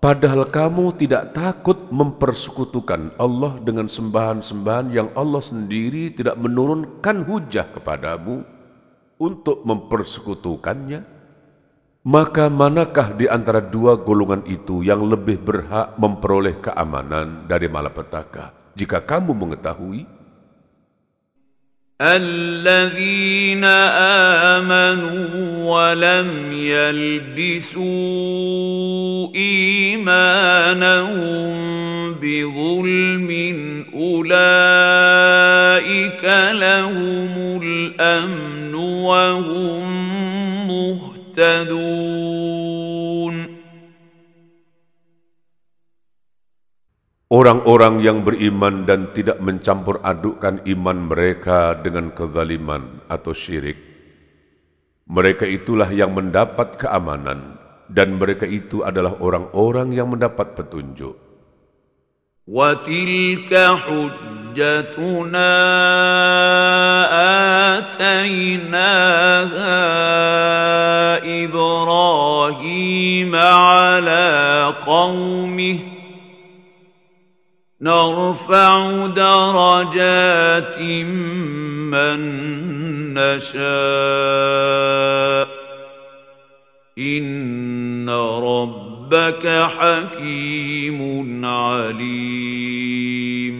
Padahal 0.00 0.48
kamu 0.48 0.96
tidak 0.96 1.36
takut 1.36 1.92
mempersekutukan 1.92 3.12
Allah 3.20 3.60
dengan 3.60 3.84
sembahan-sembahan 3.84 4.96
yang 4.96 5.12
Allah 5.12 5.44
sendiri 5.44 6.08
tidak 6.08 6.40
menurunkan 6.40 7.28
hujah 7.28 7.68
kepadamu 7.76 8.48
untuk 9.20 9.60
mempersekutukannya. 9.68 11.19
Maka 12.06 12.46
manakah 12.46 13.18
di 13.18 13.26
antara 13.26 13.58
dua 13.58 13.98
golongan 13.98 14.46
itu 14.46 14.86
yang 14.86 15.02
lebih 15.02 15.42
berhak 15.42 15.98
memperoleh 15.98 16.54
keamanan 16.62 17.50
dari 17.50 17.66
malapetaka? 17.66 18.54
Jika 18.78 19.02
kamu 19.02 19.34
mengetahui, 19.34 20.06
الذين 21.96 23.64
آمنوا 24.60 25.16
ولم 25.64 26.52
يلبسوا 26.52 27.84
إيمانهم 29.34 31.16
بظلم 32.20 33.30
أولئك 33.94 34.94
لهم 36.52 37.60
الأمن 37.62 38.74
وهم 38.74 39.88
مهتدون 40.68 41.09
Orang-orang 47.31 48.03
yang 48.03 48.27
beriman 48.27 48.83
dan 48.83 49.15
tidak 49.15 49.39
mencampur 49.39 50.03
adukkan 50.03 50.67
iman 50.67 51.07
mereka 51.07 51.79
dengan 51.79 52.11
kezaliman 52.11 53.07
atau 53.07 53.31
syirik, 53.31 53.79
mereka 55.07 55.47
itulah 55.47 55.87
yang 55.87 56.11
mendapat 56.11 56.75
keamanan 56.75 57.55
dan 57.87 58.19
mereka 58.19 58.43
itu 58.43 58.83
adalah 58.83 59.15
orang-orang 59.23 59.95
yang 59.95 60.11
mendapat 60.11 60.59
petunjuk. 60.59 61.30
وتلك 62.51 63.53
حجتنا 63.55 65.51
اتيناها 67.77 68.91
إبراهيم 71.43 73.35
على 73.35 74.73
قومه 74.85 75.79
نرفع 77.81 79.07
درجات 79.07 80.79
من 81.91 82.19
نشاء 83.13 83.61
ان 86.97 88.09
رب 88.09 88.90
ربك 89.10 89.46
حكيم 89.46 91.00
عليم 91.44 93.56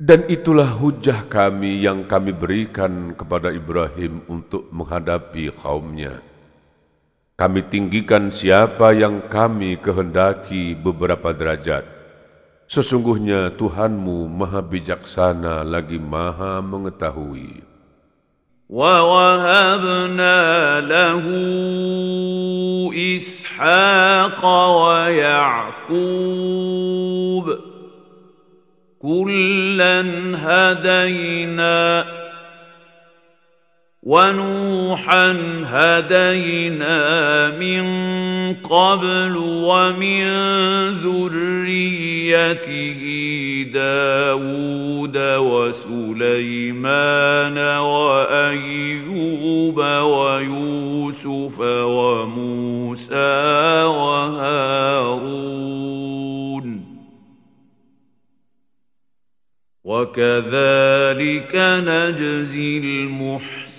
Dan 0.00 0.24
itulah 0.32 0.66
hujah 0.66 1.28
kami 1.28 1.84
yang 1.84 2.08
kami 2.08 2.32
berikan 2.32 3.12
kepada 3.14 3.52
Ibrahim 3.52 4.24
untuk 4.32 4.66
menghadapi 4.72 5.52
kaumnya. 5.54 6.24
Kami 7.36 7.60
tinggikan 7.68 8.32
siapa 8.32 8.96
yang 8.96 9.28
kami 9.28 9.76
kehendaki 9.76 10.72
beberapa 10.72 11.36
derajat. 11.36 11.84
Sesungguhnya 12.64 13.52
Tuhanmu 13.60 14.24
maha 14.24 14.64
bijaksana 14.64 15.68
lagi 15.68 16.00
maha 16.00 16.64
mengetahui. 16.64 17.60
ووهبنا 18.69 20.41
له 20.81 21.23
إسحاق 23.17 24.45
ويعقوب 24.85 26.25
كلا 29.01 30.01
هدينا 30.35 32.05
ونوحا 34.05 35.37
هدينا 35.65 37.49
من 37.57 37.85
قبل 38.53 39.37
ومن 39.37 40.25
ذريته 40.89 43.01
داود 43.73 45.17
وسليمان 45.37 46.77
وأيوب 47.77 49.77
ويوسف 50.03 51.59
وموسى 51.59 53.83
وهارون. 53.83 55.45
وكذلك 59.83 61.55
نجزي 61.55 62.77
المحسنين. 62.77 63.74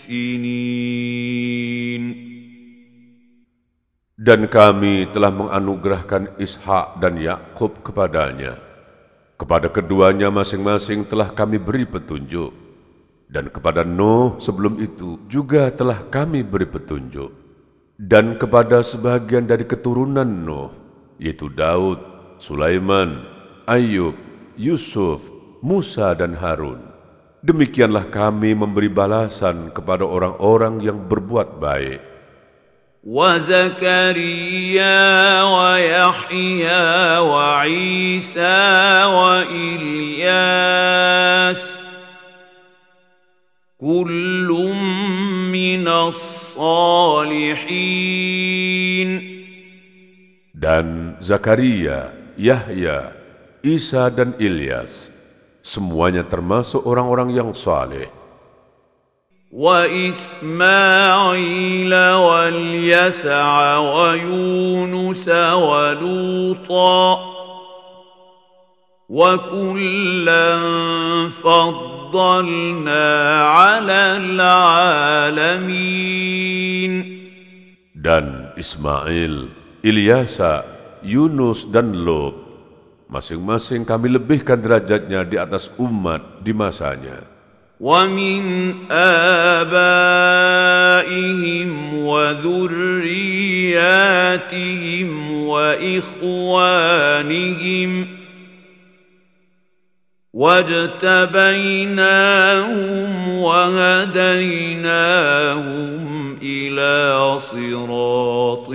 Dan 4.17 4.47
kami 4.47 5.11
telah 5.11 5.35
menganugerahkan 5.35 6.39
Ishak 6.39 7.03
dan 7.03 7.19
Yakub 7.19 7.83
kepadanya. 7.83 8.63
Kepada 9.35 9.67
keduanya 9.67 10.31
masing-masing 10.31 11.05
telah 11.11 11.35
kami 11.35 11.59
beri 11.59 11.85
petunjuk. 11.85 12.55
Dan 13.27 13.51
kepada 13.51 13.83
Nuh 13.83 14.39
sebelum 14.39 14.79
itu 14.79 15.19
juga 15.27 15.75
telah 15.75 16.07
kami 16.07 16.47
beri 16.47 16.71
petunjuk. 16.71 17.35
Dan 17.99 18.39
kepada 18.39 18.87
sebagian 18.87 19.51
dari 19.51 19.67
keturunan 19.67 20.29
Nuh, 20.47 20.71
yaitu 21.19 21.51
Daud, 21.51 21.99
Sulaiman, 22.39 23.27
Ayub, 23.67 24.15
Yusuf, 24.55 25.27
Musa 25.59 26.15
dan 26.15 26.39
Harun 26.39 26.86
Demikianlah 27.46 28.06
kami 28.14 28.54
memberi 28.54 28.86
balasan 28.86 29.74
kepada 29.74 30.06
orang-orang 30.06 30.78
yang 30.84 31.02
berbuat 31.10 31.58
baik. 31.58 32.12
وزكريا 33.02 34.94
ويحيى 35.42 37.18
وعيسى 37.18 38.62
والياس 39.10 40.62
كل 43.82 44.50
من 45.50 45.88
الصالحين 45.90 47.42
Dan 50.62 51.18
Zakaria, 51.18 52.14
Yahya, 52.38 53.18
Isa 53.66 54.14
dan 54.14 54.38
Ilyas, 54.38 55.10
semuanya 55.67 56.23
termasuk 56.23 56.87
orang-orang 56.87 57.35
yang 57.35 57.51
saleh. 57.51 58.07
وإسماعيل 59.57 60.63
wa 69.07 69.39
kullan 69.39 71.31
faddalna 71.39 73.07
'ala 73.55 74.19
al-'alamin. 75.31 75.63
Dan 77.95 78.51
Ismail, 78.59 79.47
Ilyasa, 79.87 80.67
Yunus 81.07 81.71
dan 81.71 81.95
Lut 81.95 82.46
masing-masing 83.16 83.84
kami 83.84 84.16
lebihkan 84.16 84.60
derajatnya 84.60 85.28
di 85.28 85.36
atas 85.36 85.68
umat 85.76 86.40
di 86.44 86.56
masanya. 86.56 87.32
ومن 87.82 88.42
آبائهم 88.94 90.54
وذرياتهم 92.06 93.10
وإخوانهم 95.50 96.72
واجتبيناهم 100.34 101.50
وهديناهم 103.30 104.82
إلى 106.44 106.94
صراط 107.40 108.70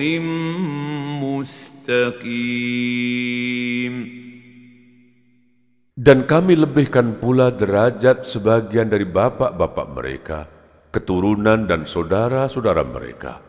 مستقيم 1.23 2.90
Dan 6.01 6.28
kami 6.28 6.61
lebihkan 6.61 7.16
pula 7.16 7.49
derajat 7.49 8.28
sebagian 8.28 8.93
dari 8.93 9.09
bapak-bapak 9.09 9.87
mereka, 9.97 10.45
keturunan 10.93 11.65
dan 11.65 11.89
saudara-saudara 11.89 12.85
mereka. 12.85 13.41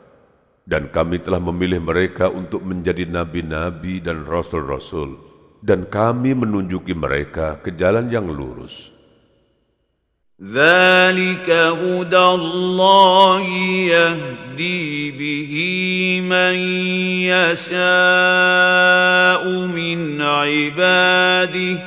Dan 0.63 0.88
kami 0.88 1.19
telah 1.19 1.43
memilih 1.43 1.84
mereka 1.84 2.31
untuk 2.31 2.63
menjadi 2.63 3.03
nabi-nabi 3.03 3.99
dan 3.99 4.23
rasul-rasul, 4.23 5.19
dan 5.59 5.91
kami 5.91 6.39
menunjuki 6.39 6.95
mereka 6.95 7.59
ke 7.59 7.75
jalan 7.75 8.07
yang 8.07 8.31
lurus. 8.31 8.95
ذلك 10.38 11.49
هدى 11.49 12.17
الله 12.17 13.41
يهدي 13.89 15.11
به 15.11 15.53
من 16.21 16.55
يشاء 17.25 17.73
من 19.49 20.21
عباده 20.21 21.77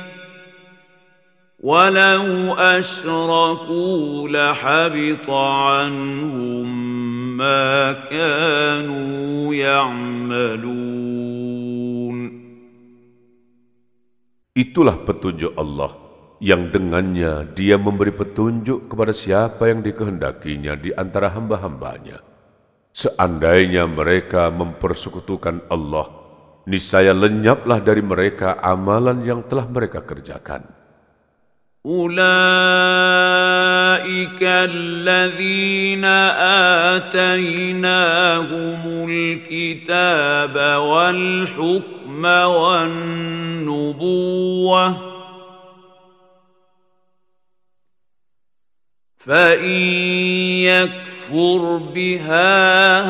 ولو 1.61 2.57
أشركوا 2.57 4.29
لحبط 4.29 5.29
عنهم 5.29 6.67
ما 7.37 7.93
كانوا 8.09 9.53
يعملون 9.53 11.11
Itulah 14.51 15.07
petunjuk 15.07 15.55
Allah 15.55 15.95
yang 16.43 16.75
dengannya 16.75 17.55
dia 17.55 17.79
memberi 17.79 18.11
petunjuk 18.11 18.91
kepada 18.91 19.15
siapa 19.15 19.71
yang 19.71 19.79
dikehendakinya 19.79 20.75
di 20.75 20.91
antara 20.91 21.31
hamba-hambanya. 21.31 22.19
Seandainya 22.91 23.87
mereka 23.87 24.51
mempersekutukan 24.51 25.71
Allah, 25.71 26.11
niscaya 26.67 27.15
lenyaplah 27.15 27.79
dari 27.79 28.03
mereka 28.03 28.59
amalan 28.59 29.23
yang 29.23 29.47
telah 29.47 29.71
mereka 29.71 30.03
kerjakan. 30.03 30.67
اولئك 31.86 32.16
الذين 34.42 36.04
اتيناهم 37.74 39.06
الكتاب 39.10 40.56
والحكم 40.80 42.24
والنبوه 42.44 43.76
فان 49.18 49.70
يكفر 50.60 51.76
بها 51.94 53.00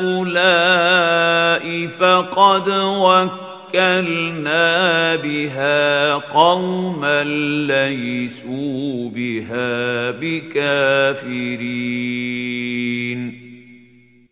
هؤلاء 0.00 1.86
فقد 1.86 2.68
وكفر 2.68 3.43
وكلنا 3.73 4.67
بها 5.21 5.77
قوما 6.29 7.23
ليسوا 7.69 9.09
بها 9.09 9.69
بكافرين 10.17 11.59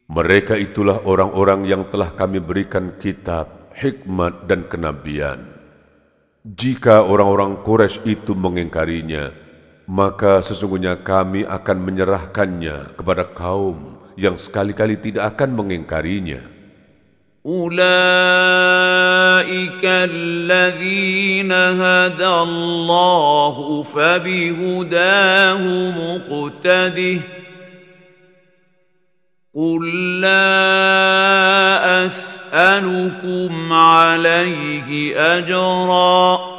Mereka 0.07 0.57
itulah 0.57 1.05
orang-orang 1.05 1.61
yang 1.69 1.85
telah 1.93 2.09
kami 2.09 2.41
berikan 2.41 2.97
kitab, 2.97 3.69
hikmat 3.77 4.49
dan 4.49 4.65
kenabian. 4.65 5.45
Jika 6.41 7.05
orang-orang 7.05 7.61
Quraisy 7.61 8.17
itu 8.17 8.33
mengingkarinya, 8.33 9.29
maka 9.85 10.41
sesungguhnya 10.41 11.05
kami 11.05 11.45
akan 11.45 11.77
menyerahkannya 11.85 12.97
kepada 12.97 13.29
kaum 13.29 14.01
yang 14.17 14.41
sekali-kali 14.41 14.97
tidak 14.97 15.37
akan 15.37 15.53
mengingkarinya. 15.53 16.50
أولئك 17.46 17.74
الذين 19.84 21.52
هدى 21.52 22.26
الله 22.26 23.82
فبهداه 23.82 25.58
مقتده 25.90 27.20
قل 29.54 30.20
لا 30.20 32.06
أسألكم 32.06 33.72
عليه 33.72 35.16
أجرا 35.36 36.52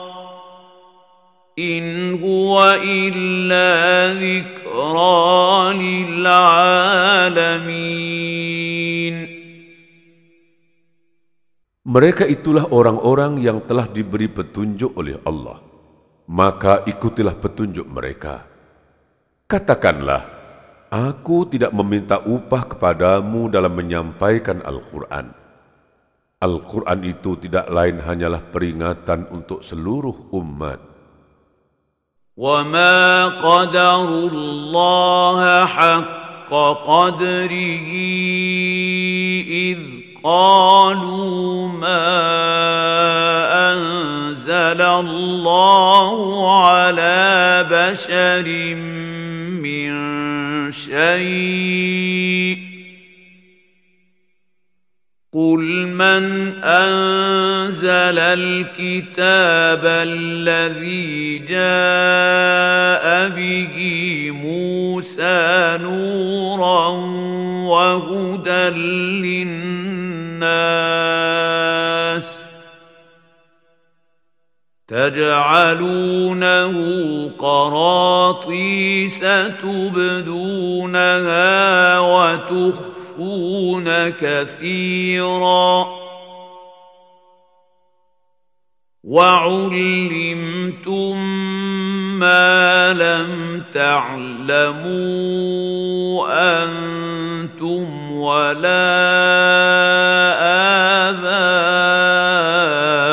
إن 1.60 2.14
هو 2.24 2.80
إلا 2.84 4.14
ذكرى 4.14 5.74
للعالمين 5.74 7.24
Mereka 11.89 12.29
itulah 12.29 12.69
orang-orang 12.69 13.41
yang 13.41 13.65
telah 13.65 13.89
diberi 13.89 14.29
petunjuk 14.29 14.93
oleh 14.93 15.17
Allah. 15.25 15.65
Maka 16.29 16.85
ikutilah 16.85 17.41
petunjuk 17.41 17.89
mereka. 17.89 18.45
Katakanlah, 19.49 20.39
Aku 20.89 21.45
tidak 21.45 21.77
meminta 21.77 22.17
upah 22.25 22.65
kepadamu 22.65 23.53
dalam 23.53 23.77
menyampaikan 23.77 24.65
Al-Quran. 24.65 25.37
Al-Quran 26.41 27.05
itu 27.05 27.37
tidak 27.37 27.69
lain 27.69 28.01
hanyalah 28.01 28.41
peringatan 28.49 29.29
untuk 29.29 29.61
seluruh 29.61 30.33
umat. 30.33 30.81
وما 32.39 33.43
قدروا 33.43 34.31
الله 34.31 35.41
حق 35.67 36.53
قدره 36.87 37.91
إذ 39.51 39.81
قالوا 40.24 41.68
ما 41.68 42.24
أنزل 43.74 44.82
الله 44.82 46.62
على 46.64 47.66
بشر 47.72 48.76
من 49.60 49.92
شيء 50.72 52.58
قل 55.34 55.88
من 55.88 56.54
أنزل 56.64 58.20
الكتاب 58.20 59.82
الذي 59.86 61.38
جاء 61.38 63.30
به 63.30 63.76
موسى 64.32 65.78
نورا 65.82 66.88
وهدى 67.68 68.70
للناس 68.70 70.13
تجعلونه 74.94 76.74
قراطيس 77.38 79.20
تبدونها 79.62 80.80
وتخفون 82.00 83.90
كثيرا 84.10 85.86
وعلمتم 89.04 90.74
ما 92.20 92.94
لم 92.94 93.64
تعلموا 93.74 94.74
أنتم 96.64 98.03
ولا 98.23 98.89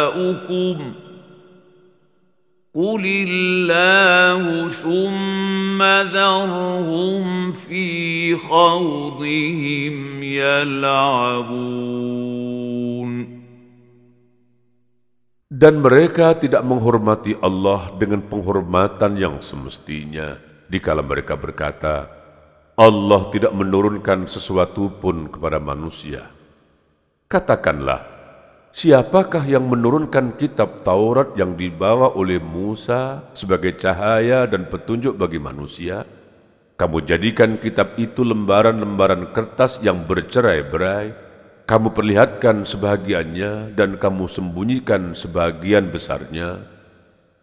اباؤكم 0.06 0.78
قل 2.76 3.04
الله 3.06 4.70
ثم 4.70 5.80
ذرهم 6.12 7.54
في 7.54 8.36
خوضهم 8.36 10.24
يلعبون 10.24 11.96
Dan 15.56 15.80
mereka 15.80 16.36
tidak 16.36 16.68
menghormati 16.68 17.40
Allah 17.40 17.88
dengan 17.96 18.20
penghormatan 18.28 19.16
yang 19.16 19.40
semestinya 19.40 20.36
dikala 20.68 21.00
mereka 21.00 21.40
berkata, 21.40 22.12
Allah 22.79 23.27
tidak 23.35 23.51
menurunkan 23.51 24.31
sesuatu 24.31 24.93
pun 25.03 25.27
kepada 25.27 25.59
manusia. 25.59 26.31
Katakanlah, 27.27 28.03
siapakah 28.71 29.43
yang 29.47 29.67
menurunkan 29.67 30.39
kitab 30.39 30.83
Taurat 30.87 31.35
yang 31.35 31.59
dibawa 31.59 32.15
oleh 32.15 32.39
Musa 32.39 33.27
sebagai 33.35 33.75
cahaya 33.79 34.47
dan 34.47 34.67
petunjuk 34.71 35.19
bagi 35.19 35.39
manusia? 35.43 36.07
Kamu 36.79 37.05
jadikan 37.05 37.61
kitab 37.61 37.99
itu 38.01 38.25
lembaran-lembaran 38.25 39.37
kertas 39.37 39.85
yang 39.85 40.07
bercerai-berai, 40.09 41.13
kamu 41.69 41.93
perlihatkan 41.93 42.67
sebahagiannya 42.67 43.77
dan 43.79 44.01
kamu 44.01 44.27
sembunyikan 44.27 45.13
sebagian 45.13 45.93
besarnya, 45.93 46.65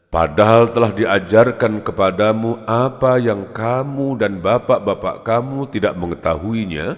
padahal 0.07 0.71
telah 0.71 0.91
diajarkan 0.95 1.84
kepadamu 1.84 2.63
apa 2.65 3.19
yang 3.19 3.49
kamu 3.51 4.19
dan 4.19 4.39
bapak-bapak 4.39 5.23
kamu 5.23 5.67
tidak 5.71 5.93
mengetahuinya, 5.99 6.95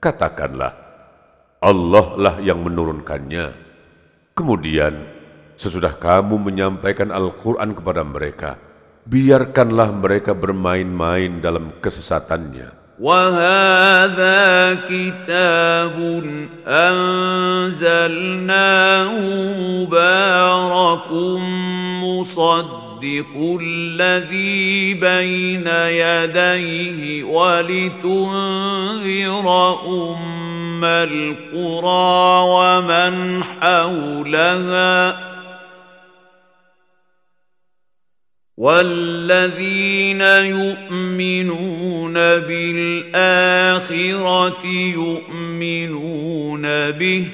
katakanlah, 0.00 0.72
Allah 1.60 2.06
lah 2.16 2.36
yang 2.40 2.64
menurunkannya. 2.64 3.52
Kemudian, 4.32 5.04
sesudah 5.60 5.92
kamu 6.00 6.40
menyampaikan 6.40 7.12
Al-Quran 7.12 7.76
kepada 7.76 8.00
mereka, 8.00 8.56
biarkanlah 9.04 9.92
mereka 9.92 10.32
bermain-main 10.32 11.44
dalam 11.44 11.76
kesesatannya. 11.84 12.89
وهذا 13.00 14.74
كتاب 14.74 15.96
أنزلناه 16.68 18.30
مبارك 19.58 21.12
مصدق 22.04 23.58
الذي 23.60 24.94
بين 24.94 25.66
يديه 25.88 27.24
ولتنذر 27.24 28.68
أم 29.86 30.84
القرى 30.84 32.44
ومن 32.48 33.44
حولها 33.44 35.30
والذين 38.59 40.21
يؤمنون 40.55 42.13
بالآخرة 42.47 43.85
يؤمنون 44.95 46.65
به 46.91 47.25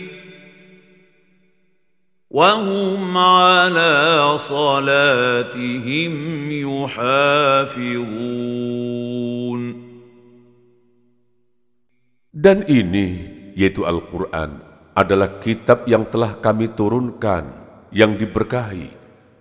وهم 2.31 3.18
على 3.18 3.93
صلاتهم 4.38 6.13
يحافظون 6.51 8.41
Dan 12.31 12.65
ini, 12.65 13.22
yaitu 13.53 13.85
Al-Quran, 13.85 14.65
adalah 14.97 15.38
kitab 15.38 15.85
yang 15.85 16.09
telah 16.09 16.41
kami 16.41 16.73
turunkan, 16.73 17.53
yang 17.93 18.18
diberkahi, 18.18 18.89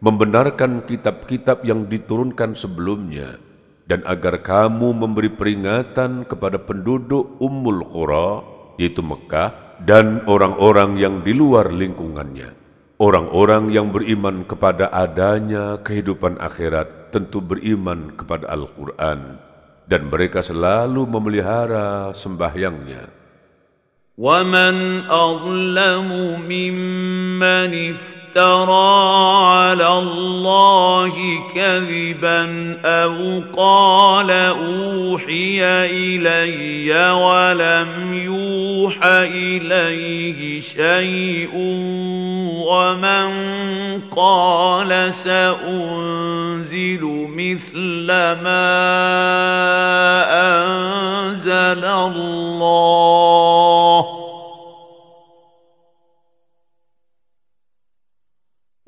membenarkan 0.00 0.88
kitab-kitab 0.88 1.60
yang 1.68 1.84
diturunkan 1.84 2.56
sebelumnya 2.56 3.36
dan 3.84 4.00
agar 4.08 4.40
kamu 4.40 4.96
memberi 4.96 5.28
peringatan 5.34 6.24
kepada 6.24 6.62
penduduk 6.62 7.36
Ummul 7.42 7.84
Qura 7.84 8.40
yaitu 8.80 9.04
Mekah 9.04 9.82
dan 9.84 10.24
orang-orang 10.24 10.96
yang 10.96 11.20
di 11.20 11.36
luar 11.36 11.68
lingkungannya 11.68 12.56
orang-orang 13.00 13.72
yang 13.72 13.92
beriman 13.92 14.44
kepada 14.48 14.88
adanya 14.92 15.80
kehidupan 15.84 16.40
akhirat 16.40 17.12
tentu 17.12 17.44
beriman 17.44 18.12
kepada 18.16 18.48
Al-Qur'an 18.52 19.40
dan 19.90 20.06
mereka 20.08 20.40
selalu 20.40 21.04
memelihara 21.04 22.14
sembahyangnya 22.16 23.20
ومن 24.20 25.08
أظلم 25.08 26.08
ممن 26.44 27.72
افترى 28.37 29.47
على 29.47 29.87
الله 29.87 31.13
كذبا 31.55 32.77
أو 32.85 33.41
قال 33.57 34.31
أوحي 34.31 35.63
إلي 35.63 37.11
ولم 37.11 38.13
يوح 38.13 38.99
إليه 39.03 40.61
شيء 40.61 41.51
ومن 42.67 43.31
قال 44.15 45.13
سأنزل 45.13 47.01
مثل 47.35 48.07
ما 48.43 48.75
أنزل 50.27 51.85
الله 51.85 53.15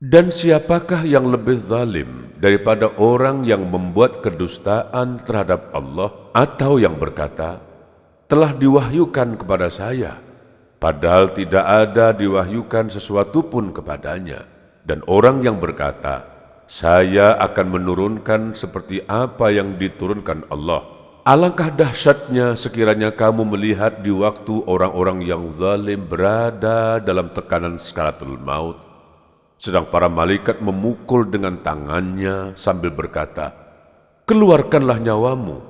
Dan 0.00 0.32
siapakah 0.32 1.04
yang 1.04 1.28
lebih 1.28 1.60
zalim 1.60 2.32
daripada 2.40 2.88
orang 2.96 3.44
yang 3.44 3.68
membuat 3.68 4.24
kedustaan 4.24 5.20
terhadap 5.20 5.68
Allah 5.76 6.08
atau 6.32 6.80
yang 6.80 6.96
berkata, 6.96 7.60
telah 8.24 8.56
diwahyukan 8.56 9.36
kepada 9.36 9.68
saya, 9.68 10.16
padahal 10.80 11.36
tidak 11.36 11.60
ada 11.68 12.16
diwahyukan 12.16 12.88
sesuatu 12.88 13.44
pun 13.44 13.76
kepadanya. 13.76 14.48
Dan 14.88 15.04
orang 15.04 15.44
yang 15.44 15.60
berkata, 15.60 16.24
saya 16.64 17.36
akan 17.36 17.68
menurunkan 17.68 18.56
seperti 18.56 19.04
apa 19.04 19.52
yang 19.52 19.76
diturunkan 19.76 20.48
Allah. 20.48 20.80
Alangkah 21.28 21.68
dahsyatnya 21.68 22.56
sekiranya 22.56 23.12
kamu 23.12 23.52
melihat 23.52 24.00
di 24.00 24.08
waktu 24.08 24.64
orang-orang 24.64 25.20
yang 25.28 25.52
zalim 25.52 26.08
berada 26.08 26.96
dalam 27.04 27.28
tekanan 27.28 27.76
sekaratul 27.76 28.40
maut 28.40 28.89
sedang 29.59 29.87
para 29.87 30.11
malaikat 30.11 30.59
memukul 30.59 31.25
dengan 31.25 31.59
tangannya 31.63 32.53
sambil 32.53 32.91
berkata, 32.91 33.55
Keluarkanlah 34.25 34.97
nyawamu. 35.01 35.61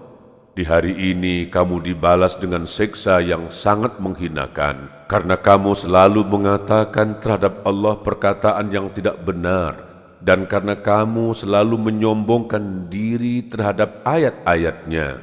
Di 0.55 0.63
hari 0.63 0.95
ini 1.11 1.51
kamu 1.51 1.83
dibalas 1.83 2.39
dengan 2.39 2.63
seksa 2.63 3.19
yang 3.19 3.51
sangat 3.51 3.99
menghinakan, 3.99 4.87
karena 5.11 5.35
kamu 5.35 5.75
selalu 5.75 6.23
mengatakan 6.23 7.19
terhadap 7.19 7.59
Allah 7.67 7.99
perkataan 7.99 8.71
yang 8.71 8.87
tidak 8.95 9.19
benar, 9.27 9.75
dan 10.23 10.47
karena 10.47 10.79
kamu 10.79 11.35
selalu 11.35 11.75
menyombongkan 11.91 12.87
diri 12.87 13.43
terhadap 13.51 13.99
ayat-ayatnya. 14.07 15.19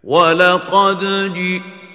وَلَقَدْ 0.00 1.02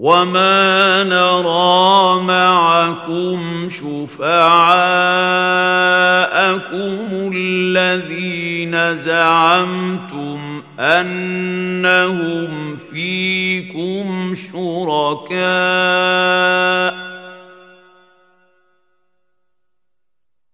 وما 0.00 1.04
نرى 1.04 2.22
معكم 2.24 3.68
شفعاءكم 3.68 4.30
الذين 7.34 8.96
زعمتم 8.96 10.62
انهم 10.80 12.76
فيكم 12.76 14.34
شركاء 14.52 15.40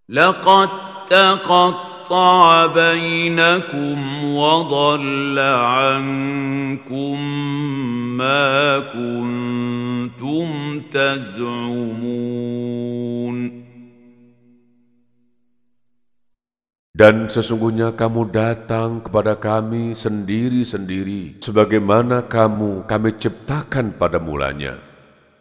لقد 0.08 0.68
تقطع 1.10 2.66
بينكم 2.66 4.24
وضل 4.34 5.38
عنكم 5.38 7.16
ما 8.17 8.79
كنتم 8.93 10.47
تزعمون 10.91 12.41
Dan 16.91 17.33
sesungguhnya 17.33 17.97
kamu 17.97 18.29
datang 18.29 19.01
kepada 19.01 19.33
kami 19.33 19.97
sendiri-sendiri, 19.97 21.41
sebagaimana 21.41 22.29
kamu 22.29 22.85
kami 22.85 23.17
ciptakan 23.17 23.97
pada 23.97 24.21
mulanya. 24.21 24.77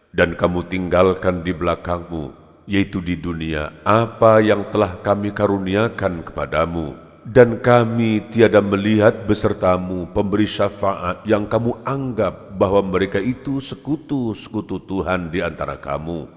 Dan 0.09 0.41
kamu 0.41 0.73
tinggalkan 0.73 1.45
di 1.45 1.53
belakangmu, 1.53 2.33
yaitu 2.65 3.05
di 3.05 3.21
dunia, 3.21 3.77
apa 3.85 4.41
yang 4.41 4.73
telah 4.73 5.05
kami 5.05 5.37
karuniakan 5.37 6.25
kepadamu 6.25 7.04
dan 7.26 7.58
kami 7.58 8.22
tiada 8.30 8.62
melihat 8.62 9.26
besertamu 9.26 10.06
pemberi 10.14 10.46
syafaat 10.46 11.26
yang 11.26 11.50
kamu 11.50 11.82
anggap 11.82 12.54
bahwa 12.54 12.86
mereka 12.86 13.18
itu 13.18 13.58
sekutu-sekutu 13.58 14.78
Tuhan 14.86 15.34
di 15.34 15.42
antara 15.42 15.82
kamu. 15.82 16.30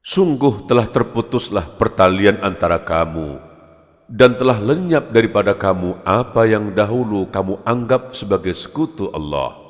Sungguh 0.00 0.64
telah 0.64 0.88
terputuslah 0.88 1.76
pertalian 1.76 2.40
antara 2.40 2.80
kamu 2.80 3.36
dan 4.08 4.40
telah 4.40 4.56
lenyap 4.56 5.12
daripada 5.12 5.52
kamu 5.52 6.00
apa 6.08 6.48
yang 6.48 6.72
dahulu 6.72 7.28
kamu 7.28 7.60
anggap 7.68 8.16
sebagai 8.16 8.56
sekutu 8.56 9.12
Allah. 9.12 9.60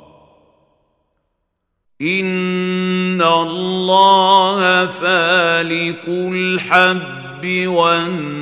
Inna 1.98 3.26
Allah 3.26 4.88
falikul 4.94 6.56
habbi 6.62 7.29
wan 7.44 8.40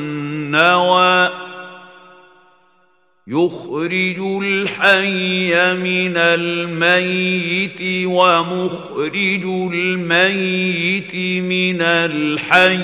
النوى 0.49 1.31
يخرج 3.27 4.19
الحي 4.43 5.75
من 5.75 6.17
الميت 6.17 8.07
ومخرج 8.07 9.45
الميت 9.75 11.15
من 11.45 11.83
الحي. 11.83 12.79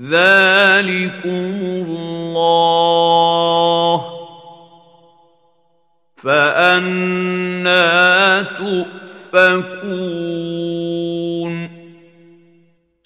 ذلكم 0.00 1.52
الله. 1.86 3.98
فأنا 6.16 7.82
تؤفكون. 8.42 10.71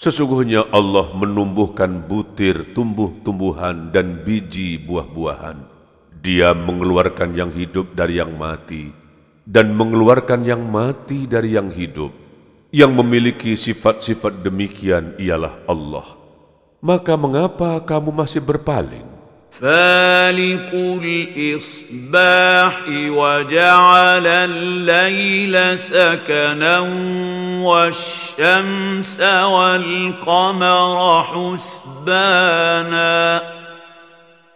Sesungguhnya 0.06 0.70
Allah 0.70 1.10
menumbuhkan 1.18 2.06
butir 2.06 2.78
tumbuh-tumbuhan 2.78 3.90
dan 3.90 4.22
biji 4.22 4.78
buah-buahan. 4.86 5.58
Dia 6.22 6.54
mengeluarkan 6.54 7.34
yang 7.34 7.50
hidup 7.50 7.90
dari 7.90 8.22
yang 8.22 8.38
mati 8.38 8.94
dan 9.42 9.74
mengeluarkan 9.74 10.46
yang 10.46 10.62
mati 10.62 11.26
dari 11.26 11.58
yang 11.58 11.74
hidup. 11.74 12.14
Yang 12.70 12.92
memiliki 13.02 13.58
sifat-sifat 13.58 14.46
demikian 14.46 15.18
ialah 15.18 15.58
Allah. 15.66 16.06
Maka 16.78 17.18
mengapa 17.18 17.82
kamu 17.82 18.14
masih 18.14 18.46
berpaling? 18.46 19.15
فالق 19.51 20.71
الإصباح 21.03 22.75
وجعل 22.89 24.27
الليل 24.27 25.79
سكنا 25.79 26.79
والشمس 27.61 29.19
والقمر 29.21 30.97
حسبانا 31.23 33.11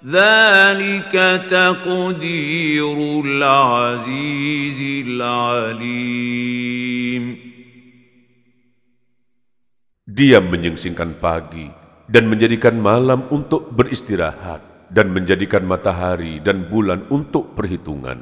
ذلك 0.06 1.14
تقدير 1.52 2.98
العزيز 3.26 4.80
العليم 5.08 6.46
Dia 10.16 10.40
menyingsingkan 10.40 11.20
pagi 11.20 11.68
dan 12.08 12.32
menjadikan 12.32 12.80
malam 12.80 13.28
untuk 13.34 13.68
beristirahat 13.76 14.69
dan 14.90 15.12
menjadikan 15.12 15.66
matahari 15.66 16.40
dan 16.40 16.70
bulan 16.70 17.04
untuk 17.10 17.58
perhitungan. 17.58 18.22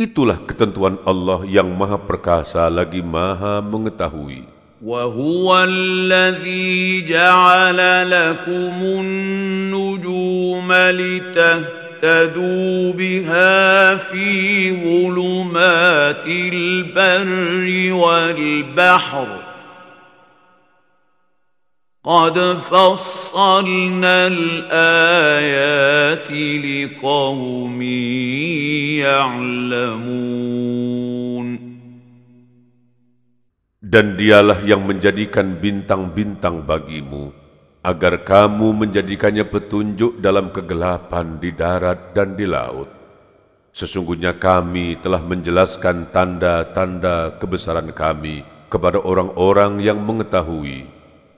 Itulah 0.00 0.40
ketentuan 0.48 0.96
Allah 1.04 1.44
yang 1.44 1.68
maha 1.76 2.00
perkasa 2.00 2.66
lagi 2.72 3.04
maha 3.04 3.60
mengetahui. 3.60 4.60
وهو 4.80 5.64
الذي 5.64 7.04
جعل 7.04 7.80
لكم 8.10 8.76
النجوم 8.80 10.72
لتهتدوا 10.72 12.52
بها 12.92 13.96
في 13.96 14.72
ظلمات 14.72 16.26
البر 16.26 17.92
والبحر 17.92 19.43
قد 22.04 22.64
فصلنا 22.64 24.16
الآيات 24.32 24.72
لقوم 26.64 27.80
يعلمون 29.04 30.40
Dan 33.90 34.14
dialah 34.14 34.62
yang 34.64 34.86
menjadikan 34.86 35.58
bintang-bintang 35.58 36.62
bagimu, 36.62 37.34
agar 37.82 38.22
kamu 38.22 38.86
menjadikannya 38.86 39.42
petunjuk 39.50 40.22
dalam 40.22 40.54
kegelapan 40.54 41.42
di 41.42 41.50
darat 41.50 42.14
dan 42.14 42.38
di 42.38 42.46
laut. 42.46 42.86
Sesungguhnya 43.74 44.38
kami 44.38 44.94
telah 45.02 45.18
menjelaskan 45.20 46.06
tanda-tanda 46.14 47.34
kebesaran 47.42 47.90
kami 47.90 48.46
kepada 48.70 49.02
orang-orang 49.02 49.82
yang 49.82 49.98
mengetahui. 49.98 50.93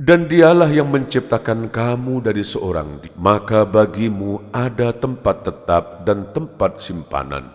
Dan 0.00 0.28
dialah 0.28 0.68
yang 0.68 0.92
menciptakan 0.92 1.72
kamu 1.72 2.20
dari 2.20 2.44
seorang, 2.44 3.00
maka 3.16 3.64
bagimu 3.64 4.44
ada 4.52 4.92
tempat 4.92 5.48
tetap 5.48 6.04
dan 6.04 6.28
tempat 6.36 6.84
simpanan. 6.84 7.48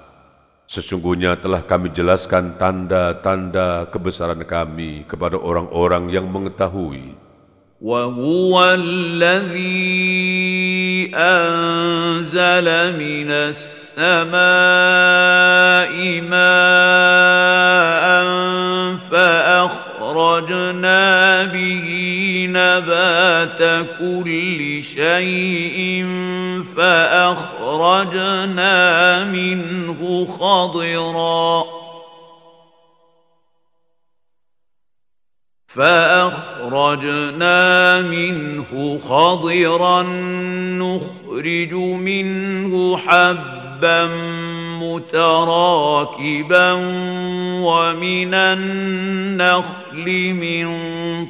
Sesungguhnya 0.66 1.38
telah 1.38 1.62
kami 1.62 1.94
jelaskan 1.94 2.58
tanda-tanda 2.58 3.86
kebesaran 3.94 4.42
kami 4.42 5.06
kepada 5.06 5.38
orang-orang 5.38 6.10
yang 6.10 6.26
mengetahui. 6.34 7.14
وهو 7.82 8.54
الذي 8.62 9.58
أنزل 11.18 12.68
من 12.94 13.30
السماء 13.34 14.38
ماء 16.30 17.32
فأخرجنا 20.41 21.45
به 21.45 22.47
نبات 22.51 23.87
كل 23.99 24.83
شيء 24.83 26.07
فأخرجنا 26.77 28.15
منه 29.25 30.27
خضراً 30.27 31.65
فأخرجنا 35.77 37.51
منه 38.03 38.99
خضرا 38.99 40.03
نخرج 40.83 41.75
منه 41.75 42.97
حبا 42.97 43.66
متراكبا 44.83 46.73
ومن 47.63 48.35
النخل 48.35 50.07
من 50.35 50.67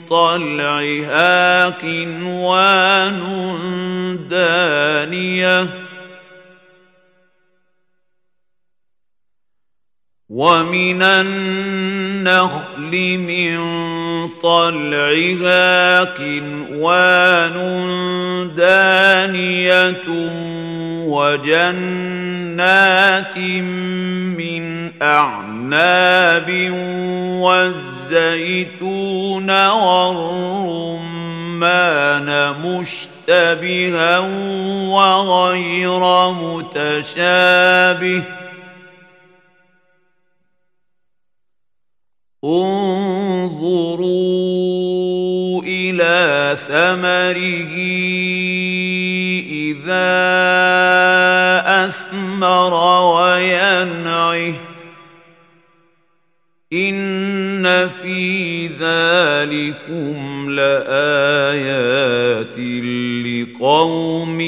طلعها 0.09 1.69
قنوان 1.69 3.19
دانية 4.31 5.86
ومن 10.31 11.03
النخل 11.03 12.93
من 13.19 13.59
طلعها 14.43 16.05
كنوان 16.05 17.55
دانية 18.57 20.03
وجنات 21.47 22.59
من 23.39 24.93
أعناب 25.03 26.51
والزيتون 28.11 29.51
والرمان 29.71 31.09
مشتبها 32.65 34.19
وغير 34.89 36.03
متشابه 36.33 38.23
ۖ 38.43 38.46
انظروا 42.47 44.07
إلى 45.63 46.57
ثمره 46.69 47.75
إذا 49.51 50.17
أثمر 51.85 52.75
وينعه. 53.15 54.55
إن 56.73 57.89
في 57.89 58.67
ذلكم 58.67 60.51
لآيات 60.51 62.59
لقوم 63.27 64.41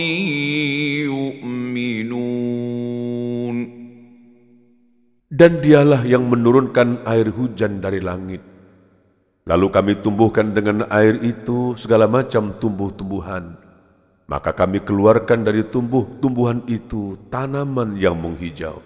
Dan 5.39 5.62
dialah 5.62 6.02
yang 6.02 6.27
menurunkan 6.27 7.06
air 7.06 7.31
hujan 7.31 7.78
dari 7.78 8.02
langit. 8.02 8.43
Lalu 9.47 9.70
kami 9.70 9.93
tumbuhkan 10.02 10.51
dengan 10.51 10.90
air 10.90 11.15
itu 11.23 11.78
segala 11.78 12.10
macam 12.10 12.59
tumbuh-tumbuhan. 12.59 13.55
Maka 14.27 14.51
kami 14.51 14.82
keluarkan 14.82 15.47
dari 15.47 15.62
tumbuh-tumbuhan 15.62 16.66
itu 16.66 17.15
tanaman 17.31 17.94
yang 17.94 18.19
menghijau. 18.19 18.82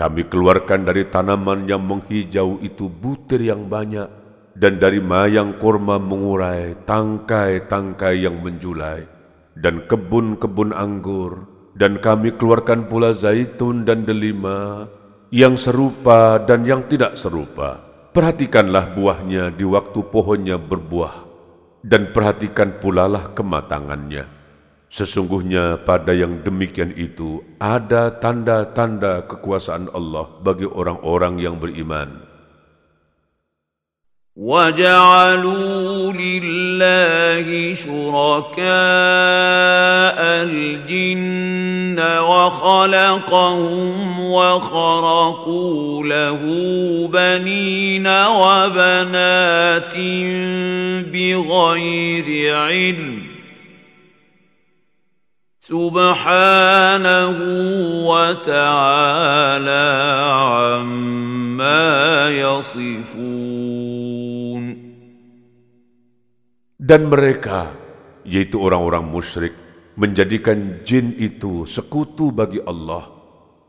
Kami 0.00 0.32
keluarkan 0.32 0.88
dari 0.88 1.04
tanaman 1.04 1.68
yang 1.68 1.84
menghijau 1.84 2.56
itu 2.64 2.88
butir 2.88 3.44
yang 3.44 3.68
banyak, 3.68 4.08
dan 4.56 4.80
dari 4.80 4.96
mayang 4.96 5.60
korma 5.60 6.00
mengurai 6.00 6.72
tangkai-tangkai 6.88 8.24
yang 8.24 8.40
menjulai, 8.40 9.04
dan 9.60 9.84
kebun-kebun 9.84 10.72
anggur, 10.72 11.44
dan 11.76 12.00
kami 12.00 12.32
keluarkan 12.32 12.88
pula 12.88 13.12
zaitun 13.12 13.84
dan 13.84 14.08
delima, 14.08 14.88
yang 15.30 15.54
serupa 15.54 16.42
dan 16.42 16.66
yang 16.66 16.86
tidak 16.90 17.14
serupa. 17.14 17.78
Perhatikanlah 18.10 18.98
buahnya 18.98 19.54
di 19.54 19.62
waktu 19.62 20.02
pohonnya 20.10 20.58
berbuah, 20.58 21.22
dan 21.86 22.10
perhatikan 22.10 22.82
pulalah 22.82 23.30
kematangannya. 23.38 24.26
Sesungguhnya 24.90 25.86
pada 25.86 26.10
yang 26.10 26.42
demikian 26.42 26.90
itu 26.98 27.46
ada 27.62 28.10
tanda-tanda 28.10 29.22
kekuasaan 29.30 29.86
Allah 29.94 30.26
bagi 30.42 30.66
orang-orang 30.66 31.38
yang 31.38 31.62
beriman. 31.62 32.29
وجعلوا 34.40 36.12
لله 36.12 37.74
شركاء 37.74 38.64
الجن 40.48 42.00
وخلقهم 42.18 44.20
وخرقوا 44.20 46.04
له 46.04 46.40
بنين 47.12 48.06
وبنات 48.06 49.96
بغير 51.12 52.56
علم. 52.56 53.22
سبحانه 55.60 57.36
وتعالى 58.08 59.88
عما 60.32 62.30
يصفون. 62.30 63.59
Dan 66.90 67.06
mereka, 67.06 67.70
yaitu 68.26 68.58
orang-orang 68.58 69.06
musyrik, 69.06 69.54
menjadikan 69.94 70.82
jin 70.82 71.14
itu 71.22 71.62
sekutu 71.62 72.34
bagi 72.34 72.58
Allah. 72.66 73.06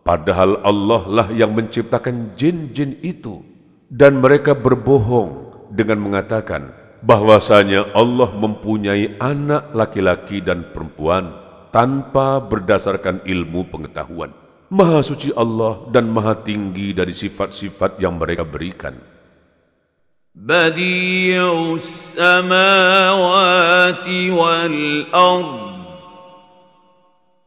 Padahal 0.02 0.58
Allah 0.66 1.06
lah 1.06 1.28
yang 1.30 1.54
menciptakan 1.54 2.34
jin-jin 2.34 2.98
itu. 3.06 3.46
Dan 3.86 4.26
mereka 4.26 4.58
berbohong 4.58 5.54
dengan 5.70 6.02
mengatakan 6.02 6.74
bahwasanya 7.06 7.94
Allah 7.94 8.34
mempunyai 8.34 9.22
anak 9.22 9.70
laki-laki 9.70 10.42
dan 10.42 10.74
perempuan 10.74 11.30
tanpa 11.70 12.42
berdasarkan 12.42 13.22
ilmu 13.22 13.70
pengetahuan. 13.70 14.34
Maha 14.74 15.06
suci 15.06 15.30
Allah 15.38 15.86
dan 15.94 16.10
maha 16.10 16.42
tinggi 16.42 16.98
dari 16.98 17.14
sifat-sifat 17.14 18.02
yang 18.02 18.18
mereka 18.18 18.50
berikan. 18.50 19.11
بديع 20.36 21.76
السماوات 21.76 22.48
والأرض 24.30 25.72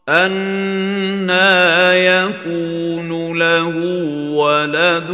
أنا 0.09 1.95
يكون 1.95 3.39
له 3.39 3.77
ولد 4.37 5.11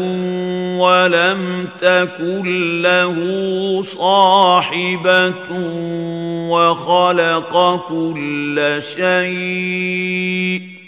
ولم 0.81 1.69
تكن 1.81 2.83
له 2.83 3.17
صاحبة 3.83 5.33
وخلق 6.51 7.87
كل 7.89 8.79
شيء. 8.97 10.80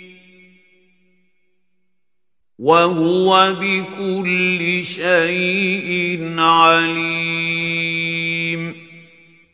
وهو 2.62 3.30
بكل 3.62 4.84
شيء 4.84 5.90
عليم 6.40 7.58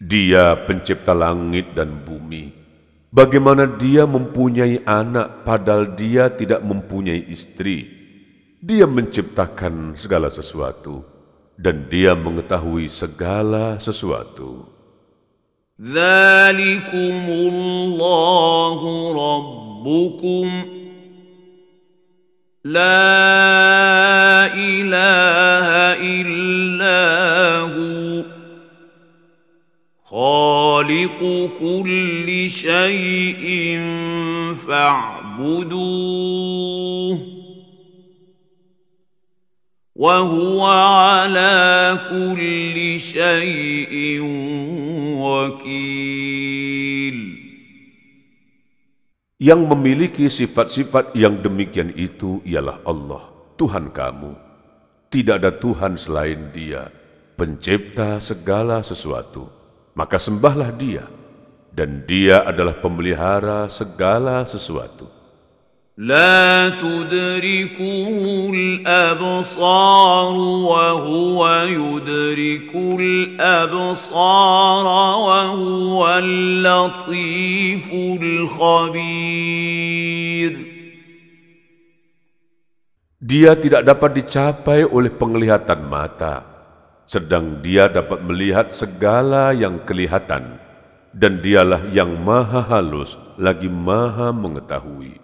Dia 0.03 0.53
pencipta 0.67 1.15
langit 1.15 1.73
dan 1.73 2.05
bumi. 2.05 2.53
Bagaimana 3.09 3.65
dia 3.65 4.05
mempunyai 4.05 4.83
anak 4.85 5.41
padahal 5.41 5.95
dia 5.97 6.29
tidak 6.29 6.61
mempunyai 6.61 7.23
istri? 7.33 7.87
Dia 8.61 8.85
menciptakan 8.85 9.97
segala 9.97 10.29
sesuatu 10.29 11.01
dan 11.57 11.89
dia 11.89 12.13
mengetahui 12.13 12.91
segala 12.91 13.81
sesuatu. 13.81 14.69
ذلكم 15.81 17.25
الله 17.29 18.79
ربكم 19.25 20.45
لا 22.68 24.54
إله 24.54 25.68
إلا 26.02 27.00
هو. 27.60 28.24
خالق 30.04 31.50
كل 31.60 32.50
شيء 32.50 33.80
فاعبدوه. 34.68 35.78
وهو 39.96 40.66
على 40.66 41.98
كل 42.10 43.00
شيء 43.00 44.20
وكيل. 45.18 45.97
Yang 49.38 49.70
memiliki 49.70 50.26
sifat-sifat 50.26 51.14
yang 51.14 51.38
demikian 51.38 51.94
itu 51.94 52.42
ialah 52.42 52.82
Allah, 52.82 53.22
Tuhan 53.54 53.94
kamu. 53.94 54.34
Tidak 55.14 55.38
ada 55.38 55.54
Tuhan 55.54 55.94
selain 55.94 56.50
Dia, 56.50 56.90
pencipta 57.38 58.18
segala 58.18 58.82
sesuatu. 58.82 59.46
Maka 59.94 60.18
sembahlah 60.18 60.74
Dia, 60.74 61.06
dan 61.70 62.02
Dia 62.02 62.42
adalah 62.50 62.82
pemelihara 62.82 63.70
segala 63.70 64.42
sesuatu. 64.42 65.06
لا 65.97 66.69
تدركه 66.81 68.49
الابصار 68.49 70.33
وهو 70.65 71.39
يدرك 71.69 72.75
الابصار 72.75 74.85
وهو 75.21 76.01
اللطيف 76.17 77.93
الخبير 78.21 79.53
Dia 83.23 83.55
tidak 83.55 83.87
dapat 83.87 84.19
dicapai 84.19 84.83
oleh 84.83 85.07
penglihatan 85.07 85.87
mata, 85.87 86.43
sedang 87.07 87.63
dia 87.63 87.87
dapat 87.87 88.19
melihat 88.19 88.67
segala 88.67 89.55
yang 89.55 89.79
kelihatan, 89.87 90.59
dan 91.15 91.39
dialah 91.39 91.87
yang 91.95 92.19
maha 92.19 92.59
halus 92.67 93.15
lagi 93.39 93.71
maha 93.71 94.35
mengetahui. 94.35 95.23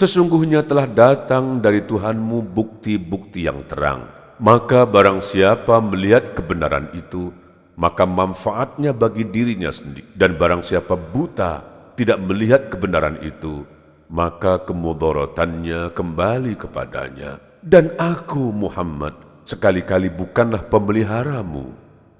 Sesungguhnya 0.00 0.64
telah 0.64 0.88
datang 0.88 1.60
dari 1.60 1.84
Tuhanmu 1.84 2.56
bukti-bukti 2.56 3.44
yang 3.44 3.60
terang. 3.68 4.08
Maka 4.40 4.88
barang 4.88 5.20
siapa 5.20 5.76
melihat 5.76 6.32
kebenaran 6.32 6.88
itu, 6.96 7.28
maka 7.76 8.08
manfaatnya 8.08 8.96
bagi 8.96 9.28
dirinya 9.28 9.68
sendiri. 9.68 10.08
Dan 10.16 10.40
barang 10.40 10.64
siapa 10.64 10.96
buta, 10.96 11.60
tidak 12.00 12.16
melihat 12.24 12.72
kebenaran 12.72 13.20
itu, 13.20 13.68
maka 14.08 14.64
kemudorotannya 14.64 15.92
kembali 15.92 16.56
kepadanya. 16.56 17.36
Dan 17.60 17.92
aku 18.00 18.56
Muhammad 18.56 19.12
sekali-kali 19.44 20.08
bukanlah 20.08 20.64
pemeliharamu. 20.64 21.76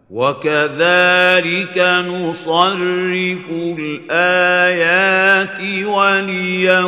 وكذلك 0.09 1.77
نصرف 2.07 3.49
الآيات 3.49 5.59
وليقولوا 5.85 6.85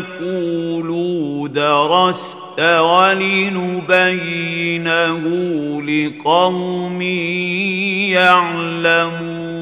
درست 1.48 2.62
ولنبينه 2.62 3.94
لقوم 5.82 7.02
يعلمون 8.14 9.58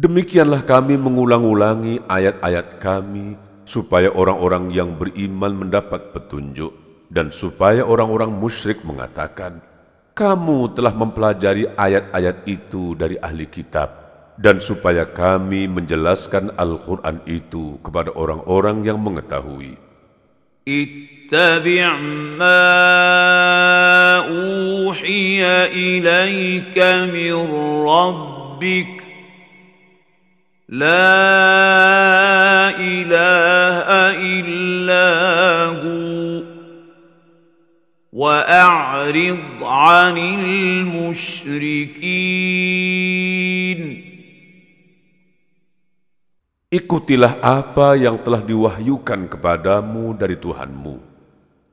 Demikianlah 0.00 0.64
kami 0.64 0.96
mengulang-ulangi 0.96 2.08
ayat-ayat 2.08 2.80
kami 2.80 3.36
supaya 3.68 4.08
orang-orang 4.08 4.72
yang 4.72 4.96
beriman 4.96 5.52
mendapat 5.52 6.16
petunjuk 6.16 6.72
dan 7.12 7.28
supaya 7.28 7.84
orang-orang 7.84 8.32
musyrik 8.32 8.80
mengatakan, 8.80 9.60
kamu 10.15 10.71
telah 10.71 10.95
mempelajari 10.95 11.67
ayat-ayat 11.75 12.47
itu 12.47 12.95
dari 12.95 13.19
ahli 13.19 13.51
kitab, 13.51 13.91
dan 14.39 14.63
supaya 14.63 15.03
kami 15.03 15.67
menjelaskan 15.67 16.55
Al-Quran 16.55 17.19
itu 17.27 17.75
kepada 17.83 18.15
orang-orang 18.15 18.87
yang 18.87 18.95
mengetahui. 19.03 19.75
Ittabi' 20.63 21.83
ma 22.39 22.63
uhiya 24.25 25.69
ilaika 25.75 27.05
min 27.11 27.35
rabbik 27.83 29.05
La 30.65 31.13
ilaha 32.73 34.17
illa 34.17 35.07
huwa 35.77 36.24
واعرض 38.14 39.62
عن 39.62 40.18
المشركين 40.18 41.70
Ikutilah 46.70 47.42
apa 47.42 47.98
yang 47.98 48.22
telah 48.22 48.46
diwahyukan 48.46 49.26
kepadamu 49.26 50.14
dari 50.14 50.38
Tuhanmu. 50.38 51.02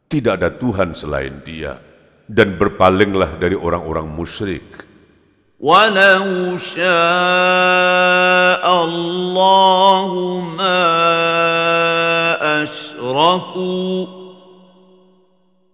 Tidak 0.10 0.34
ada 0.34 0.50
Tuhan 0.50 0.98
selain 0.98 1.38
Dia, 1.46 1.78
dan 2.26 2.58
berpalinglah 2.58 3.38
dari 3.38 3.54
orang-orang 3.54 4.10
musyrik. 4.10 4.66
ولو 5.60 6.58
شاء 6.58 6.86
الله 8.84 10.40
ما 10.58 10.86
اشركوا 12.64 14.21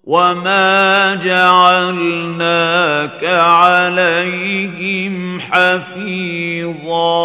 وما 0.08 1.16
جعلناك 1.24 3.24
عليهم 3.24 5.16
حفيظا 5.40 7.24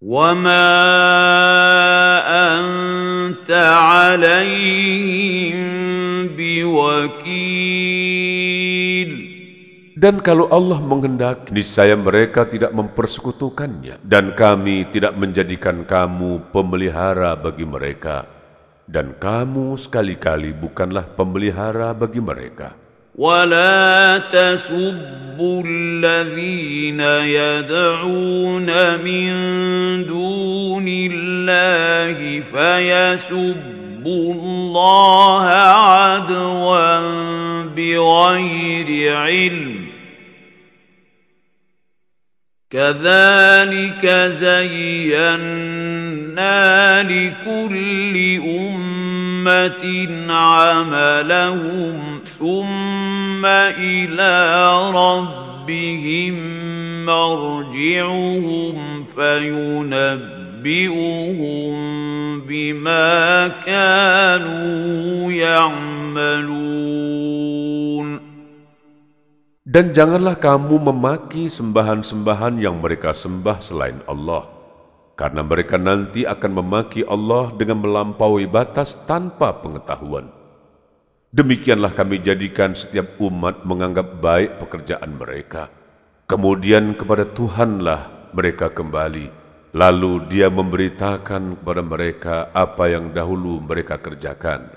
وما 0.00 0.72
انت 2.56 3.52
عليهم 3.52 5.60
بوكيل 6.32 7.92
Dan 10.02 10.18
kalau 10.18 10.50
Allah 10.50 10.82
menghendaki, 10.82 11.54
niscaya 11.54 11.94
mereka 11.94 12.42
tidak 12.42 12.74
mempersekutukannya. 12.74 14.02
Dan 14.02 14.34
kami 14.34 14.82
tidak 14.90 15.14
menjadikan 15.14 15.86
kamu 15.86 16.50
pemelihara 16.50 17.38
bagi 17.38 17.62
mereka. 17.62 18.35
Dan 18.88 19.14
kamu 19.16 19.78
sekali-kali 19.78 20.52
bukanlah 20.52 21.06
pemelihara 21.16 21.94
bagi 21.94 22.20
mereka. 22.20 22.82
ولا 23.12 24.18
تسبوا 24.32 25.62
الذين 25.66 27.00
يدعون 27.28 28.68
من 29.04 29.30
دون 30.08 30.86
الله 30.88 32.40
فيسبوا 32.40 34.34
الله 34.34 35.44
عدوا 35.44 37.00
بغير 37.76 39.16
علم 39.16 39.85
كذلك 42.69 44.05
زينا 44.39 45.73
لكل 47.03 48.17
أمة 48.43 50.07
عملهم 50.33 52.19
ثم 52.39 53.45
إلى 53.45 54.65
ربهم 54.91 56.35
مرجعهم 57.05 59.05
فينبئهم 59.15 60.27
بما 62.41 63.47
كانوا 63.47 65.31
يعملون. 65.31 66.67
Dan 69.67 69.91
janganlah 69.91 70.39
kamu 70.39 70.79
memaki 70.79 71.51
sembahan-sembahan 71.51 72.55
yang 72.55 72.79
mereka 72.79 73.11
sembah 73.11 73.59
selain 73.59 73.99
Allah, 74.07 74.47
karena 75.19 75.43
mereka 75.43 75.75
nanti 75.75 76.23
akan 76.23 76.63
memaki 76.63 77.03
Allah 77.03 77.51
dengan 77.51 77.83
melampaui 77.83 78.47
batas 78.47 78.95
tanpa 79.03 79.59
pengetahuan. 79.59 80.31
Demikianlah 81.35 81.91
kami 81.91 82.23
jadikan 82.23 82.71
setiap 82.71 83.19
umat 83.19 83.67
menganggap 83.67 84.23
baik 84.23 84.55
pekerjaan 84.63 85.19
mereka. 85.19 85.67
Kemudian 86.31 86.95
kepada 86.95 87.27
Tuhanlah 87.27 88.31
mereka 88.31 88.71
kembali, 88.71 89.27
lalu 89.75 90.31
Dia 90.31 90.47
memberitakan 90.47 91.59
kepada 91.59 91.83
mereka 91.83 92.35
apa 92.55 92.87
yang 92.87 93.11
dahulu 93.11 93.59
mereka 93.59 93.99
kerjakan. 93.99 94.76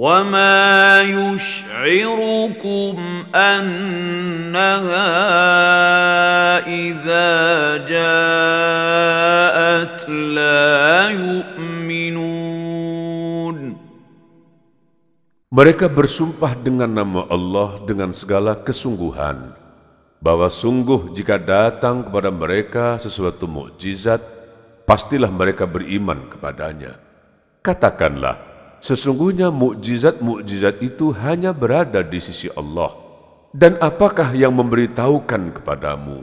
وما 0.00 1.02
يشعركم 1.02 2.96
انها 3.34 5.12
اذا 6.64 7.30
جاءت 7.90 9.28
لا 10.08 11.10
يؤمنون 11.10 12.30
Mereka 15.50 15.90
bersumpah 15.90 16.54
dengan 16.54 16.86
nama 16.94 17.26
Allah 17.26 17.82
dengan 17.82 18.14
segala 18.14 18.54
kesungguhan, 18.54 19.50
bahwa 20.22 20.46
sungguh 20.46 21.10
jika 21.10 21.42
datang 21.42 22.06
kepada 22.06 22.30
mereka 22.30 23.02
sesuatu 23.02 23.50
mukjizat, 23.50 24.22
pastilah 24.86 25.26
mereka 25.26 25.66
beriman 25.66 26.30
kepadanya. 26.30 27.02
Katakanlah, 27.66 28.38
sesungguhnya 28.84 29.52
mukjizat-mukjizat 29.52 30.80
itu 30.80 31.12
hanya 31.14 31.52
berada 31.52 32.00
di 32.00 32.18
sisi 32.18 32.48
Allah. 32.56 32.96
Dan 33.50 33.76
apakah 33.82 34.30
yang 34.32 34.54
memberitahukan 34.54 35.58
kepadamu 35.58 36.22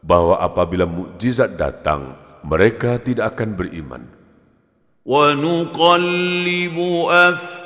bahwa 0.00 0.40
apabila 0.40 0.88
mukjizat 0.88 1.54
datang, 1.60 2.16
mereka 2.42 2.96
tidak 2.98 3.36
akan 3.36 3.54
beriman? 3.54 4.02
ونقلب 5.06 6.78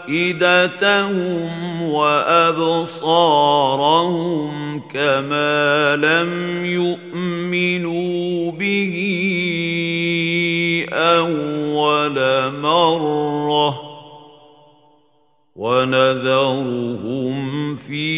افئدتهم 0.09 1.53
وابصارهم 1.83 3.29
كما 4.89 5.97
لم 5.97 6.65
يؤمنوا 6.65 8.53
به 8.53 8.97
اول 10.93 12.17
مره 12.61 13.90
ونذرهم 15.61 17.37
في 17.81 18.09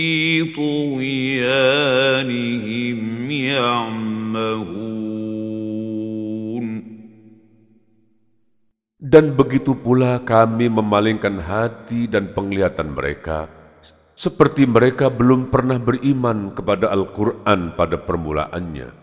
طغيانهم 0.59 1.40
يعمهون 3.31 4.89
Dan 8.98 9.39
begitu 9.39 9.73
pula 9.73 10.20
kami 10.20 10.69
memalingkan 10.69 11.40
hati 11.40 12.10
dan 12.10 12.35
penglihatan 12.36 12.93
mereka, 12.93 13.48
seperti 14.12 14.69
mereka 14.69 15.09
belum 15.09 15.55
pernah 15.55 15.81
beriman 15.81 16.52
kepada 16.52 16.90
Al-Quran 16.93 17.73
pada 17.73 17.97
permulaannya. 17.97 18.98